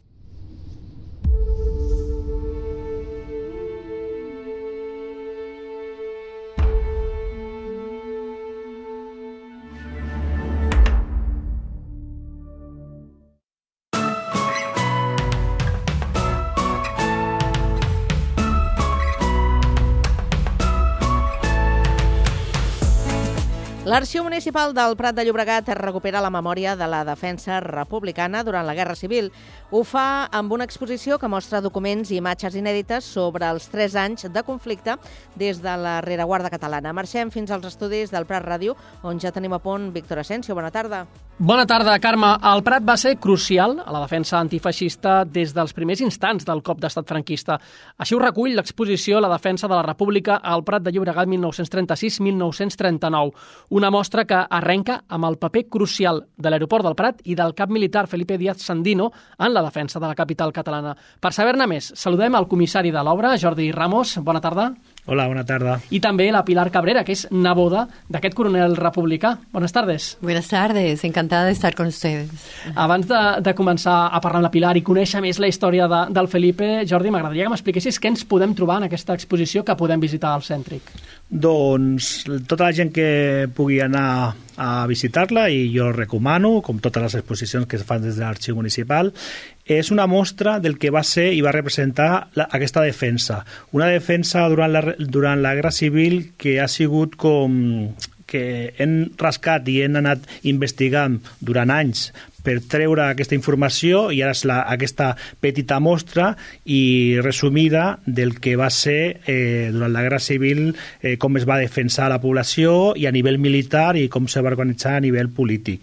L'Arxiu 23.95 24.25
Municipal 24.27 24.73
del 24.75 24.97
Prat 24.99 25.15
de 25.15 25.23
Llobregat 25.23 25.69
recupera 25.79 26.19
la 26.19 26.31
memòria 26.35 26.73
de 26.75 26.89
la 26.91 27.05
defensa 27.07 27.61
republicana 27.63 28.41
durant 28.43 28.67
la 28.67 28.75
Guerra 28.75 28.97
Civil. 28.99 29.29
Ho 29.71 29.85
fa 29.87 30.27
amb 30.35 30.51
una 30.57 30.67
exposició 30.67 31.15
que 31.23 31.31
mostra 31.31 31.61
documents 31.63 32.11
i 32.11 32.19
imatges 32.19 32.57
inèdites 32.59 33.07
sobre 33.07 33.47
els 33.47 33.69
tres 33.71 33.95
anys 33.95 34.27
de 34.35 34.43
conflicte 34.43 34.97
des 35.39 35.61
de 35.63 35.77
la 35.79 36.01
rereguarda 36.03 36.51
catalana. 36.51 36.91
Marxem 36.93 37.31
fins 37.31 37.55
als 37.55 37.71
estudis 37.71 38.11
del 38.11 38.27
Prat 38.27 38.43
Ràdio, 38.43 38.75
on 39.07 39.23
ja 39.23 39.31
tenim 39.31 39.55
a 39.55 39.63
punt 39.63 39.93
Víctor 39.95 40.25
Asensio. 40.25 40.59
Bona 40.59 40.75
tarda. 40.75 41.05
Bona 41.39 41.67
tarda, 41.67 41.99
Carme. 41.99 42.37
El 42.47 42.63
Prat 42.63 42.85
va 42.87 42.95
ser 42.99 43.17
crucial 43.19 43.81
a 43.83 43.91
la 43.91 44.01
defensa 44.05 44.39
antifeixista 44.39 45.25
des 45.25 45.55
dels 45.55 45.73
primers 45.75 46.01
instants 46.01 46.45
del 46.47 46.63
cop 46.63 46.79
d'estat 46.83 47.09
franquista. 47.11 47.59
Així 47.99 48.15
ho 48.15 48.21
recull 48.23 48.55
l'exposició 48.55 49.21
La 49.21 49.29
defensa 49.33 49.67
de 49.67 49.75
la 49.75 49.83
República 49.83 50.37
al 50.43 50.63
Prat 50.63 50.83
de 50.83 50.93
Llobregat 50.95 51.29
1936-1939, 51.31 53.33
una 53.85 53.91
mostra 53.93 54.24
que 54.24 54.39
arrenca 54.49 55.03
amb 55.12 55.26
el 55.28 55.35
paper 55.37 55.66
crucial 55.68 56.22
de 56.41 56.49
l'aeroport 56.49 56.87
del 56.87 56.97
Prat 56.97 57.18
i 57.28 57.37
del 57.37 57.53
cap 57.53 57.68
militar 57.68 58.07
Felipe 58.09 58.39
Díaz 58.41 58.64
Sandino 58.64 59.11
en 59.37 59.53
la 59.53 59.62
defensa 59.66 60.01
de 60.01 60.09
la 60.09 60.16
capital 60.16 60.55
catalana. 60.57 60.95
Per 61.20 61.35
saber-ne 61.37 61.66
més, 61.68 61.91
saludem 61.93 62.32
al 62.35 62.49
comissari 62.49 62.95
de 62.95 63.05
l'obra, 63.05 63.37
Jordi 63.37 63.68
Ramos. 63.76 64.16
Bona 64.24 64.41
tarda. 64.41 64.70
Hola, 65.07 65.27
bona 65.29 65.43
tarda. 65.45 65.77
I 65.93 65.99
també 66.01 66.31
la 66.33 66.41
Pilar 66.47 66.71
Cabrera, 66.73 67.03
que 67.05 67.13
és 67.13 67.27
neboda 67.29 67.83
d'aquest 68.09 68.37
coronel 68.39 68.73
republicà. 68.79 69.35
Buenas 69.53 69.75
tardes. 69.77 70.15
Buenas 70.23 70.49
tardes, 70.49 71.05
encantada 71.05 71.45
de 71.45 71.53
estar 71.53 71.75
con 71.77 71.91
ustedes. 71.93 72.31
Abans 72.75 73.11
de, 73.11 73.21
de 73.45 73.53
començar 73.55 73.99
a 74.09 74.21
parlar 74.25 74.41
amb 74.41 74.49
la 74.49 74.53
Pilar 74.55 74.73
i 74.81 74.85
conèixer 74.87 75.21
més 75.21 75.41
la 75.43 75.51
història 75.53 75.91
de, 75.93 76.01
del 76.17 76.31
Felipe, 76.33 76.71
Jordi, 76.89 77.13
m'agradaria 77.13 77.45
que 77.45 77.53
m'expliquessis 77.53 78.01
què 78.01 78.15
ens 78.15 78.25
podem 78.25 78.57
trobar 78.57 78.81
en 78.81 78.89
aquesta 78.89 79.13
exposició 79.19 79.61
que 79.61 79.77
podem 79.77 80.01
visitar 80.01 80.33
al 80.33 80.47
Cèntric. 80.47 80.89
Doncs 81.29 82.15
tota 82.49 82.71
la 82.71 82.73
gent 82.73 82.95
que 82.95 83.51
pugui 83.53 83.83
anar 83.85 84.33
a 84.57 84.87
visitar-la 84.87 85.49
i 85.51 85.67
jo 85.75 85.91
recomano, 85.93 86.61
com 86.63 86.81
totes 86.83 87.03
les 87.03 87.17
exposicions 87.21 87.67
que 87.67 87.79
es 87.81 87.85
fan 87.87 88.03
des 88.05 88.19
de 88.19 88.25
l'arxiu 88.25 88.57
municipal, 88.59 89.13
és 89.65 89.91
una 89.91 90.07
mostra 90.07 90.59
del 90.61 90.79
que 90.79 90.93
va 90.95 91.03
ser 91.07 91.31
i 91.33 91.41
va 91.45 91.55
representar 91.55 92.29
la, 92.35 92.49
aquesta 92.53 92.85
defensa. 92.85 93.43
Una 93.73 93.89
defensa 93.93 94.47
durant 94.53 94.73
la, 94.73 94.85
durant 94.99 95.43
la 95.43 95.55
Guerra 95.55 95.73
Civil 95.73 96.35
que 96.37 96.61
ha 96.61 96.69
sigut 96.69 97.17
com 97.17 97.95
que 98.27 98.75
hem 98.81 98.95
rascat 99.21 99.69
i 99.71 99.81
hem 99.85 99.99
anat 100.01 100.25
investigant 100.49 101.21
durant 101.41 101.71
anys 101.71 102.09
per 102.45 102.59
treure 102.71 103.09
aquesta 103.09 103.37
informació 103.37 104.09
i 104.15 104.23
ara 104.25 104.35
és 104.37 104.45
la, 104.49 104.61
aquesta 104.71 105.13
petita 105.41 105.81
mostra 105.81 106.33
i 106.65 107.21
resumida 107.25 108.01
del 108.07 108.37
que 108.41 108.57
va 108.61 108.71
ser 108.71 109.21
eh, 109.27 109.71
durant 109.73 109.95
la 109.95 110.05
Guerra 110.07 110.21
Civil 110.23 110.67
eh, 111.01 111.17
com 111.21 111.41
es 111.41 111.49
va 111.49 111.61
defensar 111.63 112.11
la 112.13 112.21
població 112.23 112.93
i 113.01 113.09
a 113.09 113.15
nivell 113.15 113.41
militar 113.41 113.95
i 113.97 114.09
com 114.13 114.29
se 114.29 114.45
va 114.45 114.53
organitzar 114.53 114.99
a 114.99 115.05
nivell 115.05 115.33
polític 115.35 115.83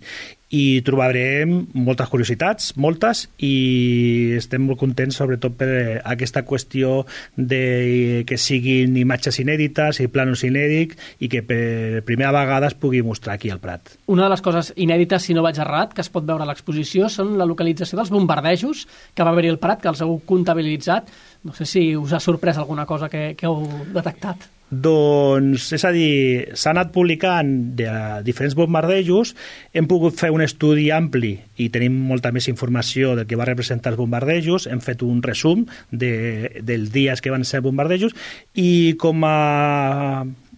i 0.52 0.82
trobarem 0.84 1.54
moltes 1.74 2.10
curiositats, 2.12 2.74
moltes, 2.76 3.26
i 3.40 4.36
estem 4.38 4.66
molt 4.68 4.80
contents 4.82 5.18
sobretot 5.22 5.56
per 5.58 5.72
aquesta 6.04 6.44
qüestió 6.48 7.06
de 7.38 8.24
que 8.28 8.38
siguin 8.38 8.98
imatges 9.00 9.40
inèdites 9.44 10.02
i 10.04 10.10
planos 10.12 10.44
inèdits 10.48 11.00
i 11.24 11.32
que 11.32 11.44
per 11.48 12.04
primera 12.08 12.34
vegada 12.36 12.68
es 12.68 12.76
pugui 12.76 13.02
mostrar 13.06 13.40
aquí 13.40 13.50
al 13.50 13.64
Prat. 13.64 13.96
Una 14.12 14.28
de 14.28 14.34
les 14.36 14.44
coses 14.44 14.74
inèdites, 14.76 15.24
si 15.24 15.36
no 15.38 15.46
vaig 15.46 15.60
errat, 15.64 15.96
que 15.96 16.04
es 16.04 16.12
pot 16.12 16.28
veure 16.28 16.44
a 16.44 16.50
l'exposició 16.50 17.10
són 17.10 17.38
la 17.40 17.48
localització 17.48 18.00
dels 18.00 18.12
bombardejos 18.14 18.88
que 19.16 19.24
va 19.24 19.32
haver-hi 19.32 19.56
al 19.56 19.62
Prat, 19.62 19.82
que 19.84 19.92
els 19.92 20.04
heu 20.04 20.18
comptabilitzat. 20.28 21.12
No 21.48 21.56
sé 21.58 21.66
si 21.66 21.92
us 21.96 22.12
ha 22.14 22.20
sorprès 22.20 22.60
alguna 22.60 22.86
cosa 22.86 23.10
que, 23.10 23.32
que 23.40 23.48
heu 23.48 23.64
detectat. 23.96 24.52
Doncs, 24.72 25.66
és 25.76 25.84
a 25.84 25.90
dir, 25.92 26.56
s'ha 26.56 26.72
anat 26.72 26.94
publicant 26.96 27.50
de 27.76 27.92
diferents 28.24 28.56
bombardejos, 28.56 29.34
hem 29.76 29.88
pogut 29.92 30.16
fer 30.16 30.30
un 30.32 30.44
estudi 30.46 30.88
ampli 30.96 31.34
i 31.60 31.68
tenim 31.74 31.98
molta 32.08 32.32
més 32.32 32.48
informació 32.48 33.18
del 33.20 33.28
que 33.28 33.36
va 33.36 33.50
representar 33.50 33.92
els 33.92 34.00
bombardejos, 34.00 34.70
hem 34.72 34.80
fet 34.80 35.04
un 35.04 35.20
resum 35.26 35.66
de, 35.92 36.62
dels 36.64 36.88
dies 36.96 37.20
que 37.20 37.34
van 37.34 37.44
ser 37.44 37.60
bombardejos 37.66 38.16
i 38.56 38.96
com 39.02 39.28
a 39.28 39.36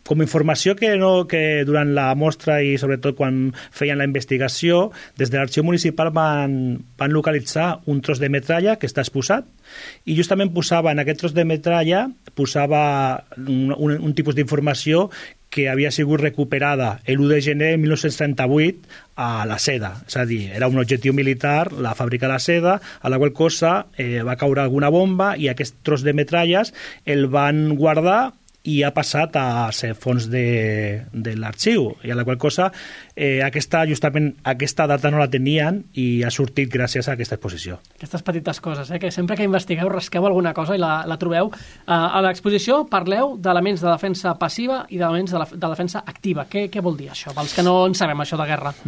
com 0.08 0.20
a 0.20 0.26
informació 0.28 0.76
que, 0.76 0.94
no, 1.00 1.26
que 1.30 1.64
durant 1.68 1.94
la 1.96 2.10
mostra 2.20 2.60
i 2.64 2.76
sobretot 2.80 3.18
quan 3.20 3.54
feien 3.72 4.00
la 4.00 4.08
investigació, 4.08 4.90
des 5.20 5.32
de 5.32 5.40
l'arxiu 5.40 5.64
municipal 5.64 6.12
van, 6.16 6.58
van 7.00 7.16
localitzar 7.16 7.70
un 7.88 8.02
tros 8.04 8.20
de 8.20 8.32
metralla 8.34 8.78
que 8.80 8.90
està 8.90 9.04
exposat 9.06 9.48
i 10.06 10.18
justament 10.18 10.52
posava 10.54 10.92
en 10.92 11.02
aquest 11.04 11.24
tros 11.24 11.38
de 11.38 11.46
metralla 11.48 12.08
posava 12.36 12.84
un, 13.38 13.72
un, 13.72 13.96
un 14.00 14.14
tipus 14.18 14.36
d'informació 14.36 15.10
que 15.54 15.68
havia 15.70 15.92
sigut 15.94 16.18
recuperada 16.20 16.98
l'1 17.06 17.30
de 17.30 17.40
gener 17.46 17.72
de 17.76 17.78
1938 17.78 18.90
a 19.22 19.46
la 19.46 19.60
seda. 19.62 19.92
És 20.08 20.18
a 20.18 20.26
dir, 20.26 20.48
era 20.50 20.66
un 20.72 20.82
objectiu 20.82 21.14
militar, 21.14 21.70
la 21.78 21.94
fàbrica 21.94 22.26
de 22.26 22.34
la 22.34 22.42
seda, 22.42 22.80
a 22.82 23.12
la 23.14 23.20
qual 23.22 23.36
cosa 23.38 23.74
eh, 24.02 24.26
va 24.26 24.40
caure 24.42 24.64
alguna 24.64 24.90
bomba 24.90 25.36
i 25.38 25.52
aquest 25.52 25.78
tros 25.86 26.02
de 26.02 26.16
metralles 26.18 26.74
el 27.06 27.28
van 27.30 27.76
guardar 27.78 28.34
i 28.64 28.80
ha 28.84 28.94
passat 28.96 29.36
a 29.36 29.68
ser 29.76 29.92
fons 30.00 30.30
de, 30.32 31.04
de 31.12 31.34
l'arxiu, 31.36 31.90
i 32.08 32.14
a 32.14 32.16
la 32.16 32.24
qual 32.24 32.38
cosa 32.40 32.70
eh, 33.16 33.44
aquesta, 33.44 33.84
justament 33.90 34.30
aquesta 34.48 34.86
data 34.88 35.12
no 35.12 35.20
la 35.20 35.28
tenien 35.32 35.82
i 36.00 36.24
ha 36.24 36.32
sortit 36.32 36.72
gràcies 36.72 37.10
a 37.10 37.18
aquesta 37.18 37.36
exposició. 37.36 37.80
Aquestes 37.98 38.24
petites 38.24 38.62
coses, 38.64 38.92
eh, 38.92 39.02
que 39.04 39.12
sempre 39.12 39.36
que 39.36 39.48
investigueu 39.48 39.92
rasqueu 39.92 40.26
alguna 40.30 40.54
cosa 40.56 40.78
i 40.78 40.82
la, 40.82 40.94
la 41.10 41.20
trobeu. 41.20 41.52
Uh, 41.52 41.92
a 41.92 42.24
l'exposició 42.24 42.84
parleu 42.92 43.36
d'elements 43.36 43.84
de 43.84 43.90
defensa 43.90 44.36
passiva 44.40 44.84
i 44.90 45.02
d'elements 45.02 45.36
de, 45.36 45.44
la, 45.44 45.50
de 45.52 45.74
defensa 45.76 46.06
activa. 46.08 46.48
Què, 46.50 46.70
què 46.72 46.84
vol 46.86 46.96
dir 47.00 47.12
això, 47.12 47.36
pels 47.36 47.56
que 47.58 47.68
no 47.68 47.82
en 47.90 47.98
sabem 48.00 48.24
això 48.24 48.40
de 48.40 48.48
guerra? 48.50 48.74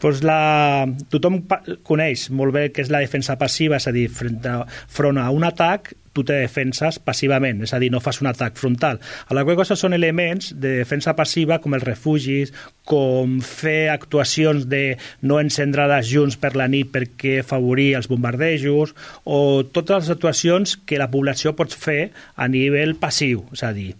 Pues 0.00 0.22
la... 0.24 0.86
Tothom 1.12 1.42
coneix 1.86 2.28
molt 2.34 2.54
bé 2.54 2.62
què 2.72 2.84
és 2.84 2.90
la 2.92 3.02
defensa 3.02 3.36
passiva, 3.38 3.76
és 3.76 3.86
a 3.88 3.92
dir, 3.94 4.06
front 4.12 4.46
a, 4.48 4.54
front 4.88 5.18
a 5.20 5.28
un 5.34 5.44
atac 5.44 5.92
tu 6.12 6.24
te 6.26 6.36
defenses 6.42 6.98
passivament, 7.02 7.62
és 7.64 7.72
a 7.74 7.80
dir, 7.82 7.90
no 7.92 8.02
fas 8.02 8.20
un 8.22 8.30
atac 8.30 8.56
frontal. 8.58 8.98
A 9.28 9.36
la 9.36 9.44
qual 9.46 9.58
cosa 9.60 9.76
són 9.78 9.94
elements 9.96 10.50
de 10.52 10.76
defensa 10.80 11.14
passiva 11.18 11.60
com 11.62 11.76
els 11.76 11.86
refugis, 11.86 12.54
com 12.90 13.38
fer 13.44 13.90
actuacions 13.92 14.66
de 14.70 14.96
no 15.22 15.38
encendre 15.42 15.86
les 15.90 16.08
junts 16.10 16.38
per 16.40 16.56
la 16.58 16.66
nit 16.70 16.90
perquè 16.90 17.40
favorir 17.46 17.92
els 18.00 18.10
bombardejos, 18.10 18.96
o 19.24 19.40
totes 19.70 20.04
les 20.04 20.16
actuacions 20.16 20.76
que 20.84 20.98
la 20.98 21.10
població 21.12 21.54
pot 21.58 21.74
fer 21.74 22.10
a 22.34 22.50
nivell 22.50 22.96
passiu, 22.98 23.46
és 23.54 23.62
a 23.66 23.72
dir, 23.76 23.92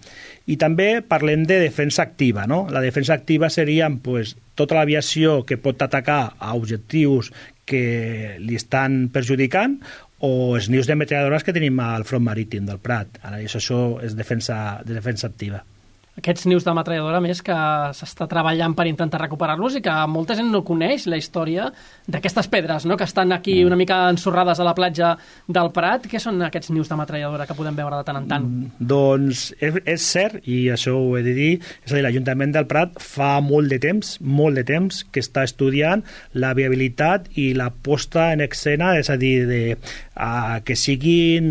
i 0.51 0.57
també 0.59 0.99
parlem 1.07 1.45
de 1.47 1.61
defensa 1.63 2.03
activa. 2.03 2.47
No? 2.51 2.65
La 2.73 2.83
defensa 2.83 3.15
activa 3.15 3.51
seria 3.55 3.89
pues, 4.03 4.35
tota 4.59 4.79
l'aviació 4.79 5.45
que 5.47 5.61
pot 5.61 5.83
atacar 5.83 6.23
a 6.39 6.55
objectius 6.59 7.31
que 7.71 8.37
li 8.43 8.57
estan 8.59 9.05
perjudicant 9.15 9.79
o 10.21 10.57
els 10.57 10.68
nius 10.73 10.89
de 10.89 10.97
metralladores 11.01 11.45
que 11.47 11.55
tenim 11.57 11.81
al 11.81 12.05
front 12.09 12.25
marítim 12.25 12.66
del 12.68 12.81
Prat. 12.83 13.21
Ara, 13.23 13.41
això 13.41 13.85
és 14.05 14.16
defensa, 14.16 14.81
de 14.85 14.97
defensa 14.97 15.29
activa 15.31 15.64
aquests 16.21 16.47
nius 16.51 16.66
de 16.66 16.75
metralladora 16.77 17.21
més 17.25 17.41
que 17.45 17.57
s'està 17.97 18.29
treballant 18.31 18.75
per 18.77 18.87
intentar 18.91 19.21
recuperar-los 19.23 19.79
i 19.79 19.83
que 19.85 19.95
molta 20.12 20.37
gent 20.39 20.51
no 20.53 20.62
coneix 20.66 21.07
la 21.11 21.18
història 21.21 21.71
d'aquestes 22.11 22.51
pedres, 22.53 22.87
no? 22.89 22.99
que 23.01 23.09
estan 23.09 23.33
aquí 23.33 23.61
mm. 23.61 23.71
una 23.71 23.79
mica 23.81 24.01
ensorrades 24.12 24.61
a 24.61 24.66
la 24.66 24.75
platja 24.77 25.14
del 25.49 25.73
Prat. 25.75 26.07
Què 26.11 26.21
són 26.23 26.41
aquests 26.47 26.73
nius 26.75 26.91
de 26.91 26.99
metralladora 27.01 27.47
que 27.49 27.57
podem 27.59 27.79
veure 27.79 28.01
de 28.01 28.07
tant 28.07 28.21
en 28.21 28.29
tant? 28.31 28.49
Mm, 28.49 28.89
doncs 28.93 29.47
és, 29.59 29.81
és 29.85 30.09
cert, 30.14 30.41
i 30.47 30.62
això 30.75 30.97
ho 30.99 31.16
he 31.18 31.25
de 31.27 31.35
dir, 31.37 31.53
és 31.85 31.93
a 31.93 31.97
dir, 31.97 32.05
l'Ajuntament 32.07 32.55
del 32.57 32.68
Prat 32.71 33.01
fa 33.03 33.33
molt 33.45 33.73
de 33.73 33.81
temps, 33.83 34.16
molt 34.21 34.61
de 34.61 34.66
temps, 34.68 35.03
que 35.11 35.25
està 35.25 35.47
estudiant 35.49 36.05
la 36.35 36.53
viabilitat 36.59 37.31
i 37.41 37.51
la 37.57 37.71
posta 37.71 38.31
en 38.35 38.45
escena, 38.45 38.95
és 39.01 39.11
a 39.11 39.16
dir, 39.21 39.35
de, 39.49 39.62
a, 40.14 40.61
que 40.66 40.77
siguin 40.77 41.51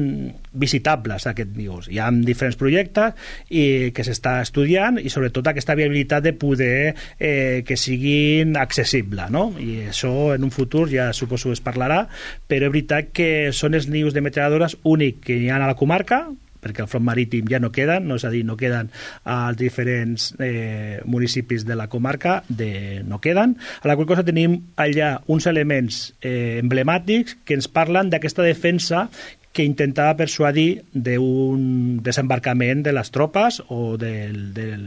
visitables 0.60 1.28
aquests 1.30 1.56
nius. 1.58 1.90
Hi 1.90 2.00
ha 2.00 2.10
diferents 2.12 2.60
projectes 2.60 3.16
i 3.50 3.92
que 3.96 4.06
s'està 4.06 4.40
estudiant 4.44 5.00
i 5.02 5.12
sobretot 5.14 5.48
aquesta 5.52 5.78
viabilitat 5.80 6.26
de 6.26 6.36
poder 6.38 6.94
eh, 7.18 7.64
que 7.66 7.78
siguin 7.80 8.58
accessibles, 8.60 9.32
no? 9.34 9.50
I 9.60 9.90
això 9.94 10.34
en 10.36 10.46
un 10.48 10.54
futur 10.54 10.88
ja 10.92 11.10
suposo 11.14 11.54
es 11.56 11.64
parlarà, 11.64 12.04
però 12.48 12.70
és 12.70 12.76
veritat 12.76 13.14
que 13.16 13.32
són 13.56 13.78
els 13.78 13.90
nius 13.90 14.14
de 14.14 14.24
metralladores 14.26 14.78
únics 14.84 15.26
que 15.26 15.40
hi 15.40 15.50
ha 15.50 15.58
a 15.60 15.72
la 15.72 15.80
comarca, 15.80 16.28
perquè 16.60 16.84
al 16.84 16.90
front 16.92 17.06
marítim 17.08 17.48
ja 17.50 17.60
no 17.64 17.72
queden, 17.76 18.08
no 18.10 18.18
és 18.20 18.26
a 18.28 18.32
dir, 18.34 18.44
no 18.48 18.58
queden 18.60 18.92
als 19.24 19.58
diferents 19.60 20.30
eh, 20.44 21.00
municipis 21.06 21.66
de 21.68 21.78
la 21.80 21.88
comarca, 21.92 22.42
de, 22.50 23.02
no 23.08 23.22
queden. 23.24 23.56
A 23.82 23.88
la 23.90 23.96
qual 23.96 24.10
cosa 24.10 24.26
tenim 24.28 24.60
allà 24.80 25.16
uns 25.32 25.48
elements 25.50 26.02
eh, 26.22 26.60
emblemàtics 26.60 27.40
que 27.46 27.58
ens 27.58 27.70
parlen 27.72 28.12
d'aquesta 28.12 28.46
defensa 28.46 29.08
que 29.52 29.66
intentava 29.66 30.14
persuadir 30.20 30.84
d'un 30.94 32.00
desembarcament 32.06 32.84
de 32.86 32.94
les 32.94 33.10
tropes 33.12 33.60
o 33.68 33.98
del, 33.98 34.54
del, 34.54 34.84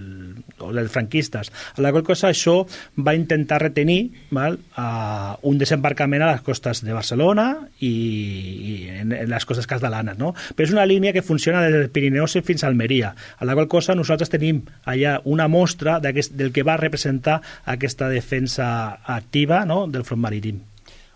o 0.62 0.70
dels 0.72 0.92
franquistes. 0.94 1.50
A 1.74 1.82
la 1.82 1.90
qual 1.92 2.06
cosa 2.06 2.30
això 2.30 2.62
va 2.94 3.16
intentar 3.18 3.60
retenir 3.64 4.12
val, 4.30 4.60
a 4.78 5.36
un 5.42 5.58
desembarcament 5.58 6.22
a 6.22 6.30
les 6.32 6.46
costes 6.46 6.84
de 6.86 6.94
Barcelona 6.94 7.48
i, 7.80 7.92
i 7.92 8.74
en, 9.02 9.12
en 9.18 9.30
les 9.34 9.48
costes 9.48 9.66
catalanes. 9.66 10.18
No? 10.20 10.32
Però 10.54 10.68
és 10.68 10.74
una 10.74 10.86
línia 10.86 11.12
que 11.12 11.26
funciona 11.26 11.64
des 11.66 11.74
del 11.74 11.90
Pirineus 11.90 12.38
fins 12.46 12.62
a 12.62 12.70
Almeria, 12.70 13.12
a 13.38 13.48
la 13.48 13.58
qual 13.58 13.68
cosa 13.68 13.98
nosaltres 13.98 14.30
tenim 14.32 14.62
allà 14.86 15.18
una 15.24 15.50
mostra 15.50 15.98
del 16.00 16.52
que 16.54 16.64
va 16.66 16.78
representar 16.78 17.40
aquesta 17.66 18.08
defensa 18.08 18.68
activa 19.04 19.66
no? 19.66 19.86
del 19.90 20.06
front 20.06 20.22
marítim. 20.22 20.62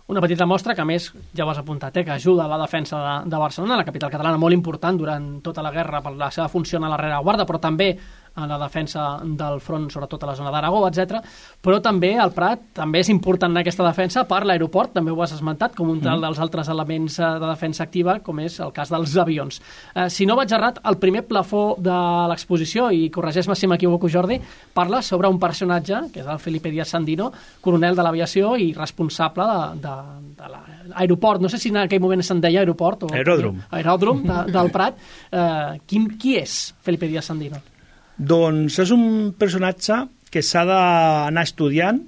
Una 0.07 0.21
petita 0.23 0.45
mostra 0.47 0.71
que, 0.71 0.79
a 0.79 0.87
més, 0.87 1.09
ja 1.35 1.43
ho 1.43 1.49
has 1.51 1.57
apuntat, 1.59 1.97
eh, 1.99 2.05
que 2.07 2.13
ajuda 2.13 2.45
a 2.45 2.47
la 2.47 2.61
defensa 2.61 2.99
de, 3.01 3.15
de 3.29 3.39
Barcelona, 3.41 3.75
la 3.75 3.83
capital 3.83 4.11
catalana, 4.13 4.39
molt 4.39 4.55
important 4.55 4.95
durant 4.95 5.25
tota 5.43 5.65
la 5.65 5.73
guerra 5.75 5.99
per 6.05 6.13
la 6.15 6.29
seva 6.31 6.47
funció 6.47 6.79
a 6.79 6.87
la 6.87 6.99
rereguarda, 7.01 7.43
però 7.43 7.59
també 7.59 7.89
en 8.37 8.49
la 8.49 8.59
defensa 8.61 9.17
del 9.23 9.59
front, 9.63 9.89
sobretot 9.91 10.23
a 10.23 10.31
la 10.31 10.35
zona 10.37 10.51
d'Aragó, 10.53 10.83
etc. 10.87 11.21
Però 11.63 11.79
també 11.83 12.13
el 12.15 12.33
Prat 12.35 12.69
també 12.77 13.01
és 13.01 13.09
important 13.13 13.51
en 13.51 13.61
aquesta 13.61 13.85
defensa 13.85 14.25
per 14.29 14.43
l'aeroport, 14.45 14.93
també 14.95 15.11
ho 15.11 15.21
has 15.23 15.33
esmentat, 15.35 15.75
com 15.77 15.89
un 15.89 15.99
mm. 15.99 16.21
dels 16.23 16.41
altres 16.43 16.69
elements 16.73 17.19
eh, 17.19 17.31
de 17.41 17.47
defensa 17.47 17.83
activa, 17.85 18.19
com 18.23 18.41
és 18.43 18.59
el 18.63 18.73
cas 18.75 18.91
dels 18.93 19.15
avions. 19.17 19.61
Eh, 19.93 20.07
si 20.13 20.27
no 20.29 20.37
vaig 20.37 20.53
errat, 20.53 20.81
el 20.87 20.99
primer 21.01 21.25
plafó 21.27 21.63
de 21.81 21.97
l'exposició, 22.31 22.91
i 22.93 23.09
corregeix-me 23.13 23.57
si 23.57 23.69
m'equivoco, 23.69 24.09
Jordi, 24.11 24.39
parla 24.73 25.01
sobre 25.01 25.31
un 25.31 25.39
personatge, 25.41 26.03
que 26.13 26.21
és 26.21 26.29
el 26.29 26.41
Felipe 26.43 26.71
Díaz 26.73 26.93
Sandino, 26.93 27.31
coronel 27.61 27.97
de 27.97 28.05
l'aviació 28.05 28.55
i 28.61 28.69
responsable 28.77 29.47
de, 29.47 29.87
de, 29.87 29.95
de 30.37 30.51
l'aeroport. 30.93 31.41
No 31.41 31.49
sé 31.49 31.61
si 31.61 31.73
en 31.73 31.81
aquell 31.85 32.03
moment 32.03 32.23
se'n 32.25 32.43
deia 32.43 32.61
aeroport 32.61 33.07
o... 33.07 33.13
Aeròdrom. 33.13 33.63
Aeròdrom 33.71 34.21
de, 34.27 34.43
del 34.53 34.71
Prat. 34.73 35.01
Eh, 35.31 35.81
qui, 35.87 36.03
qui 36.19 36.37
és 36.41 36.59
Felipe 36.85 37.09
Díaz 37.09 37.31
Sandino? 37.31 37.63
Doncs 38.17 38.79
és 38.81 38.91
un 38.93 39.33
personatge 39.37 40.05
que 40.33 40.41
s'ha 40.43 40.63
d'anar 40.67 41.43
estudiant 41.45 41.99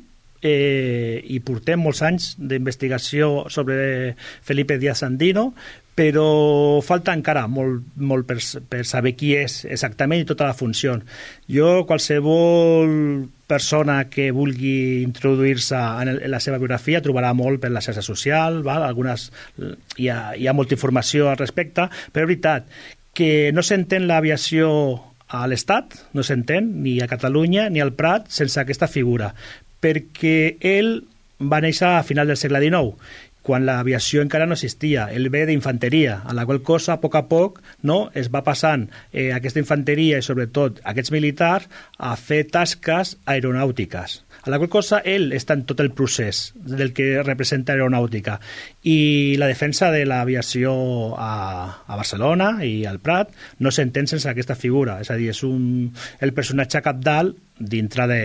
eh, 0.41 1.20
i 1.24 1.39
portem 1.45 1.82
molts 1.84 2.01
anys 2.05 2.32
d'investigació 2.39 3.45
sobre 3.51 4.16
Felipe 4.45 4.80
Díaz 4.82 5.03
Andino, 5.05 5.51
però 5.99 6.80
falta 6.86 7.12
encara 7.12 7.43
molt, 7.51 7.84
molt 7.99 8.28
per, 8.28 8.38
per 8.72 8.86
saber 8.88 9.14
qui 9.20 9.34
és 9.36 9.66
exactament 9.68 10.24
i 10.24 10.28
tota 10.28 10.47
la 10.47 10.55
funció. 10.55 10.95
Jo, 11.51 11.84
qualsevol 11.89 13.28
persona 13.49 14.03
que 14.07 14.30
vulgui 14.32 15.01
introduir-se 15.03 15.76
en, 15.76 16.14
en 16.14 16.32
la 16.32 16.39
seva 16.39 16.60
biografia 16.62 17.03
trobarà 17.03 17.34
molt 17.36 17.60
per 17.60 17.74
la 17.74 17.84
xarxa 17.84 18.05
social, 18.05 18.62
val? 18.64 18.86
Algunes, 18.88 19.28
hi, 19.97 20.07
ha, 20.07 20.32
hi 20.38 20.47
ha 20.47 20.55
molta 20.55 20.78
informació 20.78 21.28
al 21.28 21.41
respecte, 21.41 21.89
però 22.14 22.24
és 22.24 22.32
veritat 22.32 22.72
que 23.18 23.51
no 23.51 23.66
s'entén 23.66 24.07
l'aviació 24.07 24.70
a 25.30 25.45
l'Estat, 25.47 25.95
no 26.17 26.25
s'entén, 26.25 26.71
ni 26.84 26.97
a 27.01 27.07
Catalunya 27.07 27.69
ni 27.69 27.82
al 27.84 27.93
Prat, 27.93 28.27
sense 28.34 28.59
aquesta 28.61 28.89
figura, 28.89 29.32
perquè 29.80 30.57
ell 30.65 30.99
va 31.39 31.61
néixer 31.63 31.88
a 31.88 32.03
final 32.03 32.27
del 32.27 32.39
segle 32.39 32.59
XIX 32.59 32.97
quan 33.49 33.65
l'aviació 33.65 34.21
encara 34.21 34.45
no 34.45 34.57
existia. 34.57 35.07
Ell 35.15 35.30
ve 35.34 35.45
d'infanteria, 35.49 36.19
a 36.27 36.36
la 36.38 36.45
qual 36.45 36.61
cosa, 36.65 36.93
a 36.93 37.01
poc 37.01 37.15
a 37.17 37.23
poc, 37.32 37.61
no, 37.82 38.09
es 38.13 38.30
va 38.34 38.43
passant 38.45 38.89
eh, 39.11 39.32
aquesta 39.34 39.61
infanteria 39.63 40.19
i, 40.19 40.25
sobretot, 40.25 40.84
aquests 40.91 41.13
militars 41.15 41.69
a 41.97 42.15
fer 42.19 42.43
tasques 42.51 43.15
aeronàutiques. 43.25 44.19
A 44.43 44.49
la 44.49 44.57
qual 44.57 44.71
cosa, 44.71 45.01
ell 45.03 45.33
està 45.35 45.57
en 45.57 45.65
tot 45.67 45.81
el 45.83 45.91
procés 45.91 46.53
del 46.55 46.93
que 46.95 47.23
representa 47.23 47.75
aeronàutica. 47.75 48.39
I 48.87 49.35
la 49.41 49.49
defensa 49.51 49.91
de 49.91 50.05
l'aviació 50.07 50.73
a, 51.19 51.31
a 51.85 51.99
Barcelona 51.99 52.53
i 52.65 52.85
al 52.89 53.01
Prat 53.03 53.33
no 53.59 53.71
s'entén 53.71 54.07
sense 54.07 54.29
aquesta 54.31 54.55
figura. 54.55 54.99
És 55.03 55.11
a 55.11 55.19
dir, 55.19 55.31
és 55.33 55.43
un, 55.47 55.89
el 56.19 56.35
personatge 56.37 56.83
capdalt 56.85 57.35
dintre 57.59 58.07
de, 58.07 58.21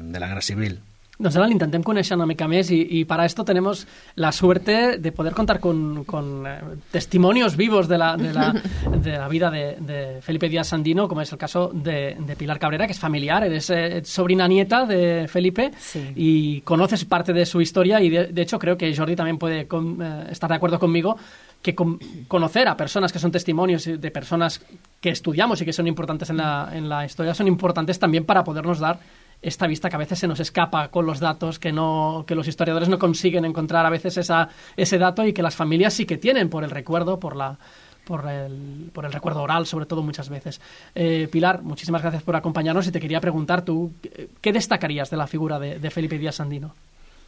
de 0.00 0.18
la 0.22 0.32
Guerra 0.32 0.46
Civil. 0.46 0.80
Doncs 1.20 1.36
ahora 1.36 1.50
lo 1.50 1.52
intentem 1.52 1.82
conèixer 1.84 2.16
una 2.16 2.24
mica 2.24 2.46
més 2.48 2.70
y, 2.72 2.80
y, 2.80 3.04
para 3.04 3.26
esto 3.26 3.44
tenemos 3.44 3.86
la 4.16 4.32
suerte 4.32 4.96
de 4.96 5.12
poder 5.12 5.34
contar 5.34 5.60
con, 5.60 6.04
con 6.04 6.46
eh, 6.46 6.58
testimonios 6.90 7.58
vivos 7.58 7.88
de 7.88 7.98
la, 7.98 8.16
de 8.16 8.32
la, 8.32 8.54
de 8.96 9.12
la 9.18 9.28
vida 9.28 9.50
de, 9.50 9.76
de, 9.80 10.22
Felipe 10.22 10.48
Díaz 10.48 10.68
Sandino, 10.68 11.08
como 11.08 11.20
es 11.20 11.30
el 11.30 11.36
caso 11.36 11.70
de, 11.74 12.16
de 12.18 12.36
Pilar 12.36 12.58
Cabrera, 12.58 12.86
que 12.86 12.92
es 12.92 12.98
familiar, 12.98 13.44
eres 13.44 13.68
eh, 13.68 14.00
sobrina 14.02 14.48
nieta 14.48 14.86
de 14.86 15.28
Felipe 15.28 15.72
sí. 15.78 16.10
y 16.16 16.60
conoces 16.62 17.04
parte 17.04 17.34
de 17.34 17.44
su 17.44 17.60
historia 17.60 18.00
y 18.00 18.08
de, 18.08 18.28
de 18.28 18.42
hecho 18.42 18.58
creo 18.58 18.78
que 18.78 18.96
Jordi 18.96 19.14
también 19.14 19.36
puede 19.36 19.68
con, 19.68 20.00
eh, 20.00 20.28
estar 20.30 20.48
de 20.48 20.56
acuerdo 20.56 20.78
conmigo 20.78 21.18
que 21.60 21.74
con, 21.74 21.98
conocer 22.28 22.66
a 22.66 22.78
personas 22.78 23.12
que 23.12 23.18
son 23.18 23.30
testimonios 23.30 23.84
de 23.84 24.10
personas 24.10 24.62
que 25.02 25.10
estudiamos 25.10 25.60
y 25.60 25.66
que 25.66 25.74
son 25.74 25.86
importantes 25.86 26.30
en 26.30 26.38
la, 26.38 26.70
en 26.72 26.88
la 26.88 27.04
historia 27.04 27.34
son 27.34 27.46
importantes 27.46 27.98
también 27.98 28.24
para 28.24 28.42
podernos 28.42 28.78
dar 28.78 28.98
esta 29.42 29.66
vista 29.66 29.88
que 29.88 29.96
a 29.96 29.98
veces 29.98 30.18
se 30.18 30.28
nos 30.28 30.40
escapa 30.40 30.88
con 30.88 31.06
los 31.06 31.20
datos, 31.20 31.58
que, 31.58 31.72
no, 31.72 32.24
que 32.26 32.34
los 32.34 32.48
historiadores 32.48 32.88
no 32.88 32.98
consiguen 32.98 33.44
encontrar 33.44 33.86
a 33.86 33.90
veces 33.90 34.16
esa, 34.16 34.48
ese 34.76 34.98
dato 34.98 35.24
y 35.24 35.32
que 35.32 35.42
las 35.42 35.56
familias 35.56 35.94
sí 35.94 36.06
que 36.06 36.18
tienen 36.18 36.50
por 36.50 36.64
el 36.64 36.70
recuerdo, 36.70 37.18
por 37.18 37.36
la, 37.36 37.56
por 38.04 38.28
el, 38.28 38.90
por 38.92 39.04
el 39.04 39.12
recuerdo 39.12 39.42
oral, 39.42 39.66
sobre 39.66 39.86
todo 39.86 40.02
muchas 40.02 40.28
veces. 40.28 40.60
Eh, 40.94 41.28
Pilar, 41.30 41.62
muchísimas 41.62 42.02
gracias 42.02 42.22
por 42.22 42.36
acompañarnos 42.36 42.86
y 42.86 42.92
te 42.92 43.00
quería 43.00 43.20
preguntar 43.20 43.64
tú, 43.64 43.92
¿qué 44.40 44.52
destacarías 44.52 45.10
de 45.10 45.16
la 45.16 45.26
figura 45.26 45.58
de, 45.58 45.78
de 45.78 45.90
Felipe 45.90 46.18
Díaz 46.18 46.36
Sandino? 46.36 46.74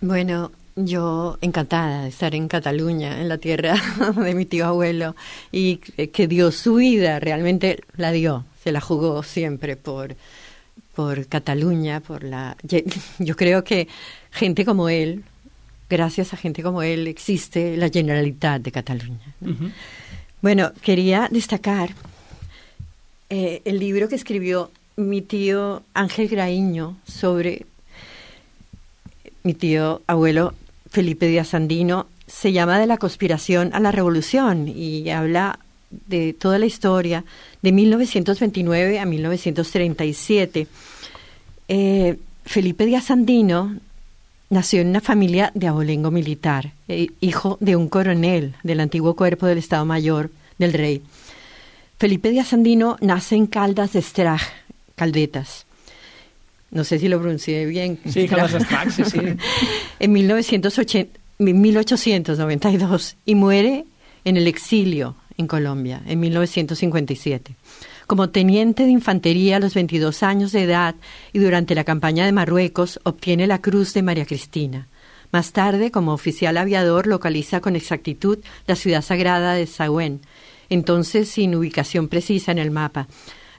Bueno, 0.02 0.50
yo 0.74 1.38
encantada 1.40 2.02
de 2.02 2.08
estar 2.08 2.34
en 2.34 2.48
Cataluña, 2.48 3.20
en 3.20 3.28
la 3.28 3.38
tierra 3.38 3.76
de 4.16 4.34
mi 4.34 4.44
tío 4.44 4.66
abuelo, 4.66 5.14
y 5.52 5.76
que 5.76 6.26
dio 6.26 6.50
su 6.50 6.74
vida, 6.74 7.20
realmente 7.20 7.84
la 7.96 8.10
dio, 8.10 8.44
se 8.64 8.72
la 8.72 8.80
jugó 8.80 9.22
siempre 9.22 9.76
por, 9.76 10.16
por 10.94 11.26
Cataluña, 11.26 12.00
por 12.00 12.24
la... 12.24 12.56
Yo 13.18 13.36
creo 13.36 13.64
que 13.64 13.88
gente 14.30 14.64
como 14.64 14.88
él, 14.88 15.24
gracias 15.88 16.32
a 16.32 16.36
gente 16.36 16.62
como 16.62 16.82
él, 16.82 17.06
existe 17.06 17.76
la 17.76 17.88
Generalitat 17.88 18.62
de 18.62 18.72
Cataluña. 18.72 19.34
Bueno, 20.40 20.72
quería 20.82 21.28
destacar 21.30 21.90
eh, 23.30 23.62
el 23.64 23.78
libro 23.78 24.08
que 24.08 24.16
escribió 24.16 24.70
mi 24.96 25.22
tío 25.22 25.82
Ángel 25.94 26.28
Graíño 26.28 26.96
sobre 27.06 27.64
mi 29.42 29.54
tío 29.54 30.02
abuelo 30.06 30.54
Felipe 30.90 31.26
Díaz 31.26 31.54
Andino, 31.54 32.06
se 32.26 32.52
llama 32.52 32.78
De 32.78 32.86
la 32.86 32.98
conspiración 32.98 33.70
a 33.72 33.80
la 33.80 33.92
revolución 33.92 34.68
y 34.68 35.08
habla 35.10 35.58
de 36.06 36.32
toda 36.32 36.58
la 36.58 36.66
historia 36.66 37.24
de 37.60 37.72
1929 37.72 38.98
a 38.98 39.06
1937. 39.06 40.66
Eh, 41.68 42.16
Felipe 42.44 42.86
Díaz 42.86 43.10
Andino 43.10 43.76
nació 44.50 44.80
en 44.80 44.88
una 44.88 45.00
familia 45.00 45.50
de 45.54 45.68
abolengo 45.68 46.10
militar, 46.10 46.72
eh, 46.88 47.06
hijo 47.20 47.56
de 47.60 47.76
un 47.76 47.88
coronel 47.88 48.54
del 48.62 48.80
antiguo 48.80 49.14
cuerpo 49.16 49.46
del 49.46 49.58
Estado 49.58 49.84
Mayor 49.84 50.30
del 50.58 50.72
Rey. 50.72 51.02
Felipe 51.98 52.30
Díaz 52.30 52.52
Andino 52.52 52.96
nace 53.00 53.36
en 53.36 53.46
Caldas 53.46 53.92
de 53.92 54.00
Estraj, 54.00 54.42
Caldetas. 54.96 55.66
No 56.70 56.84
sé 56.84 56.98
si 56.98 57.08
lo 57.08 57.20
pronuncié 57.20 57.64
bien. 57.66 57.98
Sí, 58.08 58.26
Caldas 58.26 58.52
de 58.52 58.58
Estraj, 58.58 58.90
sí, 58.90 59.04
sí. 59.04 59.18
en 60.00 60.12
1980, 60.12 61.18
1892 61.38 63.16
y 63.24 63.34
muere 63.34 63.84
en 64.24 64.36
el 64.36 64.46
exilio 64.46 65.16
en 65.36 65.46
Colombia 65.46 66.02
en 66.06 66.20
1957. 66.20 67.56
Como 68.06 68.30
teniente 68.30 68.84
de 68.84 68.90
infantería 68.90 69.56
a 69.56 69.60
los 69.60 69.74
22 69.74 70.22
años 70.22 70.52
de 70.52 70.62
edad 70.64 70.94
y 71.32 71.38
durante 71.38 71.74
la 71.74 71.84
campaña 71.84 72.26
de 72.26 72.32
Marruecos 72.32 73.00
obtiene 73.04 73.46
la 73.46 73.60
Cruz 73.60 73.94
de 73.94 74.02
María 74.02 74.26
Cristina. 74.26 74.88
Más 75.30 75.52
tarde, 75.52 75.90
como 75.90 76.12
oficial 76.12 76.58
aviador, 76.58 77.06
localiza 77.06 77.60
con 77.60 77.74
exactitud 77.74 78.38
la 78.66 78.76
ciudad 78.76 79.00
sagrada 79.00 79.54
de 79.54 79.66
Sauen, 79.66 80.20
entonces 80.68 81.30
sin 81.30 81.54
ubicación 81.54 82.08
precisa 82.08 82.52
en 82.52 82.58
el 82.58 82.70
mapa. 82.70 83.08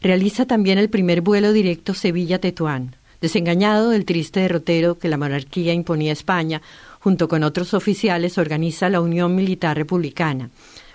Realiza 0.02 0.46
también 0.46 0.78
el 0.78 0.90
primer 0.90 1.22
vuelo 1.22 1.52
directo 1.52 1.94
Sevilla-Tetuán. 1.94 2.96
Desengañado 3.22 3.90
del 3.90 4.06
triste 4.06 4.42
derrotero 4.42 5.00
que 5.00 5.08
la 5.08 5.18
monarquía 5.18 5.74
imponía 5.74 6.12
a 6.12 6.14
España, 6.14 6.62
junto 7.00 7.28
con 7.28 7.44
otros 7.44 7.74
oficiales, 7.74 8.38
organiza 8.38 8.90
la 8.90 9.02
Unión 9.02 9.34
Militar 9.34 9.78
Republicana 9.78 10.50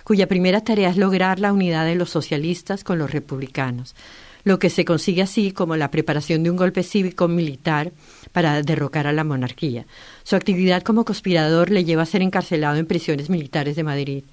cuya 0.09 0.25
primera 0.25 0.61
tarea 0.61 0.89
es 0.89 0.97
lograr 0.97 1.39
la 1.39 1.53
unidad 1.53 1.85
de 1.85 1.93
los 1.93 2.09
socialistas 2.09 2.83
con 2.83 2.97
los 2.97 3.11
republicanos, 3.11 3.93
lo 4.43 4.57
que 4.57 4.71
se 4.71 4.83
consigue 4.83 5.21
así 5.21 5.51
como 5.51 5.75
la 5.75 5.91
preparación 5.91 6.41
de 6.41 6.49
un 6.49 6.57
golpe 6.57 6.81
cívico-militar 6.81 7.91
para 8.31 8.63
derrocar 8.63 9.05
a 9.05 9.13
la 9.13 9.23
monarquía. 9.23 9.85
Su 10.23 10.35
actividad 10.35 10.81
como 10.81 11.05
conspirador 11.05 11.69
le 11.69 11.85
lleva 11.85 12.01
a 12.01 12.07
ser 12.07 12.23
encarcelado 12.23 12.77
en 12.77 12.87
prisiones 12.87 13.29
militares 13.29 13.75
de 13.75 13.83
Madrid. 13.83 14.23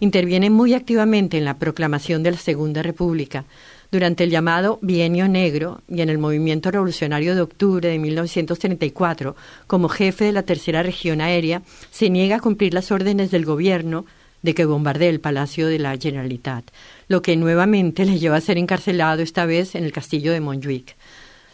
Interviene 0.00 0.50
muy 0.50 0.74
activamente 0.74 1.38
en 1.38 1.44
la 1.44 1.58
proclamación 1.60 2.24
de 2.24 2.32
la 2.32 2.36
Segunda 2.36 2.82
República, 2.82 3.44
durante 3.92 4.24
el 4.24 4.30
llamado 4.30 4.80
Bienio 4.82 5.28
Negro 5.28 5.82
y 5.88 6.00
en 6.00 6.08
el 6.08 6.18
movimiento 6.18 6.72
revolucionario 6.72 7.36
de 7.36 7.42
octubre 7.42 7.88
de 7.88 8.00
1934, 8.00 9.36
como 9.68 9.88
jefe 9.88 10.24
de 10.24 10.32
la 10.32 10.42
Tercera 10.42 10.82
Región 10.82 11.20
Aérea, 11.20 11.62
se 11.92 12.10
niega 12.10 12.36
a 12.36 12.40
cumplir 12.40 12.74
las 12.74 12.90
órdenes 12.90 13.30
del 13.30 13.44
gobierno 13.44 14.06
de 14.42 14.54
que 14.54 14.64
bombardee 14.64 15.08
el 15.08 15.20
Palacio 15.20 15.66
de 15.66 15.78
la 15.78 15.96
Generalitat, 15.96 16.64
lo 17.08 17.22
que 17.22 17.36
nuevamente 17.36 18.04
le 18.04 18.18
lleva 18.18 18.36
a 18.36 18.40
ser 18.40 18.58
encarcelado 18.58 19.22
esta 19.22 19.46
vez 19.46 19.74
en 19.74 19.84
el 19.84 19.92
castillo 19.92 20.32
de 20.32 20.40
Montjuic. 20.40 20.96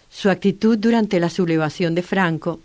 Su 0.08 0.30
actitud 0.30 0.78
durante 0.78 1.20
la 1.20 1.30
sublevación 1.30 1.94
de 1.94 2.02
Franco, 2.02 2.60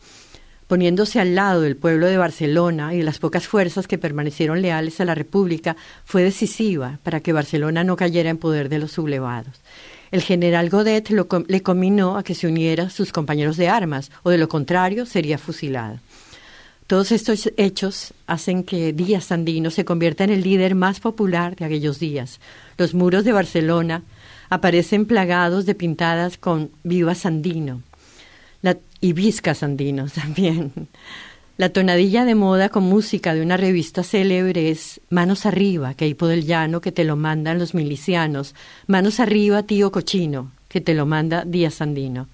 poniéndose 0.67 1.19
al 1.19 1.35
lado 1.35 1.61
del 1.61 1.75
pueblo 1.75 2.07
de 2.07 2.17
Barcelona 2.17 2.93
y 2.93 2.99
de 2.99 3.03
las 3.03 3.19
pocas 3.19 3.45
fuerzas 3.45 3.87
que 3.87 3.97
permanecieron 3.97 4.61
leales 4.61 5.01
a 5.01 5.05
la 5.05 5.15
República, 5.15 5.75
fue 6.05 6.23
decisiva 6.23 6.99
para 7.03 7.19
que 7.19 7.33
Barcelona 7.33 7.83
no 7.83 7.97
cayera 7.97 8.29
en 8.29 8.37
poder 8.37 8.69
de 8.69 8.79
los 8.79 8.93
sublevados. 8.93 9.59
El 10.11 10.21
general 10.21 10.69
Godet 10.69 11.09
le 11.09 11.61
combinó 11.63 12.17
a 12.17 12.23
que 12.23 12.35
se 12.35 12.47
uniera 12.47 12.85
a 12.85 12.89
sus 12.89 13.11
compañeros 13.11 13.57
de 13.57 13.69
armas, 13.69 14.11
o 14.23 14.29
de 14.29 14.37
lo 14.37 14.47
contrario 14.49 15.05
sería 15.05 15.37
fusilado. 15.37 15.99
Todos 16.91 17.13
estos 17.13 17.49
hechos 17.55 18.13
hacen 18.27 18.65
que 18.65 18.91
Díaz 18.91 19.23
Sandino 19.23 19.71
se 19.71 19.85
convierta 19.85 20.25
en 20.25 20.29
el 20.29 20.41
líder 20.41 20.75
más 20.75 20.99
popular 20.99 21.55
de 21.55 21.63
aquellos 21.63 21.99
días. 21.99 22.41
Los 22.77 22.93
muros 22.93 23.23
de 23.23 23.31
Barcelona 23.31 24.03
aparecen 24.49 25.05
plagados 25.05 25.65
de 25.65 25.73
pintadas 25.73 26.37
con 26.37 26.69
Viva 26.83 27.15
Sandino 27.15 27.81
y 28.99 29.13
Vizca 29.13 29.55
Sandino 29.55 30.07
también. 30.13 30.89
La 31.55 31.69
tonadilla 31.69 32.25
de 32.25 32.35
moda 32.35 32.67
con 32.67 32.83
música 32.83 33.33
de 33.33 33.41
una 33.41 33.55
revista 33.55 34.03
célebre 34.03 34.69
es 34.69 34.99
Manos 35.09 35.45
arriba, 35.45 35.93
que 35.93 36.09
hipo 36.09 36.27
del 36.27 36.45
llano, 36.45 36.81
que 36.81 36.91
te 36.91 37.05
lo 37.05 37.15
mandan 37.15 37.57
los 37.57 37.73
milicianos. 37.73 38.53
Manos 38.87 39.21
arriba, 39.21 39.63
tío 39.63 39.93
cochino, 39.93 40.51
que 40.67 40.81
te 40.81 40.93
lo 40.93 41.05
manda 41.05 41.45
Díaz 41.45 41.75
Sandino 41.75 42.27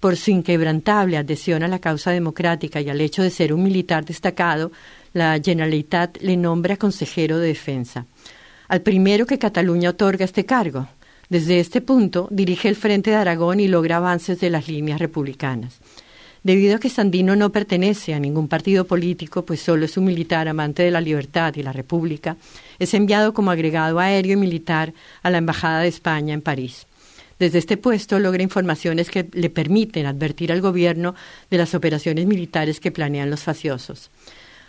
por 0.00 0.16
su 0.16 0.30
inquebrantable 0.30 1.18
adhesión 1.18 1.62
a 1.62 1.68
la 1.68 1.78
causa 1.78 2.10
democrática 2.10 2.80
y 2.80 2.88
al 2.88 3.00
hecho 3.00 3.22
de 3.22 3.30
ser 3.30 3.52
un 3.52 3.62
militar 3.62 4.04
destacado, 4.04 4.72
la 5.12 5.38
Generalitat 5.42 6.18
le 6.22 6.36
nombra 6.36 6.76
consejero 6.76 7.38
de 7.38 7.48
defensa. 7.48 8.06
Al 8.68 8.80
primero 8.80 9.26
que 9.26 9.38
Cataluña 9.38 9.90
otorga 9.90 10.24
este 10.24 10.46
cargo. 10.46 10.88
Desde 11.28 11.60
este 11.60 11.80
punto 11.80 12.28
dirige 12.30 12.68
el 12.68 12.76
Frente 12.76 13.10
de 13.10 13.16
Aragón 13.16 13.60
y 13.60 13.68
logra 13.68 13.98
avances 13.98 14.40
de 14.40 14.50
las 14.50 14.68
líneas 14.68 14.98
republicanas. 14.98 15.78
Debido 16.42 16.76
a 16.76 16.78
que 16.78 16.88
Sandino 16.88 17.36
no 17.36 17.52
pertenece 17.52 18.14
a 18.14 18.18
ningún 18.18 18.48
partido 18.48 18.86
político, 18.86 19.44
pues 19.44 19.60
solo 19.60 19.84
es 19.84 19.98
un 19.98 20.06
militar 20.06 20.48
amante 20.48 20.82
de 20.82 20.90
la 20.90 21.00
libertad 21.00 21.54
y 21.54 21.62
la 21.62 21.72
república, 21.72 22.36
es 22.78 22.94
enviado 22.94 23.34
como 23.34 23.50
agregado 23.50 23.98
aéreo 23.98 24.32
y 24.32 24.36
militar 24.36 24.94
a 25.22 25.28
la 25.28 25.38
Embajada 25.38 25.80
de 25.80 25.88
España 25.88 26.32
en 26.32 26.40
París. 26.40 26.86
Desde 27.40 27.58
este 27.58 27.78
puesto 27.78 28.18
logra 28.18 28.42
informaciones 28.42 29.08
que 29.08 29.26
le 29.32 29.48
permiten 29.48 30.04
advertir 30.04 30.52
al 30.52 30.60
gobierno 30.60 31.14
de 31.50 31.56
las 31.56 31.74
operaciones 31.74 32.26
militares 32.26 32.80
que 32.80 32.92
planean 32.92 33.30
los 33.30 33.40
faciosos. 33.40 34.10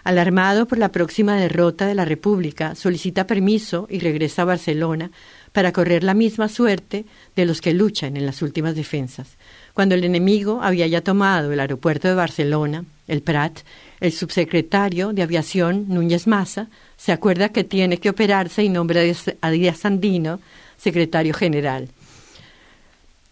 Alarmado 0.06 0.66
por 0.68 0.78
la 0.78 0.90
próxima 0.90 1.36
derrota 1.36 1.86
de 1.86 1.96
la 1.96 2.06
República, 2.06 2.74
solicita 2.76 3.28
permiso 3.28 3.88
y 3.90 4.00
regresa 4.00 4.44
a 4.44 4.46
Barcelona 4.46 5.12
para 5.52 5.74
correr 5.74 6.06
la 6.06 6.14
misma 6.14 6.48
suerte 6.48 7.04
de 7.36 7.46
los 7.46 7.60
que 7.60 7.74
luchan 7.74 8.16
en 8.16 8.26
las 8.26 8.42
últimas 8.42 8.74
defensas. 8.74 9.36
Cuando 9.74 9.96
el 9.96 10.06
enemigo 10.06 10.62
había 10.64 10.88
ya 10.88 11.02
tomado 11.02 11.52
el 11.52 11.60
aeropuerto 11.60 12.08
de 12.08 12.16
Barcelona, 12.16 12.86
el 13.10 13.22
Prat, 13.22 13.60
el 14.00 14.14
subsecretario 14.14 15.12
de 15.12 15.24
Aviación, 15.24 15.90
Núñez 15.90 16.26
Maza, 16.26 16.70
se 16.96 17.12
acuerda 17.12 17.50
que 17.50 17.66
tiene 17.66 17.98
que 17.98 18.10
operarse 18.10 18.64
y 18.64 18.70
nombra 18.70 19.02
a 19.42 19.52
Díaz 19.52 19.80
Sandino 19.80 20.40
secretario 20.78 21.34
general. 21.34 21.90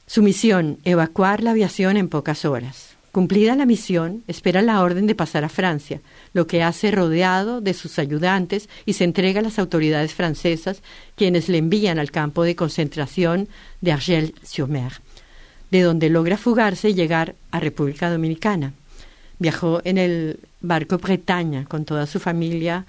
Su 0.10 0.24
misión, 0.24 0.80
evacuar 0.86 1.43
la 1.43 1.51
aviación 1.51 1.95
en 1.95 2.10
pocas 2.10 2.43
horas. 2.43 2.95
Cumplida 3.12 3.55
la 3.55 3.68
misión, 3.68 4.24
espera 4.28 4.64
la 4.64 4.82
orden 4.82 5.05
de 5.05 5.14
pasar 5.14 5.43
a 5.43 5.49
Francia, 5.49 6.01
lo 6.34 6.47
que 6.47 6.64
hace 6.64 6.89
rodeado 6.89 7.62
de 7.62 7.76
sus 7.76 7.99
ayudantes 7.99 8.70
y 8.88 8.93
se 8.93 9.03
entrega 9.03 9.39
a 9.39 9.43
las 9.43 9.60
autoridades 9.60 10.16
francesas, 10.16 10.82
quienes 11.16 11.47
le 11.47 11.60
envían 11.60 11.99
al 11.99 12.10
campo 12.10 12.41
de 12.41 12.55
concentración 12.55 13.49
de 13.82 13.91
Argel-sur-Mer, 13.91 14.93
de 15.70 15.82
donde 15.82 16.10
logra 16.10 16.38
fugarse 16.38 16.89
y 16.89 16.95
llegar 16.95 17.36
a 17.51 17.60
República 17.60 18.10
Dominicana. 18.10 18.74
Viajó 19.38 19.80
en 19.84 19.99
el 19.99 20.39
barco 20.60 20.97
Bretaña 20.97 21.66
con 21.66 21.86
toda 21.86 22.07
su 22.07 22.20
familia. 22.20 22.88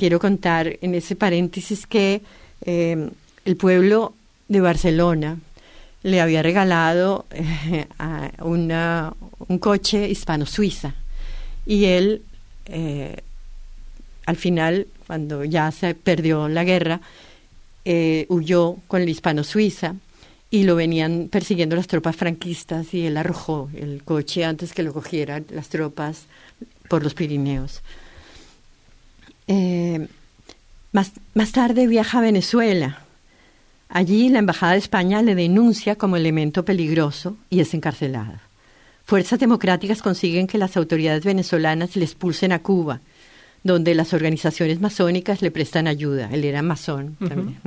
Quiero 0.00 0.18
contar 0.18 0.78
en 0.80 0.96
ese 0.96 1.14
paréntesis 1.14 1.86
que 1.86 2.22
eh, 2.62 3.08
el 3.44 3.56
pueblo 3.56 4.14
de 4.48 4.60
Barcelona, 4.60 5.38
le 6.06 6.20
había 6.20 6.40
regalado 6.40 7.26
eh, 7.32 7.88
un 8.38 9.58
coche 9.58 10.08
hispano-suiza. 10.08 10.94
Y 11.66 11.86
él, 11.86 12.22
eh, 12.66 13.16
al 14.24 14.36
final, 14.36 14.86
cuando 15.04 15.44
ya 15.44 15.72
se 15.72 15.96
perdió 15.96 16.48
la 16.48 16.62
guerra, 16.62 17.00
eh, 17.84 18.26
huyó 18.28 18.76
con 18.86 19.02
el 19.02 19.08
hispano-suiza 19.08 19.96
y 20.48 20.62
lo 20.62 20.76
venían 20.76 21.26
persiguiendo 21.28 21.74
las 21.74 21.88
tropas 21.88 22.14
franquistas 22.14 22.94
y 22.94 23.06
él 23.06 23.16
arrojó 23.16 23.68
el 23.74 24.04
coche 24.04 24.44
antes 24.44 24.72
que 24.72 24.84
lo 24.84 24.92
cogieran 24.92 25.44
las 25.50 25.68
tropas 25.70 26.26
por 26.88 27.02
los 27.02 27.14
Pirineos. 27.14 27.82
Más, 30.92 31.10
más 31.34 31.50
tarde 31.50 31.88
viaja 31.88 32.18
a 32.18 32.22
Venezuela. 32.22 33.05
Allí 33.88 34.28
la 34.28 34.40
Embajada 34.40 34.72
de 34.72 34.78
España 34.78 35.22
le 35.22 35.34
denuncia 35.34 35.96
como 35.96 36.16
elemento 36.16 36.64
peligroso 36.64 37.36
y 37.50 37.60
es 37.60 37.72
encarcelada. 37.74 38.40
Fuerzas 39.04 39.38
democráticas 39.38 40.02
consiguen 40.02 40.48
que 40.48 40.58
las 40.58 40.76
autoridades 40.76 41.24
venezolanas 41.24 41.94
le 41.94 42.04
expulsen 42.04 42.50
a 42.50 42.58
Cuba, 42.58 43.00
donde 43.62 43.94
las 43.94 44.12
organizaciones 44.12 44.80
masónicas 44.80 45.42
le 45.42 45.52
prestan 45.52 45.86
ayuda. 45.86 46.28
Él 46.32 46.44
era 46.44 46.62
masón 46.62 47.16
también. 47.16 47.58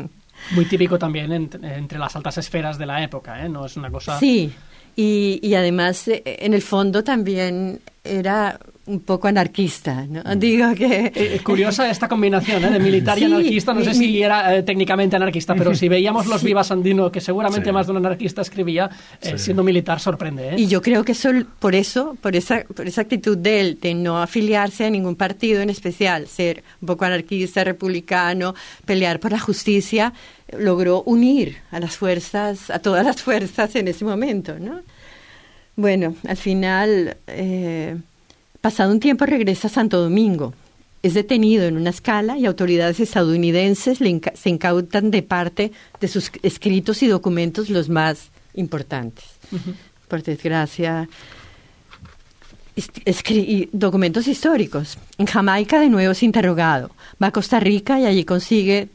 Muy 0.52 0.66
típico 0.66 0.98
también 0.98 1.32
entre, 1.32 1.76
entre 1.76 2.00
las 2.00 2.16
altas 2.16 2.38
esferas 2.38 2.78
de 2.78 2.86
la 2.86 3.04
época, 3.04 3.46
¿eh? 3.46 3.50
No 3.50 3.66
es 3.66 3.76
una 3.78 3.90
cosa... 3.90 4.20
Sí, 4.20 4.52
y, 4.96 5.40
y 5.42 5.54
además 5.56 6.08
eh, 6.08 6.24
en 6.26 6.54
el 6.54 6.62
fondo 6.62 7.04
también 7.04 7.80
era 8.04 8.60
un 8.86 9.02
poco 9.02 9.28
anarquista, 9.28 10.06
¿no? 10.10 10.24
Digo 10.36 10.74
que... 10.74 11.12
Eh, 11.14 11.40
curiosa 11.44 11.92
esta 11.92 12.08
combinación 12.08 12.64
¿eh? 12.66 12.72
de 12.72 12.80
militar 12.80 13.16
y 13.18 13.22
Sí, 13.22 13.26
anarquista. 13.26 13.74
No 13.74 13.84
sé 13.84 13.90
mi- 13.92 13.96
si 13.98 14.24
era 14.24 14.56
eh, 14.56 14.64
técnicamente 14.64 15.16
anarquista, 15.16 15.54
pero 15.54 15.76
si 15.76 15.88
veíamos 15.88 16.26
los 16.26 16.42
Viva 16.50 16.64
Sandino, 16.64 17.12
que 17.12 17.22
seguramente 17.22 17.70
Sí. 17.70 17.72
más 17.74 17.86
de 17.86 17.92
un 17.92 17.98
anarquista 17.98 18.42
escribía, 18.42 18.90
eh, 19.22 19.38
siendo 19.38 19.64
militar 19.64 20.00
sorprende. 20.00 20.50
¿eh? 20.50 20.56
Y 20.58 20.66
yo 20.68 20.82
creo 20.82 21.04
que 21.04 21.12
eso, 21.12 21.30
por 21.60 21.76
eso, 21.76 22.18
por 22.20 22.36
esa, 22.36 22.64
por 22.76 22.88
esa 22.88 23.02
actitud 23.02 23.38
de 23.38 23.60
él, 23.60 23.78
de 23.80 23.94
no 23.94 24.20
afiliarse 24.22 24.86
a 24.86 24.90
ningún 24.90 25.16
partido 25.16 25.62
en 25.62 25.70
especial, 25.70 26.28
ser 26.28 26.64
un 26.82 26.88
poco 26.88 27.06
anarquista, 27.06 27.64
republicano, 27.64 28.56
pelear 28.86 29.20
por 29.20 29.32
la 29.34 29.40
justicia, 29.40 30.14
logró 30.58 31.04
unir 31.04 31.58
a 31.70 31.80
las 31.80 31.96
fuerzas, 31.96 32.72
a 32.72 32.80
todas 32.80 33.06
las 33.06 33.22
fuerzas 33.22 33.76
en 33.76 33.88
ese 33.88 34.04
momento, 34.04 34.58
¿no? 34.60 34.80
Bueno, 35.80 36.14
al 36.28 36.36
final, 36.36 37.16
eh, 37.28 37.96
pasado 38.60 38.92
un 38.92 39.00
tiempo 39.00 39.26
regresa 39.26 39.68
a 39.70 39.72
Santo 39.72 40.02
Domingo. 40.02 40.54
Es 41.04 41.14
detenido 41.14 41.64
en 41.66 41.78
una 41.78 41.92
escala 41.92 42.38
y 42.38 42.46
autoridades 42.46 43.00
estadounidenses 43.00 44.02
le 44.02 44.10
inca- 44.10 44.34
se 44.36 44.50
incautan 44.50 45.10
de 45.10 45.22
parte 45.24 45.72
de 46.02 46.08
sus 46.10 46.32
escritos 46.44 47.02
y 47.02 47.08
documentos 47.08 47.70
los 47.70 47.88
más 47.88 48.28
importantes 48.56 49.24
por 50.10 50.22
desgracia, 50.22 51.08
escri- 52.76 53.70
documentos 53.72 54.28
históricos. 54.28 54.98
En 55.18 55.28
Jamaica 55.28 55.80
de 55.80 55.88
nuevo 55.88 56.12
es 56.12 56.24
interrogado. 56.24 56.92
Va 57.24 57.28
a 57.28 57.32
Costa 57.32 57.62
Rica 57.62 57.98
y 58.02 58.06
allí 58.06 58.26
consigue 58.26 58.90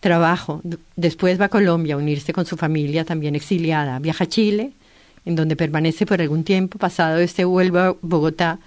trabajo. 0.00 0.60
Después 0.96 1.40
va 1.40 1.46
a 1.46 1.48
Colombia 1.48 1.94
a 1.94 1.98
unirse 1.98 2.34
con 2.34 2.44
su 2.44 2.58
familia 2.58 3.06
también 3.06 3.34
exiliada. 3.34 3.98
Viaja 3.98 4.24
a 4.24 4.28
Chile, 4.28 4.72
en 5.24 5.36
donde 5.36 5.56
permanece 5.56 6.06
por 6.06 6.20
algún 6.20 6.44
tiempo. 6.44 6.78
Pasado 6.78 7.18
este 7.18 7.44
vuelve 7.44 7.80
a 7.80 7.94
Bogotá, 8.02 8.58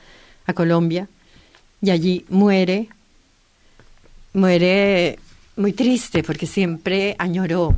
a 0.45 0.53
Colombia, 0.53 1.07
y 1.81 1.89
allí 1.89 2.25
muere. 2.29 2.89
Muere 4.33 5.17
muy 5.55 5.73
triste 5.73 6.23
porque 6.23 6.45
siempre 6.45 7.15
añoró 7.17 7.73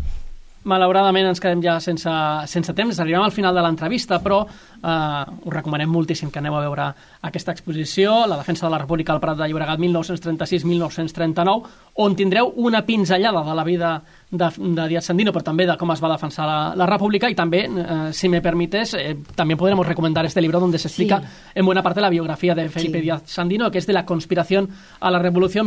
Malauradament 0.67 1.29
ens 1.29 1.39
quedem 1.39 1.61
ja 1.63 1.77
sense, 1.79 2.11
sense 2.51 2.73
temps, 2.75 2.97
arribem 2.99 3.23
al 3.23 3.31
final 3.31 3.55
de 3.55 3.61
l'entrevista, 3.63 4.19
però 4.19 4.41
eh, 4.43 5.45
us 5.47 5.53
recomanem 5.53 5.87
moltíssim 5.89 6.31
que 6.31 6.41
aneu 6.41 6.57
a 6.57 6.63
veure 6.65 6.87
aquesta 7.29 7.53
exposició, 7.55 8.25
La 8.27 8.35
defensa 8.35 8.65
de 8.67 8.71
la 8.73 8.81
República 8.81 9.13
al 9.13 9.21
Prat 9.23 9.37
de 9.39 9.47
Llobregat 9.47 9.79
1936-1939, 9.79 11.63
on 12.03 12.15
tindreu 12.19 12.51
una 12.57 12.83
pinzellada 12.85 13.45
de 13.47 13.55
la 13.55 13.63
vida 13.63 14.01
de, 14.29 14.49
de 14.57 14.87
Díaz 14.89 15.05
Sandino, 15.05 15.31
però 15.31 15.41
també 15.43 15.65
de 15.65 15.77
com 15.79 15.91
es 15.93 16.01
va 16.03 16.09
defensar 16.11 16.45
la, 16.45 16.75
la 16.75 16.85
República, 16.85 17.29
y 17.29 17.35
también, 17.35 17.77
eh, 17.77 18.09
si 18.11 18.27
me 18.27 18.41
permites, 18.41 18.93
eh, 18.93 19.15
también 19.35 19.57
podremos 19.57 19.87
recomendar 19.87 20.25
este 20.25 20.41
libro 20.41 20.59
donde 20.59 20.77
se 20.79 20.89
explica 20.89 21.21
Sí. 21.21 21.27
en 21.55 21.65
buena 21.65 21.81
parte 21.81 22.01
la 22.01 22.09
biografía 22.09 22.53
de 22.53 22.67
Felipe 22.69 22.97
Sí. 22.99 23.03
Díaz 23.03 23.21
Sandino, 23.25 23.71
que 23.71 23.77
es 23.77 23.87
de 23.87 23.93
la 23.93 24.05
conspiración 24.05 24.69
a 24.99 25.09
la 25.11 25.19
revolución 25.19 25.65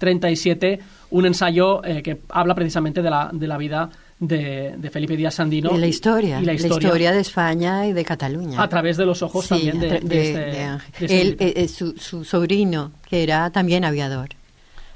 1929-1937, 0.00 0.78
un 1.10 1.26
ensayo 1.26 1.84
eh, 1.84 2.02
que 2.02 2.20
habla 2.30 2.54
precisamente 2.54 3.02
de 3.02 3.10
la, 3.10 3.30
de 3.32 3.46
la 3.46 3.56
vida 3.58 3.88
de, 4.18 4.74
de 4.76 4.90
Felipe 4.90 5.16
Díaz 5.16 5.34
Sandino. 5.34 5.70
Y 5.74 5.78
la 5.78 5.86
historia, 5.86 6.40
y 6.40 6.44
la 6.44 6.54
historia, 6.54 7.12
de 7.12 7.20
España 7.20 7.86
y 7.86 7.92
de 7.92 8.04
Cataluña. 8.04 8.62
a 8.62 8.68
través 8.68 8.96
de 8.96 9.06
los 9.06 9.22
ojos 9.22 9.44
Sí, 9.46 9.50
también 9.70 9.80
de, 9.80 9.88
de 9.88 10.00
de- 10.00 10.22
este, 10.22 11.04
este 11.04 11.20
Él, 11.20 11.36
eh, 11.38 11.52
eh, 11.56 11.68
su, 11.68 11.92
su 11.96 12.24
sobrino, 12.24 12.92
que 13.08 13.22
era 13.22 13.50
también 13.50 13.84
aviador. 13.84 14.30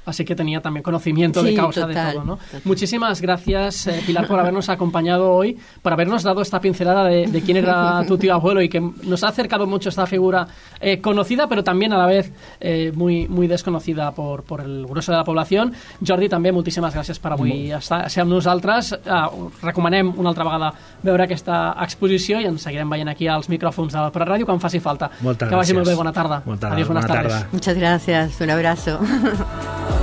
Así 0.09 0.25
que 0.25 0.35
tenía 0.35 0.59
también 0.61 0.83
conocimiento 0.83 1.41
de 1.43 1.51
Sí, 1.51 1.55
causa 1.55 1.87
de 1.87 1.93
total, 1.93 2.13
todo. 2.15 2.23
¿no? 2.25 2.39
Muchísimas 2.65 3.21
gracias, 3.21 3.87
eh, 3.87 4.01
Pilar, 4.05 4.27
por 4.27 4.39
habernos 4.39 4.67
acompañado 4.69 5.31
hoy, 5.31 5.57
por 5.81 5.93
habernos 5.93 6.23
dado 6.23 6.41
esta 6.41 6.59
pincelada 6.59 7.05
de, 7.05 7.27
de 7.27 7.41
quién 7.41 7.57
era 7.57 8.03
tu 8.07 8.17
tío 8.17 8.33
abuelo 8.33 8.61
y 8.61 8.69
que 8.69 8.81
nos 8.81 9.23
ha 9.23 9.29
acercado 9.29 9.65
mucho 9.67 9.89
esta 9.89 10.05
figura 10.05 10.47
eh, 10.81 10.99
conocida, 10.99 11.47
pero 11.47 11.63
también 11.63 11.93
a 11.93 11.97
la 11.97 12.05
vez 12.05 12.31
eh, 12.59 12.91
muy, 12.95 13.27
muy 13.27 13.47
desconocida 13.47 14.11
por, 14.11 14.43
por 14.43 14.61
el 14.61 14.85
grueso 14.85 15.11
de 15.11 15.17
la 15.17 15.23
población. 15.23 15.73
Jordi, 16.05 16.29
també 16.29 16.51
moltíssimes 16.51 16.93
gràcies 16.95 17.19
per 17.21 17.33
avui 17.35 17.71
estar, 17.75 18.09
ser 18.09 18.23
amb 18.23 18.31
nosaltres. 18.33 18.93
Uh, 19.05 19.49
recomanem 19.61 20.09
una 20.17 20.29
altra 20.33 20.43
vegada 20.47 20.71
veure 21.03 21.23
aquesta 21.27 21.75
exposició 21.83 22.39
i 22.41 22.47
ens 22.49 22.63
seguirem 22.65 22.89
veient 22.89 23.09
aquí 23.11 23.27
als 23.27 23.49
micròfons 23.49 23.93
del 23.93 24.11
Prat 24.15 24.27
Ràdio 24.33 24.45
quan 24.49 24.59
faci 24.59 24.79
falta. 24.79 25.11
Moltes 25.21 25.49
que 25.49 25.55
vagi 25.55 25.71
gràcies. 25.73 25.77
molt 25.79 25.87
bé, 25.87 25.95
bona 25.95 26.13
tarda. 26.13 26.41
Tarda, 26.45 26.73
Adiós, 26.75 26.87
buenas 26.87 27.05
bona 27.07 27.15
tardes. 27.15 27.33
tarda. 27.33 27.49
Muchas 27.51 27.77
gracias, 27.77 28.41
un 28.41 28.49
abrazo. 28.49 28.99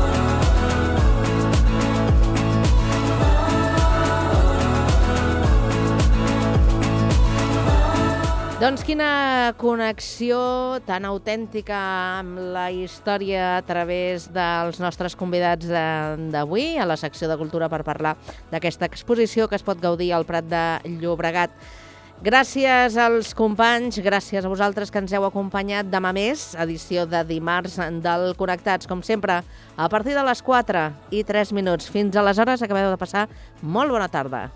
Doncs 8.57 8.87
quina 8.89 9.53
connexió 9.61 10.39
tan 10.89 11.05
autèntica 11.05 11.77
amb 12.23 12.39
la 12.55 12.71
història 12.73 13.59
a 13.59 13.65
través 13.69 14.31
dels 14.33 14.79
nostres 14.81 15.13
convidats 15.13 15.69
d'avui 15.69 16.79
a 16.81 16.87
la 16.89 16.97
secció 16.97 17.29
de 17.29 17.37
Cultura 17.37 17.69
per 17.69 17.83
parlar 17.85 18.15
d'aquesta 18.49 18.89
exposició 18.89 19.45
que 19.45 19.61
es 19.61 19.67
pot 19.67 19.77
gaudir 19.83 20.09
al 20.17 20.25
Prat 20.25 20.49
de 20.49 20.65
Llobregat. 21.03 21.53
Gràcies 22.25 22.97
als 22.97 23.35
companys, 23.37 24.01
gràcies 24.01 24.41
a 24.41 24.49
vosaltres 24.49 24.89
que 24.89 25.05
ens 25.05 25.13
heu 25.13 25.29
acompanyat 25.29 25.93
demà 25.93 26.15
més, 26.17 26.55
edició 26.57 27.05
de 27.05 27.27
dimarts 27.29 27.77
del 27.77 28.31
Connectats, 28.41 28.89
com 28.89 29.05
sempre, 29.05 29.43
a 29.77 29.91
partir 29.93 30.17
de 30.17 30.25
les 30.25 30.41
4 30.41 30.89
i 31.13 31.27
3 31.29 31.53
minuts. 31.53 31.93
Fins 31.93 32.17
aleshores 32.17 32.65
acabeu 32.65 32.89
de 32.89 33.05
passar 33.05 33.29
molt 33.61 33.93
bona 33.93 34.09
tarda. 34.09 34.47